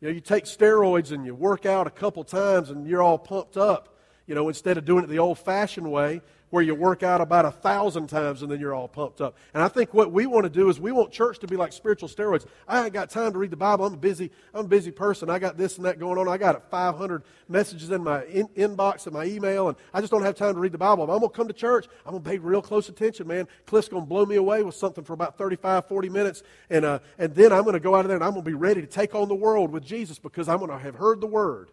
You 0.00 0.08
know, 0.08 0.14
you 0.14 0.20
take 0.20 0.44
steroids 0.44 1.10
and 1.10 1.24
you 1.24 1.34
work 1.34 1.66
out 1.66 1.86
a 1.86 1.90
couple 1.90 2.22
times 2.22 2.70
and 2.70 2.86
you're 2.86 3.02
all 3.02 3.18
pumped 3.18 3.56
up, 3.56 3.96
you 4.26 4.34
know, 4.34 4.48
instead 4.48 4.76
of 4.76 4.84
doing 4.84 5.04
it 5.04 5.08
the 5.08 5.18
old 5.18 5.38
fashioned 5.38 5.90
way 5.90 6.20
where 6.50 6.62
you 6.62 6.74
work 6.74 7.02
out 7.02 7.20
about 7.20 7.44
a 7.44 7.50
thousand 7.50 8.08
times 8.08 8.42
and 8.42 8.50
then 8.50 8.60
you're 8.60 8.74
all 8.74 8.88
pumped 8.88 9.20
up. 9.20 9.36
And 9.54 9.62
I 9.62 9.68
think 9.68 9.92
what 9.92 10.12
we 10.12 10.26
want 10.26 10.44
to 10.44 10.50
do 10.50 10.68
is 10.68 10.78
we 10.78 10.92
want 10.92 11.10
church 11.10 11.38
to 11.40 11.46
be 11.46 11.56
like 11.56 11.72
spiritual 11.72 12.08
steroids. 12.08 12.46
I 12.68 12.84
ain't 12.84 12.92
got 12.92 13.10
time 13.10 13.32
to 13.32 13.38
read 13.38 13.50
the 13.50 13.56
Bible. 13.56 13.84
I'm 13.84 13.94
a 13.94 13.96
busy, 13.96 14.30
I'm 14.54 14.66
a 14.66 14.68
busy 14.68 14.90
person. 14.90 15.28
I 15.28 15.38
got 15.38 15.56
this 15.56 15.76
and 15.76 15.86
that 15.86 15.98
going 15.98 16.18
on. 16.18 16.28
I 16.28 16.38
got 16.38 16.70
500 16.70 17.24
messages 17.48 17.90
in 17.90 18.04
my 18.04 18.24
in, 18.26 18.48
inbox 18.48 19.06
and 19.06 19.14
my 19.14 19.24
email, 19.24 19.68
and 19.68 19.76
I 19.92 20.00
just 20.00 20.12
don't 20.12 20.22
have 20.22 20.36
time 20.36 20.54
to 20.54 20.60
read 20.60 20.72
the 20.72 20.78
Bible. 20.78 21.02
I'm 21.04 21.18
going 21.18 21.22
to 21.22 21.28
come 21.28 21.48
to 21.48 21.54
church. 21.54 21.86
I'm 22.04 22.12
going 22.12 22.22
to 22.22 22.30
pay 22.30 22.38
real 22.38 22.62
close 22.62 22.88
attention, 22.88 23.26
man. 23.26 23.48
Cliff's 23.66 23.88
going 23.88 24.02
to 24.02 24.08
blow 24.08 24.24
me 24.24 24.36
away 24.36 24.62
with 24.62 24.74
something 24.74 25.04
for 25.04 25.14
about 25.14 25.38
35, 25.38 25.86
40 25.86 26.08
minutes, 26.08 26.42
and, 26.70 26.84
uh, 26.84 26.98
and 27.18 27.34
then 27.34 27.52
I'm 27.52 27.62
going 27.62 27.74
to 27.74 27.80
go 27.80 27.94
out 27.94 28.00
of 28.00 28.08
there 28.08 28.16
and 28.16 28.24
I'm 28.24 28.32
going 28.32 28.44
to 28.44 28.50
be 28.50 28.54
ready 28.54 28.80
to 28.80 28.86
take 28.86 29.14
on 29.14 29.28
the 29.28 29.34
world 29.34 29.72
with 29.72 29.84
Jesus 29.84 30.18
because 30.18 30.48
I'm 30.48 30.66
to 30.66 30.78
have 30.78 30.96
heard 30.96 31.20
the 31.20 31.26
word. 31.26 31.70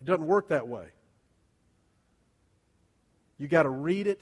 It 0.00 0.04
doesn't 0.04 0.26
work 0.26 0.48
that 0.48 0.68
way. 0.68 0.86
You 3.38 3.48
got 3.48 3.62
to 3.62 3.70
read 3.70 4.06
it 4.06 4.20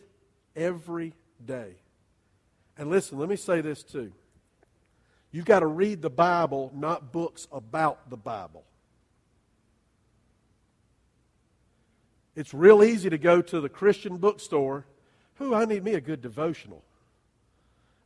every 0.54 1.14
day. 1.44 1.74
And 2.78 2.90
listen, 2.90 3.18
let 3.18 3.28
me 3.28 3.36
say 3.36 3.60
this 3.60 3.82
too. 3.82 4.12
You've 5.32 5.44
got 5.44 5.60
to 5.60 5.66
read 5.66 6.02
the 6.02 6.10
Bible, 6.10 6.70
not 6.74 7.12
books 7.12 7.48
about 7.50 8.10
the 8.10 8.16
Bible. 8.16 8.64
It's 12.34 12.52
real 12.52 12.84
easy 12.84 13.08
to 13.08 13.18
go 13.18 13.40
to 13.40 13.60
the 13.60 13.68
Christian 13.68 14.18
bookstore. 14.18 14.84
Who, 15.36 15.54
I 15.54 15.64
need 15.64 15.82
me 15.82 15.94
a 15.94 16.00
good 16.00 16.20
devotional. 16.20 16.82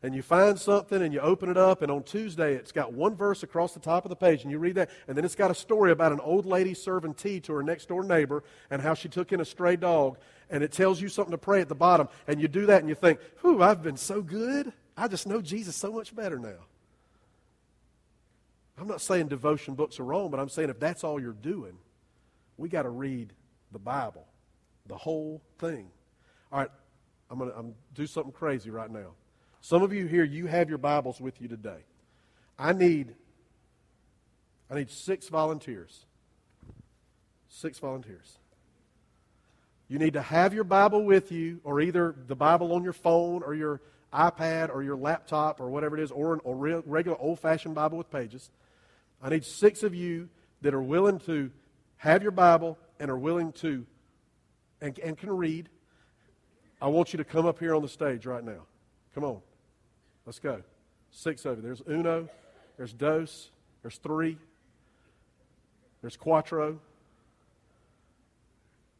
And 0.02 0.14
you 0.14 0.22
find 0.22 0.58
something 0.58 1.02
and 1.02 1.12
you 1.12 1.20
open 1.20 1.50
it 1.50 1.58
up, 1.58 1.82
and 1.82 1.92
on 1.92 2.02
Tuesday 2.04 2.54
it's 2.54 2.72
got 2.72 2.94
one 2.94 3.14
verse 3.14 3.42
across 3.42 3.74
the 3.74 3.80
top 3.80 4.06
of 4.06 4.08
the 4.08 4.16
page, 4.16 4.42
and 4.42 4.50
you 4.50 4.58
read 4.58 4.76
that, 4.76 4.88
and 5.06 5.16
then 5.16 5.26
it's 5.26 5.34
got 5.34 5.50
a 5.50 5.54
story 5.54 5.92
about 5.92 6.10
an 6.10 6.20
old 6.20 6.46
lady 6.46 6.72
serving 6.72 7.14
tea 7.14 7.38
to 7.40 7.52
her 7.52 7.62
next 7.62 7.88
door 7.88 8.02
neighbor 8.02 8.42
and 8.70 8.80
how 8.80 8.94
she 8.94 9.10
took 9.10 9.30
in 9.30 9.40
a 9.40 9.44
stray 9.44 9.76
dog, 9.76 10.16
and 10.48 10.64
it 10.64 10.72
tells 10.72 11.02
you 11.02 11.08
something 11.10 11.32
to 11.32 11.38
pray 11.38 11.60
at 11.60 11.68
the 11.68 11.74
bottom, 11.74 12.08
and 12.26 12.40
you 12.40 12.48
do 12.48 12.64
that 12.66 12.80
and 12.80 12.88
you 12.88 12.94
think, 12.94 13.20
Whew, 13.42 13.62
I've 13.62 13.82
been 13.82 13.98
so 13.98 14.22
good. 14.22 14.72
I 14.96 15.06
just 15.06 15.26
know 15.26 15.42
Jesus 15.42 15.76
so 15.76 15.92
much 15.92 16.16
better 16.16 16.38
now. 16.38 16.66
I'm 18.78 18.88
not 18.88 19.02
saying 19.02 19.28
devotion 19.28 19.74
books 19.74 20.00
are 20.00 20.04
wrong, 20.04 20.30
but 20.30 20.40
I'm 20.40 20.48
saying 20.48 20.70
if 20.70 20.80
that's 20.80 21.04
all 21.04 21.20
you're 21.20 21.32
doing, 21.32 21.76
we 22.56 22.70
got 22.70 22.82
to 22.82 22.88
read 22.88 23.34
the 23.72 23.78
Bible, 23.78 24.26
the 24.86 24.96
whole 24.96 25.42
thing. 25.58 25.90
All 26.50 26.60
right, 26.60 26.70
I'm 27.30 27.38
going 27.38 27.50
to 27.50 27.74
do 27.94 28.06
something 28.06 28.32
crazy 28.32 28.70
right 28.70 28.90
now. 28.90 29.12
Some 29.60 29.82
of 29.82 29.92
you 29.92 30.06
here, 30.06 30.24
you 30.24 30.46
have 30.46 30.68
your 30.68 30.78
Bibles 30.78 31.20
with 31.20 31.40
you 31.40 31.48
today. 31.48 31.84
I 32.58 32.72
need, 32.72 33.14
I 34.70 34.74
need 34.74 34.90
six 34.90 35.28
volunteers. 35.28 36.06
Six 37.48 37.78
volunteers. 37.78 38.38
You 39.88 39.98
need 39.98 40.14
to 40.14 40.22
have 40.22 40.54
your 40.54 40.64
Bible 40.64 41.04
with 41.04 41.30
you, 41.32 41.60
or 41.64 41.80
either 41.80 42.14
the 42.26 42.36
Bible 42.36 42.72
on 42.72 42.84
your 42.84 42.92
phone, 42.92 43.42
or 43.42 43.54
your 43.54 43.80
iPad, 44.12 44.72
or 44.72 44.82
your 44.82 44.96
laptop, 44.96 45.60
or 45.60 45.68
whatever 45.68 45.98
it 45.98 46.02
is, 46.02 46.10
or 46.10 46.40
a 46.44 46.54
regular 46.54 47.18
old 47.20 47.40
fashioned 47.40 47.74
Bible 47.74 47.98
with 47.98 48.10
pages. 48.10 48.50
I 49.22 49.28
need 49.28 49.44
six 49.44 49.82
of 49.82 49.94
you 49.94 50.28
that 50.62 50.74
are 50.74 50.82
willing 50.82 51.18
to 51.20 51.50
have 51.96 52.22
your 52.22 52.32
Bible 52.32 52.78
and 52.98 53.10
are 53.10 53.18
willing 53.18 53.52
to 53.52 53.84
and, 54.80 54.98
and 55.00 55.18
can 55.18 55.30
read. 55.30 55.68
I 56.80 56.88
want 56.88 57.12
you 57.12 57.18
to 57.18 57.24
come 57.24 57.44
up 57.44 57.58
here 57.58 57.74
on 57.74 57.82
the 57.82 57.88
stage 57.88 58.24
right 58.24 58.42
now. 58.42 58.62
Come 59.14 59.24
on. 59.24 59.40
Let's 60.30 60.38
go. 60.38 60.62
Six 61.10 61.44
of 61.44 61.56
you. 61.56 61.62
There's 61.64 61.82
uno, 61.88 62.28
there's 62.76 62.92
dos, 62.92 63.50
there's 63.82 63.96
three, 63.96 64.38
there's 66.02 66.16
cuatro, 66.16 66.78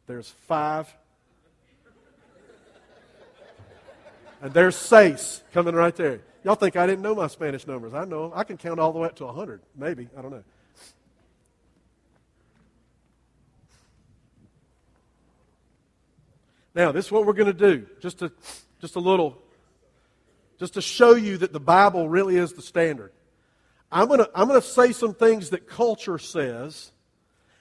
there's 0.07 0.27
five, 0.27 0.93
and 4.41 4.53
there's 4.53 4.75
seis 4.75 5.41
coming 5.53 5.73
right 5.73 5.95
there. 5.95 6.19
Y'all 6.43 6.55
think 6.55 6.75
I 6.75 6.85
didn't 6.85 7.01
know 7.01 7.15
my 7.15 7.27
Spanish 7.27 7.65
numbers. 7.65 7.93
I 7.93 8.03
know. 8.03 8.33
I 8.35 8.43
can 8.43 8.57
count 8.57 8.81
all 8.81 8.91
the 8.91 8.99
way 8.99 9.07
up 9.07 9.15
to 9.15 9.25
100, 9.25 9.61
maybe. 9.77 10.09
I 10.17 10.21
don't 10.21 10.31
know. 10.31 10.43
Now, 16.75 16.91
this 16.91 17.05
is 17.05 17.11
what 17.13 17.25
we're 17.25 17.31
going 17.31 17.45
to 17.45 17.53
do. 17.53 17.87
Just 18.01 18.21
a, 18.21 18.33
just 18.81 18.97
a 18.97 18.99
little, 18.99 19.41
just 20.61 20.75
to 20.75 20.81
show 20.81 21.15
you 21.15 21.39
that 21.39 21.51
the 21.51 21.59
Bible 21.59 22.07
really 22.07 22.37
is 22.37 22.53
the 22.53 22.61
standard. 22.61 23.11
I'm 23.91 24.07
going 24.07 24.19
to, 24.19 24.29
I'm 24.35 24.47
going 24.47 24.61
to 24.61 24.67
say 24.67 24.91
some 24.91 25.15
things 25.15 25.49
that 25.49 25.67
culture 25.67 26.19
says, 26.19 26.91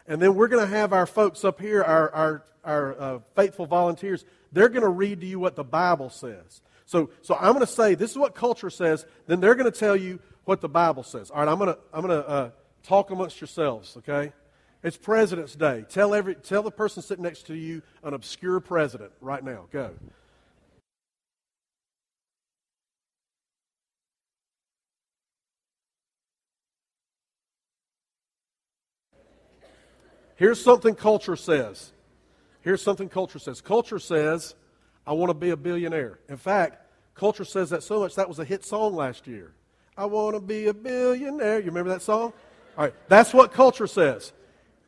and 0.06 0.20
then 0.20 0.34
we're 0.34 0.48
going 0.48 0.62
to 0.62 0.70
have 0.70 0.92
our 0.92 1.06
folks 1.06 1.42
up 1.42 1.62
here, 1.62 1.82
our, 1.82 2.10
our, 2.10 2.44
our 2.62 3.00
uh, 3.00 3.18
faithful 3.34 3.64
volunteers, 3.64 4.26
they're 4.52 4.68
going 4.68 4.82
to 4.82 4.90
read 4.90 5.22
to 5.22 5.26
you 5.26 5.40
what 5.40 5.56
the 5.56 5.64
Bible 5.64 6.10
says. 6.10 6.60
So, 6.84 7.08
so 7.22 7.34
I'm 7.36 7.54
going 7.54 7.64
to 7.64 7.72
say 7.72 7.94
this 7.94 8.10
is 8.10 8.18
what 8.18 8.34
culture 8.34 8.68
says. 8.68 9.06
Then 9.26 9.40
they're 9.40 9.54
going 9.54 9.72
to 9.72 9.78
tell 9.78 9.96
you 9.96 10.20
what 10.44 10.60
the 10.60 10.68
Bible 10.68 11.02
says. 11.02 11.30
All 11.30 11.38
right, 11.38 11.50
I'm 11.50 11.56
going 11.56 11.72
to 11.72 11.78
I'm 11.94 12.06
going 12.06 12.22
to 12.22 12.28
uh, 12.28 12.50
talk 12.82 13.10
amongst 13.10 13.40
yourselves. 13.40 13.96
Okay, 13.96 14.34
it's 14.82 14.98
President's 14.98 15.54
Day. 15.54 15.86
Tell 15.88 16.14
every 16.14 16.34
tell 16.34 16.62
the 16.62 16.70
person 16.70 17.02
sitting 17.02 17.24
next 17.24 17.46
to 17.46 17.54
you 17.54 17.80
an 18.02 18.12
obscure 18.12 18.60
president 18.60 19.12
right 19.22 19.42
now. 19.42 19.68
Go. 19.72 19.92
Here's 30.40 30.58
something 30.58 30.94
culture 30.94 31.36
says. 31.36 31.92
Here's 32.62 32.80
something 32.80 33.10
culture 33.10 33.38
says. 33.38 33.60
Culture 33.60 33.98
says 33.98 34.54
I 35.06 35.12
want 35.12 35.28
to 35.28 35.34
be 35.34 35.50
a 35.50 35.56
billionaire. 35.56 36.18
In 36.30 36.38
fact, 36.38 36.78
culture 37.14 37.44
says 37.44 37.68
that 37.68 37.82
so 37.82 38.00
much 38.00 38.14
that 38.14 38.26
was 38.26 38.38
a 38.38 38.44
hit 38.46 38.64
song 38.64 38.94
last 38.94 39.26
year. 39.26 39.52
I 39.98 40.06
want 40.06 40.34
to 40.34 40.40
be 40.40 40.68
a 40.68 40.72
billionaire. 40.72 41.58
You 41.58 41.66
remember 41.66 41.90
that 41.90 42.00
song? 42.00 42.32
All 42.78 42.84
right, 42.84 42.94
that's 43.06 43.34
what 43.34 43.52
culture 43.52 43.86
says. 43.86 44.32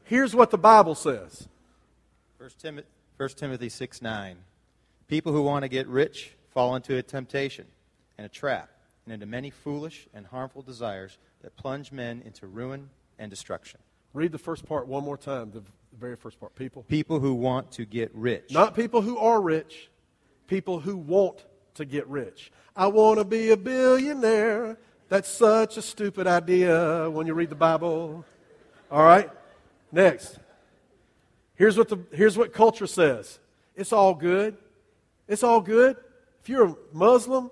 Here's 0.04 0.34
what 0.34 0.50
the 0.50 0.56
Bible 0.56 0.94
says. 0.94 1.46
1 2.38 2.48
Timothy, 2.58 2.88
1 3.18 3.28
Timothy 3.36 3.68
6 3.68 4.00
9. 4.00 4.38
People 5.06 5.34
who 5.34 5.42
want 5.42 5.64
to 5.64 5.68
get 5.68 5.86
rich 5.86 6.32
fall 6.48 6.76
into 6.76 6.96
a 6.96 7.02
temptation 7.02 7.66
and 8.16 8.24
a 8.24 8.30
trap 8.30 8.70
and 9.04 9.12
into 9.12 9.26
many 9.26 9.50
foolish 9.50 10.08
and 10.14 10.24
harmful 10.24 10.62
desires 10.62 11.18
that 11.42 11.54
plunge 11.56 11.92
men 11.92 12.22
into 12.24 12.46
ruin 12.46 12.88
and 13.18 13.28
destruction. 13.28 13.80
Read 14.14 14.32
the 14.32 14.38
first 14.38 14.66
part 14.66 14.86
one 14.86 15.04
more 15.04 15.16
time, 15.16 15.50
the 15.50 15.62
very 15.98 16.16
first 16.16 16.38
part. 16.38 16.54
People. 16.54 16.82
People 16.84 17.20
who 17.20 17.34
want 17.34 17.70
to 17.72 17.84
get 17.84 18.10
rich. 18.14 18.50
Not 18.50 18.74
people 18.74 19.02
who 19.02 19.16
are 19.18 19.40
rich, 19.40 19.90
people 20.46 20.80
who 20.80 20.96
want 20.96 21.44
to 21.74 21.84
get 21.84 22.06
rich. 22.08 22.52
I 22.76 22.86
want 22.88 23.18
to 23.18 23.24
be 23.24 23.50
a 23.50 23.56
billionaire. 23.56 24.78
That's 25.08 25.28
such 25.28 25.76
a 25.76 25.82
stupid 25.82 26.26
idea 26.26 27.08
when 27.10 27.26
you 27.26 27.34
read 27.34 27.50
the 27.50 27.54
Bible. 27.54 28.24
All 28.90 29.02
right? 29.02 29.30
Next. 29.90 30.38
Here's 31.54 31.76
what, 31.76 31.88
the, 31.88 31.98
here's 32.12 32.36
what 32.36 32.52
culture 32.52 32.86
says 32.86 33.38
it's 33.76 33.92
all 33.92 34.14
good. 34.14 34.56
It's 35.28 35.42
all 35.42 35.60
good. 35.60 35.96
If 36.42 36.48
you're 36.48 36.66
a 36.66 36.76
Muslim, 36.92 37.50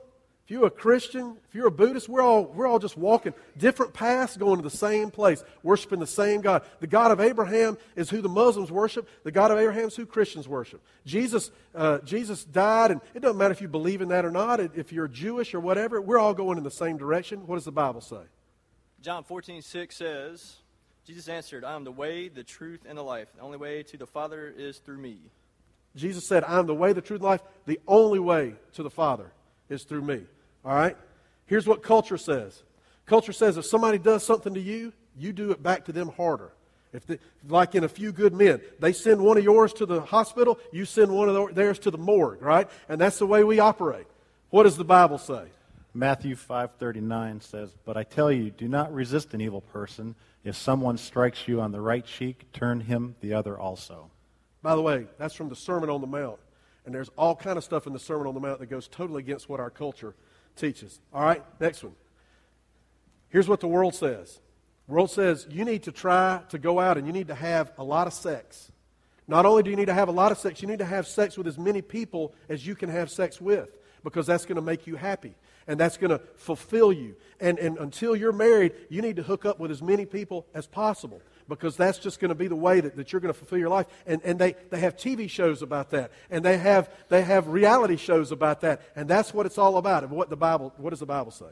if 0.50 0.54
you're 0.54 0.66
a 0.66 0.70
Christian, 0.70 1.36
if 1.48 1.54
you're 1.54 1.68
a 1.68 1.70
Buddhist, 1.70 2.08
we're 2.08 2.22
all, 2.22 2.46
we're 2.46 2.66
all 2.66 2.80
just 2.80 2.96
walking 2.96 3.34
different 3.56 3.92
paths 3.92 4.36
going 4.36 4.56
to 4.56 4.64
the 4.64 4.76
same 4.76 5.12
place, 5.12 5.44
worshiping 5.62 6.00
the 6.00 6.08
same 6.08 6.40
God. 6.40 6.64
The 6.80 6.88
God 6.88 7.12
of 7.12 7.20
Abraham 7.20 7.78
is 7.94 8.10
who 8.10 8.20
the 8.20 8.28
Muslims 8.28 8.68
worship. 8.68 9.08
The 9.22 9.30
God 9.30 9.52
of 9.52 9.58
Abraham 9.58 9.86
is 9.86 9.94
who 9.94 10.06
Christians 10.06 10.48
worship. 10.48 10.82
Jesus, 11.06 11.52
uh, 11.72 11.98
Jesus 11.98 12.42
died, 12.42 12.90
and 12.90 13.00
it 13.14 13.20
doesn't 13.20 13.38
matter 13.38 13.52
if 13.52 13.60
you 13.60 13.68
believe 13.68 14.00
in 14.00 14.08
that 14.08 14.24
or 14.24 14.32
not, 14.32 14.58
if 14.58 14.92
you're 14.92 15.06
Jewish 15.06 15.54
or 15.54 15.60
whatever, 15.60 16.00
we're 16.00 16.18
all 16.18 16.34
going 16.34 16.58
in 16.58 16.64
the 16.64 16.70
same 16.72 16.96
direction. 16.96 17.46
What 17.46 17.54
does 17.54 17.64
the 17.64 17.70
Bible 17.70 18.00
say? 18.00 18.22
John 19.00 19.22
14, 19.22 19.62
6 19.62 19.94
says, 19.96 20.56
Jesus 21.06 21.28
answered, 21.28 21.62
I 21.62 21.76
am 21.76 21.84
the 21.84 21.92
way, 21.92 22.26
the 22.26 22.42
truth, 22.42 22.80
and 22.88 22.98
the 22.98 23.04
life. 23.04 23.28
The 23.36 23.42
only 23.42 23.58
way 23.58 23.84
to 23.84 23.96
the 23.96 24.04
Father 24.04 24.52
is 24.58 24.78
through 24.78 24.98
me. 24.98 25.20
Jesus 25.94 26.26
said, 26.26 26.42
I 26.42 26.58
am 26.58 26.66
the 26.66 26.74
way, 26.74 26.92
the 26.92 27.00
truth, 27.00 27.20
and 27.20 27.28
life. 27.28 27.42
The 27.66 27.78
only 27.86 28.18
way 28.18 28.54
to 28.72 28.82
the 28.82 28.90
Father 28.90 29.30
is 29.68 29.84
through 29.84 30.02
me. 30.02 30.24
All 30.64 30.74
right? 30.74 30.96
Here's 31.46 31.66
what 31.66 31.82
culture 31.82 32.18
says 32.18 32.62
culture 33.06 33.32
says 33.32 33.56
if 33.56 33.64
somebody 33.64 33.98
does 33.98 34.24
something 34.24 34.54
to 34.54 34.60
you, 34.60 34.92
you 35.18 35.32
do 35.32 35.50
it 35.50 35.62
back 35.62 35.86
to 35.86 35.92
them 35.92 36.08
harder. 36.16 36.52
If 36.92 37.04
like 37.48 37.74
in 37.74 37.84
a 37.84 37.88
few 37.88 38.12
good 38.12 38.34
men, 38.34 38.60
they 38.80 38.92
send 38.92 39.20
one 39.20 39.36
of 39.36 39.44
yours 39.44 39.72
to 39.74 39.86
the 39.86 40.00
hospital, 40.00 40.58
you 40.72 40.84
send 40.84 41.12
one 41.12 41.28
of 41.28 41.54
theirs 41.54 41.78
to 41.80 41.90
the 41.90 41.98
morgue, 41.98 42.42
right? 42.42 42.68
And 42.88 43.00
that's 43.00 43.18
the 43.18 43.26
way 43.26 43.44
we 43.44 43.60
operate. 43.60 44.06
What 44.50 44.64
does 44.64 44.76
the 44.76 44.84
Bible 44.84 45.18
say? 45.18 45.44
Matthew 45.94 46.36
5:39 46.36 47.40
says, 47.40 47.70
"But 47.84 47.96
I 47.96 48.04
tell 48.04 48.30
you, 48.30 48.50
do 48.50 48.68
not 48.68 48.92
resist 48.92 49.34
an 49.34 49.40
evil 49.40 49.60
person. 49.60 50.14
If 50.44 50.56
someone 50.56 50.96
strikes 50.96 51.48
you 51.48 51.60
on 51.60 51.72
the 51.72 51.80
right 51.80 52.04
cheek, 52.04 52.46
turn 52.52 52.80
him 52.80 53.16
the 53.20 53.34
other 53.34 53.58
also." 53.58 54.10
By 54.62 54.76
the 54.76 54.82
way, 54.82 55.08
that's 55.18 55.34
from 55.34 55.48
the 55.48 55.56
Sermon 55.56 55.90
on 55.90 56.00
the 56.00 56.06
Mount. 56.06 56.38
And 56.84 56.94
there's 56.94 57.10
all 57.16 57.34
kind 57.34 57.58
of 57.58 57.64
stuff 57.64 57.86
in 57.86 57.92
the 57.92 57.98
Sermon 57.98 58.26
on 58.26 58.34
the 58.34 58.40
Mount 58.40 58.60
that 58.60 58.66
goes 58.66 58.88
totally 58.88 59.20
against 59.20 59.48
what 59.48 59.60
our 59.60 59.70
culture 59.70 60.14
teaches. 60.60 61.00
All 61.12 61.24
right, 61.24 61.42
next 61.58 61.82
one. 61.82 61.94
Here's 63.30 63.48
what 63.48 63.60
the 63.60 63.68
world 63.68 63.94
says. 63.94 64.40
The 64.86 64.94
world 64.94 65.10
says 65.10 65.46
you 65.50 65.64
need 65.64 65.84
to 65.84 65.92
try 65.92 66.42
to 66.50 66.58
go 66.58 66.78
out 66.78 66.98
and 66.98 67.06
you 67.06 67.12
need 67.12 67.28
to 67.28 67.34
have 67.34 67.72
a 67.78 67.84
lot 67.84 68.06
of 68.06 68.12
sex. 68.12 68.70
Not 69.26 69.46
only 69.46 69.62
do 69.62 69.70
you 69.70 69.76
need 69.76 69.86
to 69.86 69.94
have 69.94 70.08
a 70.08 70.12
lot 70.12 70.32
of 70.32 70.38
sex, 70.38 70.60
you 70.60 70.68
need 70.68 70.80
to 70.80 70.84
have 70.84 71.06
sex 71.06 71.38
with 71.38 71.46
as 71.46 71.56
many 71.56 71.82
people 71.82 72.34
as 72.48 72.66
you 72.66 72.74
can 72.74 72.90
have 72.90 73.10
sex 73.10 73.40
with 73.40 73.76
because 74.02 74.26
that's 74.26 74.44
going 74.44 74.56
to 74.56 74.62
make 74.62 74.86
you 74.86 74.96
happy 74.96 75.34
and 75.68 75.78
that's 75.78 75.96
going 75.96 76.10
to 76.10 76.20
fulfill 76.36 76.92
you. 76.92 77.14
And, 77.38 77.58
and 77.58 77.78
until 77.78 78.16
you're 78.16 78.32
married, 78.32 78.72
you 78.88 79.02
need 79.02 79.16
to 79.16 79.22
hook 79.22 79.44
up 79.44 79.60
with 79.60 79.70
as 79.70 79.80
many 79.80 80.04
people 80.04 80.46
as 80.54 80.66
possible 80.66 81.22
because 81.50 81.76
that's 81.76 81.98
just 81.98 82.20
going 82.20 82.30
to 82.30 82.34
be 82.34 82.48
the 82.48 82.56
way 82.56 82.80
that, 82.80 82.96
that 82.96 83.12
you're 83.12 83.20
going 83.20 83.32
to 83.32 83.38
fulfill 83.38 83.58
your 83.58 83.68
life. 83.68 83.86
And, 84.06 84.22
and 84.24 84.38
they, 84.38 84.54
they 84.70 84.80
have 84.80 84.96
TV 84.96 85.28
shows 85.28 85.60
about 85.60 85.90
that, 85.90 86.10
and 86.30 86.42
they 86.42 86.56
have, 86.56 86.90
they 87.10 87.20
have 87.20 87.48
reality 87.48 87.96
shows 87.96 88.32
about 88.32 88.62
that, 88.62 88.80
and 88.96 89.06
that's 89.08 89.34
what 89.34 89.44
it's 89.44 89.58
all 89.58 89.76
about. 89.76 90.02
And 90.04 90.12
what, 90.12 90.30
the 90.30 90.36
Bible, 90.36 90.72
what 90.78 90.90
does 90.90 91.00
the 91.00 91.06
Bible 91.06 91.30
say? 91.30 91.50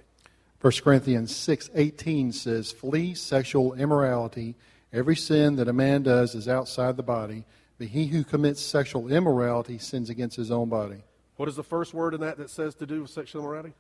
1 0.61 0.72
Corinthians 0.82 1.32
6:18 1.34 2.32
says, 2.32 2.72
"Flee 2.72 3.14
sexual 3.14 3.74
immorality. 3.74 4.57
Every 4.92 5.14
sin 5.14 5.57
that 5.57 5.68
a 5.68 5.72
man 5.72 6.03
does 6.03 6.34
is 6.34 6.49
outside 6.49 6.96
the 6.96 7.03
body, 7.03 7.44
but 7.78 7.88
he 7.88 8.07
who 8.07 8.24
commits 8.24 8.61
sexual 8.61 9.12
immorality 9.12 9.78
sins 9.78 10.11
against 10.11 10.36
his 10.36 10.51
own 10.51 10.68
body." 10.68 11.05
What 11.36 11.49
is 11.49 11.55
the 11.55 11.62
first 11.62 11.94
word 11.94 12.14
in 12.14 12.20
that 12.22 12.38
that 12.38 12.51
says 12.51 12.74
to 12.76 12.86
do 12.86 13.03
with 13.03 13.11
sexual 13.11 13.42
immorality? 13.42 13.74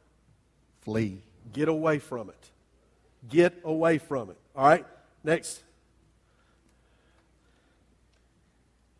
Flee. 0.82 1.22
Get 1.52 1.66
away 1.68 1.98
from 1.98 2.28
it. 2.28 2.50
Get 3.28 3.60
away 3.64 3.98
from 3.98 4.30
it. 4.30 4.36
All 4.54 4.68
right? 4.68 4.86
Next. 5.24 5.64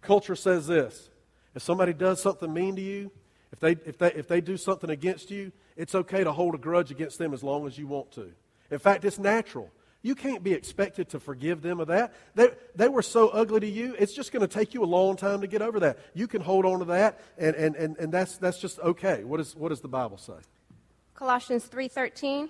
Culture 0.09 0.36
says 0.36 0.66
this 0.66 1.11
if 1.54 1.62
somebody 1.62 1.92
does 1.92 2.22
something 2.22 2.50
mean 2.50 2.76
to 2.76 2.80
you, 2.80 3.12
if 3.52 3.61
they, 3.61 3.72
if, 3.72 3.98
they, 3.98 4.11
if 4.12 4.26
they 4.26 4.40
do 4.40 4.56
something 4.56 4.88
against 4.88 5.30
you, 5.30 5.52
it's 5.76 5.94
okay 5.94 6.24
to 6.24 6.32
hold 6.32 6.54
a 6.54 6.59
grudge 6.59 6.90
against 6.90 7.18
them 7.18 7.34
as 7.34 7.42
long 7.42 7.66
as 7.66 7.76
you 7.76 7.86
want 7.86 8.11
to. 8.12 8.32
In 8.70 8.78
fact, 8.78 9.04
it's 9.04 9.18
natural. 9.18 9.70
You 10.00 10.14
can't 10.14 10.42
be 10.42 10.54
expected 10.54 11.11
to 11.11 11.20
forgive 11.20 11.61
them 11.61 11.78
of 11.78 11.88
that. 11.88 12.14
They, 12.34 12.48
they 12.74 12.88
were 12.88 13.02
so 13.02 13.28
ugly 13.28 13.61
to 13.61 13.68
you, 13.68 13.96
it's 13.98 14.14
just 14.14 14.32
going 14.32 14.40
to 14.40 14.48
take 14.48 14.72
you 14.72 14.82
a 14.82 14.86
long 14.86 15.14
time 15.14 15.42
to 15.42 15.46
get 15.46 15.61
over 15.61 15.78
that. 15.80 15.98
You 16.14 16.26
can 16.26 16.40
hold 16.40 16.64
on 16.64 16.78
to 16.78 16.86
that, 16.86 17.20
and, 17.36 17.54
and, 17.54 17.76
and, 17.76 17.98
and 17.98 18.11
that's, 18.11 18.38
that's 18.38 18.59
just 18.59 18.78
okay. 18.78 19.24
What, 19.24 19.40
is, 19.40 19.54
what 19.54 19.68
does 19.68 19.82
the 19.82 19.88
Bible 19.88 20.16
say? 20.16 20.40
Colossians 21.14 21.68
3:13 21.68 22.48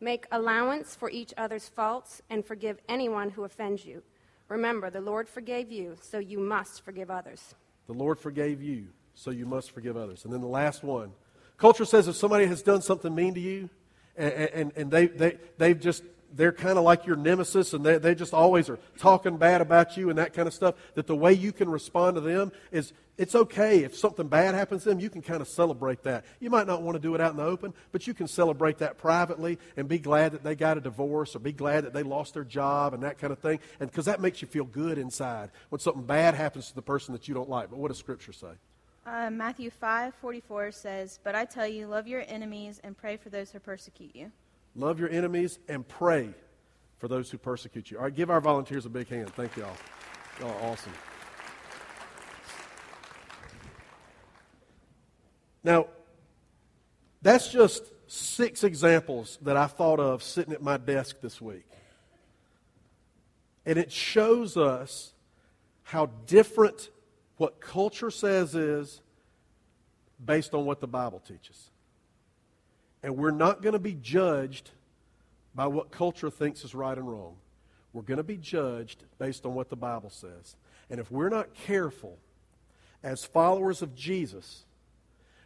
Make 0.00 0.26
allowance 0.30 0.94
for 0.94 1.10
each 1.10 1.34
other's 1.36 1.68
faults 1.68 2.22
and 2.30 2.44
forgive 2.44 2.78
anyone 2.88 3.30
who 3.30 3.42
offends 3.42 3.84
you. 3.84 4.02
Remember, 4.52 4.90
the 4.90 5.00
Lord 5.00 5.30
forgave 5.30 5.72
you, 5.72 5.96
so 6.02 6.18
you 6.18 6.38
must 6.38 6.84
forgive 6.84 7.10
others. 7.10 7.54
The 7.86 7.94
Lord 7.94 8.20
forgave 8.20 8.60
you, 8.60 8.88
so 9.14 9.30
you 9.30 9.46
must 9.46 9.70
forgive 9.70 9.96
others. 9.96 10.26
And 10.26 10.32
then 10.32 10.42
the 10.42 10.46
last 10.46 10.84
one. 10.84 11.12
Culture 11.56 11.86
says 11.86 12.06
if 12.06 12.16
somebody 12.16 12.44
has 12.44 12.60
done 12.60 12.82
something 12.82 13.14
mean 13.14 13.32
to 13.32 13.40
you, 13.40 13.70
and, 14.14 14.32
and, 14.32 14.72
and 14.76 14.90
they, 14.90 15.06
they, 15.06 15.38
they've 15.56 15.80
just 15.80 16.02
they're 16.34 16.52
kind 16.52 16.78
of 16.78 16.84
like 16.84 17.06
your 17.06 17.16
nemesis 17.16 17.72
and 17.72 17.84
they, 17.84 17.98
they 17.98 18.14
just 18.14 18.34
always 18.34 18.68
are 18.68 18.78
talking 18.98 19.36
bad 19.36 19.60
about 19.60 19.96
you 19.96 20.10
and 20.10 20.18
that 20.18 20.32
kind 20.32 20.48
of 20.48 20.54
stuff, 20.54 20.74
that 20.94 21.06
the 21.06 21.16
way 21.16 21.32
you 21.32 21.52
can 21.52 21.68
respond 21.68 22.16
to 22.16 22.20
them 22.20 22.52
is 22.70 22.92
it's 23.18 23.34
okay 23.34 23.84
if 23.84 23.94
something 23.94 24.26
bad 24.26 24.54
happens 24.54 24.84
to 24.84 24.88
them, 24.88 24.98
you 24.98 25.10
can 25.10 25.20
kind 25.20 25.40
of 25.40 25.48
celebrate 25.48 26.02
that. 26.04 26.24
You 26.40 26.50
might 26.50 26.66
not 26.66 26.82
want 26.82 26.96
to 26.96 27.00
do 27.00 27.14
it 27.14 27.20
out 27.20 27.32
in 27.32 27.36
the 27.36 27.44
open, 27.44 27.74
but 27.92 28.06
you 28.06 28.14
can 28.14 28.26
celebrate 28.26 28.78
that 28.78 28.98
privately 28.98 29.58
and 29.76 29.86
be 29.86 29.98
glad 29.98 30.32
that 30.32 30.42
they 30.42 30.54
got 30.54 30.78
a 30.78 30.80
divorce 30.80 31.36
or 31.36 31.38
be 31.38 31.52
glad 31.52 31.84
that 31.84 31.92
they 31.92 32.02
lost 32.02 32.34
their 32.34 32.44
job 32.44 32.94
and 32.94 33.02
that 33.02 33.18
kind 33.18 33.32
of 33.32 33.38
thing. 33.38 33.60
And 33.80 33.90
because 33.90 34.06
that 34.06 34.20
makes 34.20 34.40
you 34.40 34.48
feel 34.48 34.64
good 34.64 34.98
inside 34.98 35.50
when 35.68 35.78
something 35.78 36.04
bad 36.04 36.34
happens 36.34 36.68
to 36.68 36.74
the 36.74 36.82
person 36.82 37.12
that 37.12 37.28
you 37.28 37.34
don't 37.34 37.50
like. 37.50 37.70
But 37.70 37.78
what 37.78 37.88
does 37.88 37.98
Scripture 37.98 38.32
say? 38.32 38.52
Uh, 39.04 39.30
Matthew 39.30 39.68
5 39.68 40.14
44 40.14 40.72
says, 40.72 41.20
But 41.22 41.34
I 41.34 41.44
tell 41.44 41.66
you, 41.66 41.88
love 41.88 42.06
your 42.06 42.24
enemies 42.28 42.80
and 42.82 42.96
pray 42.96 43.16
for 43.16 43.30
those 43.30 43.50
who 43.50 43.58
persecute 43.58 44.14
you. 44.14 44.30
Love 44.74 44.98
your 44.98 45.10
enemies 45.10 45.58
and 45.68 45.86
pray 45.86 46.34
for 46.96 47.08
those 47.08 47.30
who 47.30 47.38
persecute 47.38 47.90
you. 47.90 47.98
All 47.98 48.04
right, 48.04 48.14
give 48.14 48.30
our 48.30 48.40
volunteers 48.40 48.86
a 48.86 48.88
big 48.88 49.08
hand. 49.08 49.32
Thank 49.34 49.56
you 49.56 49.64
all. 49.64 49.76
Y'all 50.40 50.50
are 50.50 50.70
awesome. 50.70 50.92
Now, 55.64 55.86
that's 57.20 57.48
just 57.48 57.92
six 58.06 58.64
examples 58.64 59.38
that 59.42 59.56
I 59.56 59.66
thought 59.66 60.00
of 60.00 60.22
sitting 60.22 60.52
at 60.52 60.62
my 60.62 60.76
desk 60.76 61.16
this 61.20 61.40
week. 61.40 61.66
And 63.64 63.78
it 63.78 63.92
shows 63.92 64.56
us 64.56 65.12
how 65.82 66.06
different 66.26 66.90
what 67.36 67.60
culture 67.60 68.10
says 68.10 68.54
is 68.54 69.02
based 70.24 70.54
on 70.54 70.64
what 70.64 70.80
the 70.80 70.86
Bible 70.86 71.20
teaches. 71.20 71.71
And 73.02 73.16
we're 73.16 73.30
not 73.30 73.62
going 73.62 73.72
to 73.72 73.78
be 73.78 73.94
judged 73.94 74.70
by 75.54 75.66
what 75.66 75.90
culture 75.90 76.30
thinks 76.30 76.64
is 76.64 76.74
right 76.74 76.96
and 76.96 77.08
wrong. 77.08 77.36
We're 77.92 78.02
going 78.02 78.18
to 78.18 78.22
be 78.22 78.36
judged 78.36 79.04
based 79.18 79.44
on 79.44 79.54
what 79.54 79.68
the 79.68 79.76
Bible 79.76 80.10
says. 80.10 80.56
And 80.88 80.98
if 81.00 81.10
we're 81.10 81.28
not 81.28 81.54
careful, 81.54 82.18
as 83.02 83.24
followers 83.24 83.82
of 83.82 83.94
Jesus, 83.94 84.64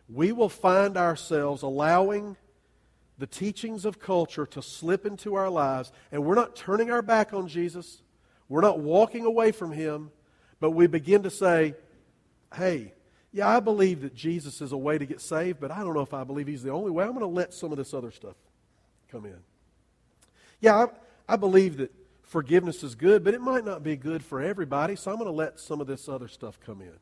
we 0.09 0.33
will 0.33 0.49
find 0.49 0.97
ourselves 0.97 1.63
allowing 1.63 2.37
the 3.19 3.27
teachings 3.27 3.85
of 3.85 3.99
culture 3.99 4.47
to 4.47 4.61
slip 4.61 5.07
into 5.07 5.35
our 5.35 5.49
lives, 5.49 5.91
and 6.13 6.25
we're 6.25 6.35
not 6.35 6.55
turning 6.55 6.91
our 6.91 7.03
back 7.03 7.33
on 7.33 7.49
Jesus. 7.49 8.03
We're 8.49 8.61
not 8.61 8.79
walking 8.79 9.25
away 9.25 9.53
from 9.53 9.73
Him, 9.73 10.11
but 10.61 10.73
we 10.73 10.87
begin 10.87 11.23
to 11.23 11.31
say, 11.31 11.75
hey, 12.55 12.93
yeah, 13.37 13.49
I 13.49 13.61
believe 13.61 14.01
that 14.01 14.15
Jesus 14.15 14.63
is 14.63 14.73
a 14.73 14.79
way 14.79 14.97
to 14.97 15.05
get 15.05 15.21
saved, 15.21 15.61
but 15.61 15.71
I 15.71 15.81
don't 15.81 15.93
know 15.93 16.01
if 16.01 16.15
I 16.15 16.25
believe 16.25 16.47
He's 16.47 16.63
the 16.63 16.73
only 16.73 16.91
way. 16.91 17.05
I'm 17.05 17.11
going 17.11 17.21
to 17.21 17.27
let 17.27 17.53
some 17.53 17.71
of 17.71 17.77
this 17.77 17.93
other 17.93 18.11
stuff 18.11 18.35
come 19.13 19.27
in. 19.27 19.37
Yeah, 20.59 20.87
I, 20.87 21.35
I 21.35 21.37
believe 21.37 21.77
that 21.77 21.93
forgiveness 22.23 22.83
is 22.83 22.95
good, 22.95 23.23
but 23.23 23.35
it 23.35 23.43
might 23.43 23.63
not 23.63 23.83
be 23.83 23.95
good 23.95 24.25
for 24.25 24.41
everybody, 24.41 24.97
so 24.97 25.11
I'm 25.11 25.19
going 25.19 25.29
to 25.29 25.37
let 25.37 25.61
some 25.61 25.83
of 25.83 25.87
this 25.87 26.09
other 26.09 26.29
stuff 26.29 26.59
come 26.65 26.81
in. 26.81 26.97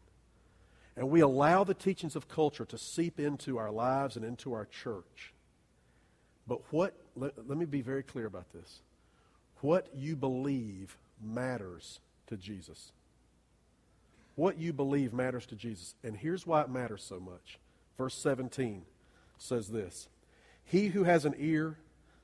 And 0.97 1.09
we 1.09 1.21
allow 1.21 1.63
the 1.63 1.73
teachings 1.73 2.17
of 2.17 2.27
culture 2.27 2.65
to 2.65 2.79
seep 2.79 3.21
into 3.21 3.57
our 3.57 3.71
lives 3.71 4.17
and 4.17 4.25
into 4.25 4.55
our 4.55 4.67
church. 4.67 5.33
But 6.49 6.73
what, 6.73 6.95
let, 7.15 7.49
let 7.49 7.57
me 7.57 7.65
be 7.65 7.81
very 7.81 8.03
clear 8.03 8.27
about 8.27 8.53
this. 8.53 8.81
What 9.61 9.87
you 9.95 10.17
believe 10.17 10.97
matters 11.23 12.01
to 12.27 12.37
Jesus. 12.37 12.91
What 14.35 14.59
you 14.59 14.73
believe 14.73 15.13
matters 15.13 15.47
to 15.47 15.57
Jesus. 15.57 15.95
And 16.03 16.17
here's 16.17 16.47
why 16.47 16.63
it 16.63 16.71
matters 16.71 17.05
so 17.05 17.21
much. 17.21 17.59
Verse 17.97 18.15
17 18.15 18.83
says 19.39 19.69
this 19.69 20.09
He 20.65 20.89
who 20.89 21.05
has 21.05 21.25
an 21.25 21.35
ear, 21.39 21.79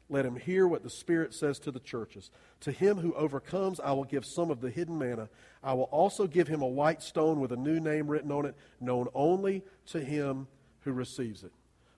let 0.08 0.26
him 0.26 0.36
hear 0.36 0.66
what 0.66 0.82
the 0.82 0.90
Spirit 0.90 1.32
says 1.32 1.60
to 1.60 1.70
the 1.70 1.78
churches. 1.78 2.30
To 2.60 2.72
him 2.72 2.98
who 2.98 3.14
overcomes, 3.14 3.78
I 3.78 3.92
will 3.92 4.04
give 4.04 4.26
some 4.26 4.50
of 4.50 4.60
the 4.60 4.70
hidden 4.70 4.98
manna. 4.98 5.28
I 5.62 5.74
will 5.74 5.84
also 5.84 6.26
give 6.26 6.48
him 6.48 6.62
a 6.62 6.66
white 6.66 7.00
stone 7.00 7.38
with 7.38 7.52
a 7.52 7.56
new 7.56 7.78
name 7.78 8.08
written 8.08 8.32
on 8.32 8.44
it, 8.44 8.56
known 8.80 9.06
only 9.14 9.62
to 9.86 10.00
him 10.00 10.48
who 10.80 10.92
receives 10.92 11.44
it. 11.44 11.52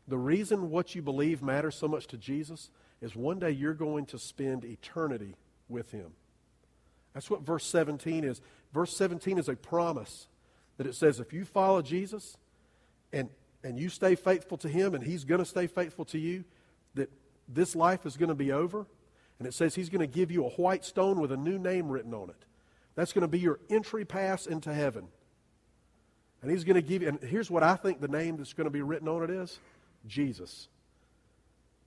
The 0.08 0.18
reason 0.18 0.70
what 0.70 0.94
you 0.94 1.00
believe 1.00 1.42
matters 1.42 1.74
so 1.76 1.88
much 1.88 2.06
to 2.08 2.18
Jesus 2.18 2.70
is 3.00 3.16
one 3.16 3.38
day 3.38 3.50
you're 3.50 3.72
going 3.72 4.04
to 4.06 4.18
spend 4.18 4.64
eternity 4.64 5.36
with 5.68 5.90
him. 5.90 6.12
That's 7.14 7.30
what 7.30 7.42
verse 7.42 7.64
17 7.66 8.24
is. 8.24 8.40
Verse 8.72 8.96
17 8.96 9.38
is 9.38 9.48
a 9.48 9.56
promise 9.56 10.28
that 10.78 10.86
it 10.86 10.94
says 10.94 11.20
if 11.20 11.32
you 11.32 11.44
follow 11.44 11.82
Jesus 11.82 12.36
and, 13.12 13.28
and 13.62 13.78
you 13.78 13.88
stay 13.88 14.14
faithful 14.14 14.56
to 14.58 14.68
him 14.68 14.94
and 14.94 15.04
he's 15.04 15.24
going 15.24 15.40
to 15.40 15.44
stay 15.44 15.66
faithful 15.66 16.04
to 16.06 16.18
you, 16.18 16.44
that 16.94 17.10
this 17.48 17.76
life 17.76 18.06
is 18.06 18.16
going 18.16 18.30
to 18.30 18.34
be 18.34 18.52
over. 18.52 18.86
And 19.38 19.46
it 19.46 19.54
says 19.54 19.74
he's 19.74 19.88
going 19.88 20.00
to 20.00 20.06
give 20.06 20.30
you 20.30 20.44
a 20.44 20.50
white 20.50 20.84
stone 20.84 21.20
with 21.20 21.32
a 21.32 21.36
new 21.36 21.58
name 21.58 21.88
written 21.88 22.14
on 22.14 22.30
it. 22.30 22.44
That's 22.94 23.12
going 23.12 23.22
to 23.22 23.28
be 23.28 23.40
your 23.40 23.58
entry 23.70 24.04
pass 24.04 24.46
into 24.46 24.72
heaven. 24.72 25.08
And 26.42 26.50
he's 26.50 26.64
going 26.64 26.76
to 26.76 26.82
give 26.82 27.02
you, 27.02 27.08
and 27.08 27.20
here's 27.22 27.50
what 27.50 27.62
I 27.62 27.76
think 27.76 28.00
the 28.00 28.08
name 28.08 28.36
that's 28.36 28.52
going 28.52 28.66
to 28.66 28.70
be 28.70 28.82
written 28.82 29.08
on 29.08 29.22
it 29.22 29.30
is 29.30 29.58
Jesus. 30.06 30.68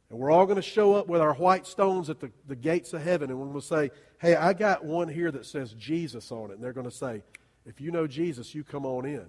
And 0.09 0.19
we're 0.19 0.31
all 0.31 0.45
going 0.45 0.57
to 0.57 0.61
show 0.61 0.93
up 0.93 1.07
with 1.07 1.21
our 1.21 1.33
white 1.33 1.65
stones 1.65 2.09
at 2.09 2.19
the, 2.19 2.31
the 2.47 2.55
gates 2.55 2.93
of 2.93 3.01
heaven, 3.01 3.29
and 3.29 3.39
we'll 3.39 3.61
say, 3.61 3.91
Hey, 4.19 4.35
I 4.35 4.53
got 4.53 4.85
one 4.85 5.07
here 5.07 5.31
that 5.31 5.45
says 5.45 5.73
Jesus 5.73 6.31
on 6.31 6.51
it. 6.51 6.55
And 6.55 6.63
they're 6.63 6.73
going 6.73 6.89
to 6.89 6.95
say, 6.95 7.23
If 7.65 7.81
you 7.81 7.91
know 7.91 8.07
Jesus, 8.07 8.53
you 8.53 8.63
come 8.63 8.85
on 8.85 9.05
in. 9.05 9.25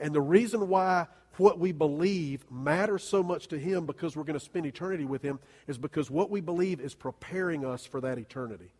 And 0.00 0.14
the 0.14 0.20
reason 0.20 0.68
why 0.68 1.06
what 1.36 1.58
we 1.58 1.72
believe 1.72 2.44
matters 2.50 3.02
so 3.02 3.22
much 3.22 3.48
to 3.48 3.58
Him 3.58 3.86
because 3.86 4.16
we're 4.16 4.24
going 4.24 4.38
to 4.38 4.44
spend 4.44 4.66
eternity 4.66 5.04
with 5.04 5.22
Him 5.22 5.38
is 5.66 5.78
because 5.78 6.10
what 6.10 6.30
we 6.30 6.40
believe 6.40 6.80
is 6.80 6.94
preparing 6.94 7.64
us 7.64 7.86
for 7.86 8.00
that 8.00 8.18
eternity. 8.18 8.72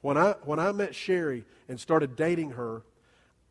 When 0.00 0.16
I, 0.16 0.34
when 0.44 0.58
I 0.58 0.72
met 0.72 0.94
Sherry 0.94 1.44
and 1.68 1.78
started 1.78 2.16
dating 2.16 2.52
her, 2.52 2.82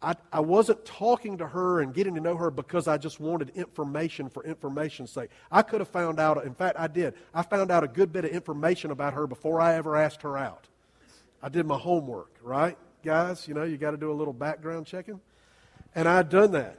I, 0.03 0.15
I 0.33 0.39
wasn't 0.39 0.83
talking 0.83 1.37
to 1.37 1.47
her 1.47 1.81
and 1.81 1.93
getting 1.93 2.15
to 2.15 2.21
know 2.21 2.35
her 2.35 2.49
because 2.49 2.87
I 2.87 2.97
just 2.97 3.19
wanted 3.19 3.49
information 3.49 4.29
for 4.29 4.43
information's 4.43 5.11
sake. 5.11 5.29
I 5.51 5.61
could 5.61 5.79
have 5.79 5.89
found 5.89 6.19
out, 6.19 6.43
in 6.43 6.55
fact, 6.55 6.77
I 6.79 6.87
did. 6.87 7.13
I 7.35 7.43
found 7.43 7.69
out 7.69 7.83
a 7.83 7.87
good 7.87 8.11
bit 8.11 8.25
of 8.25 8.31
information 8.31 8.89
about 8.89 9.13
her 9.13 9.27
before 9.27 9.61
I 9.61 9.75
ever 9.75 9.95
asked 9.95 10.23
her 10.23 10.37
out. 10.37 10.67
I 11.43 11.49
did 11.49 11.67
my 11.67 11.77
homework, 11.77 12.31
right? 12.41 12.77
Guys, 13.03 13.47
you 13.47 13.53
know, 13.53 13.63
you 13.63 13.77
got 13.77 13.91
to 13.91 13.97
do 13.97 14.11
a 14.11 14.13
little 14.13 14.33
background 14.33 14.87
checking. 14.87 15.19
And 15.93 16.07
I'd 16.07 16.29
done 16.29 16.53
that. 16.53 16.77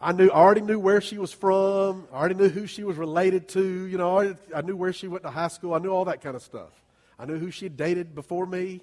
I 0.00 0.12
knew, 0.12 0.28
I 0.30 0.36
already 0.36 0.60
knew 0.60 0.78
where 0.78 1.00
she 1.00 1.18
was 1.18 1.32
from. 1.32 2.08
I 2.12 2.16
already 2.16 2.36
knew 2.36 2.48
who 2.48 2.66
she 2.66 2.82
was 2.82 2.96
related 2.96 3.48
to. 3.50 3.86
You 3.86 3.98
know, 3.98 4.18
I, 4.18 4.34
I 4.54 4.62
knew 4.62 4.76
where 4.76 4.92
she 4.92 5.06
went 5.06 5.22
to 5.24 5.30
high 5.30 5.48
school. 5.48 5.74
I 5.74 5.78
knew 5.78 5.90
all 5.90 6.06
that 6.06 6.22
kind 6.22 6.34
of 6.34 6.42
stuff. 6.42 6.70
I 7.18 7.26
knew 7.26 7.38
who 7.38 7.50
she 7.50 7.68
dated 7.68 8.14
before 8.14 8.46
me. 8.46 8.80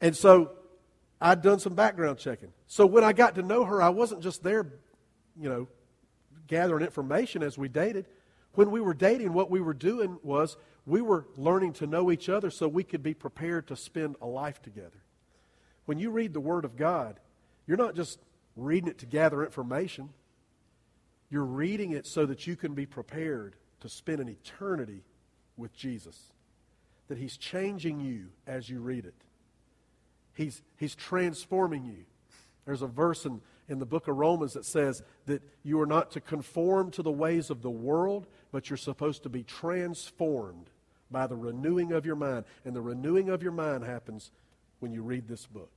And 0.00 0.16
so 0.16 0.52
I'd 1.20 1.42
done 1.42 1.58
some 1.58 1.74
background 1.74 2.18
checking. 2.18 2.52
So 2.66 2.86
when 2.86 3.04
I 3.04 3.12
got 3.12 3.34
to 3.36 3.42
know 3.42 3.64
her, 3.64 3.80
I 3.80 3.88
wasn't 3.88 4.22
just 4.22 4.42
there, 4.42 4.66
you 5.40 5.48
know, 5.48 5.68
gathering 6.46 6.84
information 6.84 7.42
as 7.42 7.56
we 7.56 7.68
dated. 7.68 8.06
When 8.52 8.70
we 8.70 8.80
were 8.80 8.94
dating, 8.94 9.32
what 9.32 9.50
we 9.50 9.60
were 9.60 9.74
doing 9.74 10.18
was 10.22 10.56
we 10.86 11.00
were 11.00 11.26
learning 11.36 11.74
to 11.74 11.86
know 11.86 12.10
each 12.10 12.28
other 12.28 12.50
so 12.50 12.68
we 12.68 12.84
could 12.84 13.02
be 13.02 13.14
prepared 13.14 13.66
to 13.68 13.76
spend 13.76 14.16
a 14.20 14.26
life 14.26 14.62
together. 14.62 15.02
When 15.86 15.98
you 15.98 16.10
read 16.10 16.32
the 16.32 16.40
Word 16.40 16.64
of 16.64 16.76
God, 16.76 17.18
you're 17.66 17.76
not 17.76 17.94
just 17.94 18.18
reading 18.56 18.88
it 18.88 18.98
to 18.98 19.06
gather 19.06 19.42
information, 19.42 20.10
you're 21.28 21.44
reading 21.44 21.92
it 21.92 22.06
so 22.06 22.24
that 22.26 22.46
you 22.46 22.56
can 22.56 22.74
be 22.74 22.86
prepared 22.86 23.56
to 23.80 23.88
spend 23.88 24.20
an 24.20 24.28
eternity 24.28 25.02
with 25.56 25.74
Jesus. 25.74 26.32
That 27.08 27.18
He's 27.18 27.36
changing 27.36 28.00
you 28.00 28.28
as 28.46 28.68
you 28.70 28.80
read 28.80 29.04
it. 29.04 29.14
He's, 30.36 30.62
he's 30.76 30.94
transforming 30.94 31.86
you. 31.86 32.04
There's 32.66 32.82
a 32.82 32.86
verse 32.86 33.24
in, 33.24 33.40
in 33.68 33.78
the 33.78 33.86
book 33.86 34.06
of 34.06 34.16
Romans 34.16 34.52
that 34.52 34.66
says 34.66 35.02
that 35.24 35.42
you 35.62 35.80
are 35.80 35.86
not 35.86 36.10
to 36.12 36.20
conform 36.20 36.90
to 36.92 37.02
the 37.02 37.10
ways 37.10 37.48
of 37.48 37.62
the 37.62 37.70
world, 37.70 38.26
but 38.52 38.68
you're 38.68 38.76
supposed 38.76 39.22
to 39.22 39.28
be 39.30 39.42
transformed 39.42 40.68
by 41.10 41.26
the 41.26 41.36
renewing 41.36 41.92
of 41.92 42.04
your 42.04 42.16
mind. 42.16 42.44
And 42.64 42.76
the 42.76 42.82
renewing 42.82 43.30
of 43.30 43.42
your 43.42 43.52
mind 43.52 43.84
happens 43.84 44.30
when 44.80 44.92
you 44.92 45.02
read 45.02 45.26
this 45.26 45.46
book. 45.46 45.70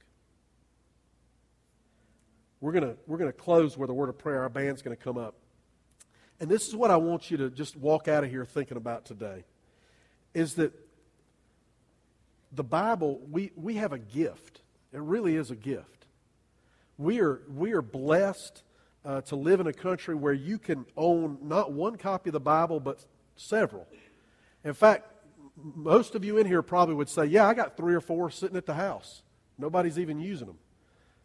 We're 2.60 2.74
going 2.74 2.98
we're 3.08 3.18
going 3.18 3.32
to 3.32 3.38
close 3.38 3.78
with 3.78 3.90
a 3.90 3.94
word 3.94 4.10
of 4.10 4.18
prayer. 4.18 4.42
Our 4.42 4.50
band's 4.50 4.82
going 4.82 4.96
to 4.96 5.02
come 5.02 5.18
up. 5.18 5.36
And 6.42 6.50
this 6.50 6.68
is 6.68 6.76
what 6.76 6.92
I 6.92 6.98
want 6.98 7.32
you 7.32 7.38
to 7.38 7.50
just 7.50 7.78
walk 7.78 8.10
out 8.10 8.26
of 8.26 8.30
here 8.30 8.44
thinking 8.44 8.76
about 8.76 9.06
today 9.06 9.46
is 10.34 10.56
that 10.56 10.74
the 12.52 12.64
Bible, 12.64 13.22
we, 13.30 13.52
we 13.56 13.76
have 13.76 13.94
a 13.94 14.00
gift. 14.00 14.62
It 14.92 15.02
really 15.02 15.36
is 15.36 15.52
a 15.52 15.56
gift. 15.56 16.08
We 16.98 17.20
are, 17.22 17.42
we 17.54 17.74
are 17.74 17.82
blessed 17.82 18.64
uh, 19.06 19.22
to 19.22 19.36
live 19.36 19.60
in 19.60 19.68
a 19.68 19.74
country 19.74 20.16
where 20.16 20.34
you 20.34 20.58
can 20.58 20.86
own 20.98 21.38
not 21.42 21.72
one 21.72 21.96
copy 21.96 22.30
of 22.30 22.34
the 22.34 22.40
Bible, 22.40 22.80
but 22.80 23.06
several. 23.36 23.88
In 24.64 24.74
fact, 24.74 25.08
most 25.56 26.16
of 26.16 26.26
you 26.26 26.38
in 26.38 26.46
here 26.46 26.62
probably 26.62 26.96
would 26.96 27.10
say, 27.10 27.26
Yeah, 27.26 27.48
I 27.48 27.54
got 27.54 27.78
three 27.78 27.96
or 27.96 28.02
four 28.02 28.30
sitting 28.30 28.58
at 28.58 28.66
the 28.66 28.74
house. 28.74 29.22
Nobody's 29.58 30.00
even 30.00 30.20
using 30.20 30.48
them. 30.48 30.58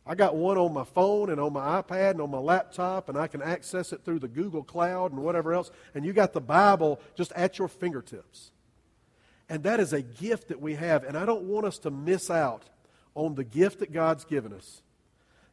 I 0.07 0.15
got 0.15 0.37
one 0.37 0.59
on 0.59 0.75
my 0.75 0.85
phone 0.85 1.31
and 1.31 1.41
on 1.41 1.53
my 1.53 1.81
iPad 1.81 2.13
and 2.13 2.21
on 2.21 2.31
my 2.31 2.39
laptop, 2.39 3.09
and 3.09 3.17
I 3.17 3.27
can 3.27 3.41
access 3.41 3.93
it 3.93 4.05
through 4.05 4.19
the 4.19 4.29
Google 4.29 4.63
Cloud 4.63 5.13
and 5.13 5.23
whatever 5.23 5.55
else. 5.55 5.71
And 5.95 6.05
you 6.05 6.13
got 6.13 6.35
the 6.35 6.43
Bible 6.43 7.01
just 7.17 7.33
at 7.33 7.59
your 7.59 7.69
fingertips. 7.69 8.51
And 9.49 9.63
that 9.65 9.81
is 9.81 9.93
a 9.93 10.03
gift 10.03 10.49
that 10.49 10.61
we 10.61 10.75
have. 10.75 11.05
And 11.05 11.17
I 11.17 11.27
don't 11.27 11.45
want 11.45 11.67
us 11.67 11.79
to 11.81 11.91
miss 11.91 12.31
out 12.31 12.65
on 13.15 13.35
the 13.35 13.45
gift 13.45 13.81
that 13.81 13.93
God's 13.93 14.25
given 14.25 14.53
us, 14.53 14.83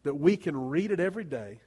that 0.03 0.15
we 0.15 0.37
can 0.37 0.69
read 0.69 0.91
it 0.91 0.99
every 0.99 1.23
day. 1.23 1.59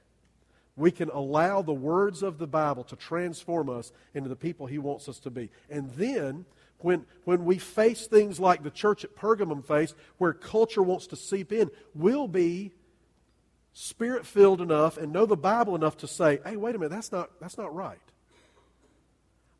We 0.75 0.91
can 0.91 1.09
allow 1.09 1.61
the 1.61 1.73
words 1.73 2.21
of 2.21 2.37
the 2.37 2.47
Bible 2.47 2.83
to 2.85 2.95
transform 2.97 3.69
us 3.69 3.93
into 4.13 4.27
the 4.27 4.35
people 4.35 4.65
He 4.65 4.77
wants 4.77 5.07
us 5.07 5.19
to 5.19 5.29
be. 5.29 5.49
And 5.69 5.89
then, 5.91 6.45
when, 6.79 7.05
when 7.23 7.45
we 7.45 7.57
face 7.57 8.07
things 8.07 8.39
like 8.39 8.61
the 8.61 8.71
church 8.71 9.05
at 9.05 9.15
Pergamum 9.15 9.63
faced, 9.63 9.95
where 10.17 10.33
culture 10.33 10.83
wants 10.83 11.07
to 11.07 11.15
seep 11.15 11.53
in, 11.53 11.71
we'll 11.93 12.27
be 12.27 12.73
spirit 13.73 14.25
filled 14.25 14.61
enough 14.61 14.97
and 14.97 15.13
know 15.13 15.25
the 15.25 15.37
Bible 15.37 15.75
enough 15.75 15.97
to 15.97 16.07
say, 16.07 16.39
hey, 16.45 16.57
wait 16.57 16.75
a 16.75 16.79
minute, 16.79 16.91
that's 16.91 17.11
not, 17.11 17.29
that's 17.39 17.57
not 17.57 17.73
right. 17.73 17.99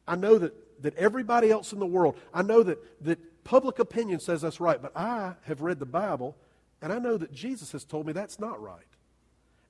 I 0.08 0.16
know 0.16 0.38
that 0.38 0.54
that 0.82 0.96
everybody 0.96 1.52
else 1.52 1.74
in 1.74 1.80
the 1.80 1.86
world, 1.86 2.16
I 2.34 2.42
know 2.42 2.64
that, 2.64 2.78
that 3.06 3.44
public 3.44 3.80
opinion 3.80 4.20
says 4.20 4.42
that's 4.42 4.60
right, 4.60 4.82
but 4.82 4.96
I 4.96 5.36
have 5.44 5.62
read 5.62 5.80
the 5.80 5.86
Bible 5.86 6.36
and 6.82 6.92
I 6.92 7.00
know 7.00 7.18
that 7.18 7.34
Jesus 7.34 7.72
has 7.72 7.84
told 7.84 8.06
me 8.06 8.14
that's 8.14 8.40
not 8.40 8.62
right. 8.62 8.80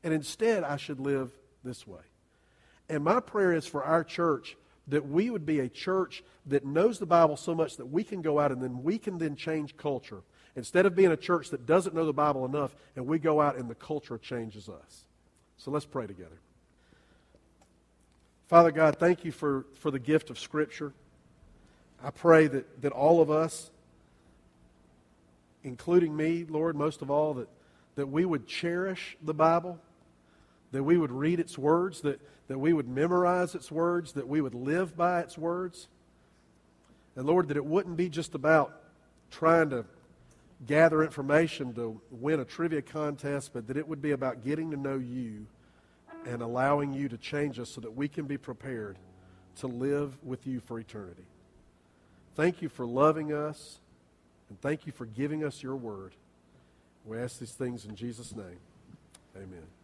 And 0.04 0.14
instead, 0.14 0.64
I 0.64 0.78
should 0.78 1.00
live 1.00 1.32
this 1.64 1.88
way. 1.88 2.02
And 2.90 3.04
my 3.04 3.20
prayer 3.20 3.54
is 3.54 3.66
for 3.66 3.84
our 3.84 4.04
church 4.04 4.58
that 4.88 5.08
we 5.08 5.30
would 5.30 5.46
be 5.46 5.60
a 5.60 5.70
church 5.70 6.24
that 6.46 6.66
knows 6.66 7.00
the 7.00 7.06
Bible 7.06 7.38
so 7.38 7.56
much 7.56 7.78
that 7.78 7.88
we 7.88 8.04
can 8.04 8.22
go 8.22 8.40
out 8.40 8.52
and 8.52 8.62
then 8.62 8.84
we 8.84 8.98
can 8.98 9.18
then 9.18 9.36
change 9.36 9.78
culture. 9.78 10.22
Instead 10.56 10.86
of 10.86 10.96
being 10.96 11.12
a 11.12 11.18
church 11.18 11.50
that 11.50 11.66
doesn't 11.66 11.96
know 11.96 12.06
the 12.06 12.14
Bible 12.14 12.46
enough 12.46 12.76
and 12.96 13.08
we 13.08 13.18
go 13.18 13.42
out 13.42 13.58
and 13.58 13.70
the 13.70 13.76
culture 13.76 14.18
changes 14.18 14.70
us. 14.70 15.06
So 15.58 15.72
let's 15.72 15.86
pray 15.86 16.06
together. 16.06 16.40
Father 18.48 18.70
God, 18.70 18.98
thank 18.98 19.26
you 19.26 19.32
for, 19.32 19.66
for 19.74 19.90
the 19.90 19.98
gift 19.98 20.30
of 20.30 20.38
Scripture. 20.38 20.94
I 22.04 22.12
pray 22.12 22.46
that, 22.46 22.84
that 22.84 22.92
all 22.92 23.20
of 23.20 23.32
us, 23.32 23.72
including 25.64 26.16
me, 26.16 26.46
Lord, 26.48 26.76
most 26.76 27.02
of 27.02 27.10
all, 27.10 27.34
that, 27.36 27.48
that 27.96 28.06
we 28.06 28.24
would 28.24 28.46
cherish 28.46 29.18
the 29.24 29.34
Bible, 29.34 29.80
that 30.74 30.84
we 30.84 30.96
would 30.96 31.12
read 31.12 31.40
its 31.40 31.58
words, 31.58 32.02
that, 32.02 32.22
that 32.48 32.60
we 32.60 32.72
would 32.72 32.88
memorize 32.88 33.56
its 33.56 33.72
words, 33.72 34.12
that 34.12 34.28
we 34.28 34.42
would 34.42 34.54
live 34.54 34.96
by 34.96 35.22
its 35.22 35.40
words. 35.40 35.88
And 37.16 37.26
Lord, 37.26 37.48
that 37.48 37.58
it 37.58 37.66
wouldn't 37.66 37.98
be 37.98 38.10
just 38.10 38.36
about 38.36 38.80
trying 39.32 39.72
to 39.72 39.86
gather 40.68 41.04
information 41.04 41.74
to 41.74 42.00
win 42.12 42.40
a 42.40 42.46
trivia 42.46 42.84
contest, 42.84 43.54
but 43.54 43.68
that 43.70 43.78
it 43.78 43.88
would 43.88 44.04
be 44.04 44.12
about 44.12 44.44
getting 44.44 44.70
to 44.70 44.78
know 44.78 44.98
you 44.98 45.48
and 46.26 46.42
allowing 46.42 46.94
you 46.94 47.08
to 47.10 47.18
change 47.18 47.60
us 47.60 47.70
so 47.70 47.82
that 47.82 47.96
we 47.96 48.08
can 48.08 48.26
be 48.26 48.38
prepared 48.38 48.98
to 49.58 49.68
live 49.68 50.18
with 50.24 50.46
you 50.46 50.60
for 50.60 50.80
eternity. 50.80 51.26
Thank 52.36 52.62
you 52.62 52.70
for 52.70 52.86
loving 52.86 53.32
us, 53.32 53.80
and 54.50 54.60
thank 54.60 54.86
you 54.86 54.92
for 54.92 55.06
giving 55.06 55.44
us 55.44 55.64
your 55.64 55.76
word. 55.76 56.14
We 57.06 57.18
ask 57.20 57.40
these 57.40 57.54
things 57.54 57.86
in 57.86 57.96
Jesus' 57.96 58.36
name. 58.36 58.60
Amen. 59.36 59.75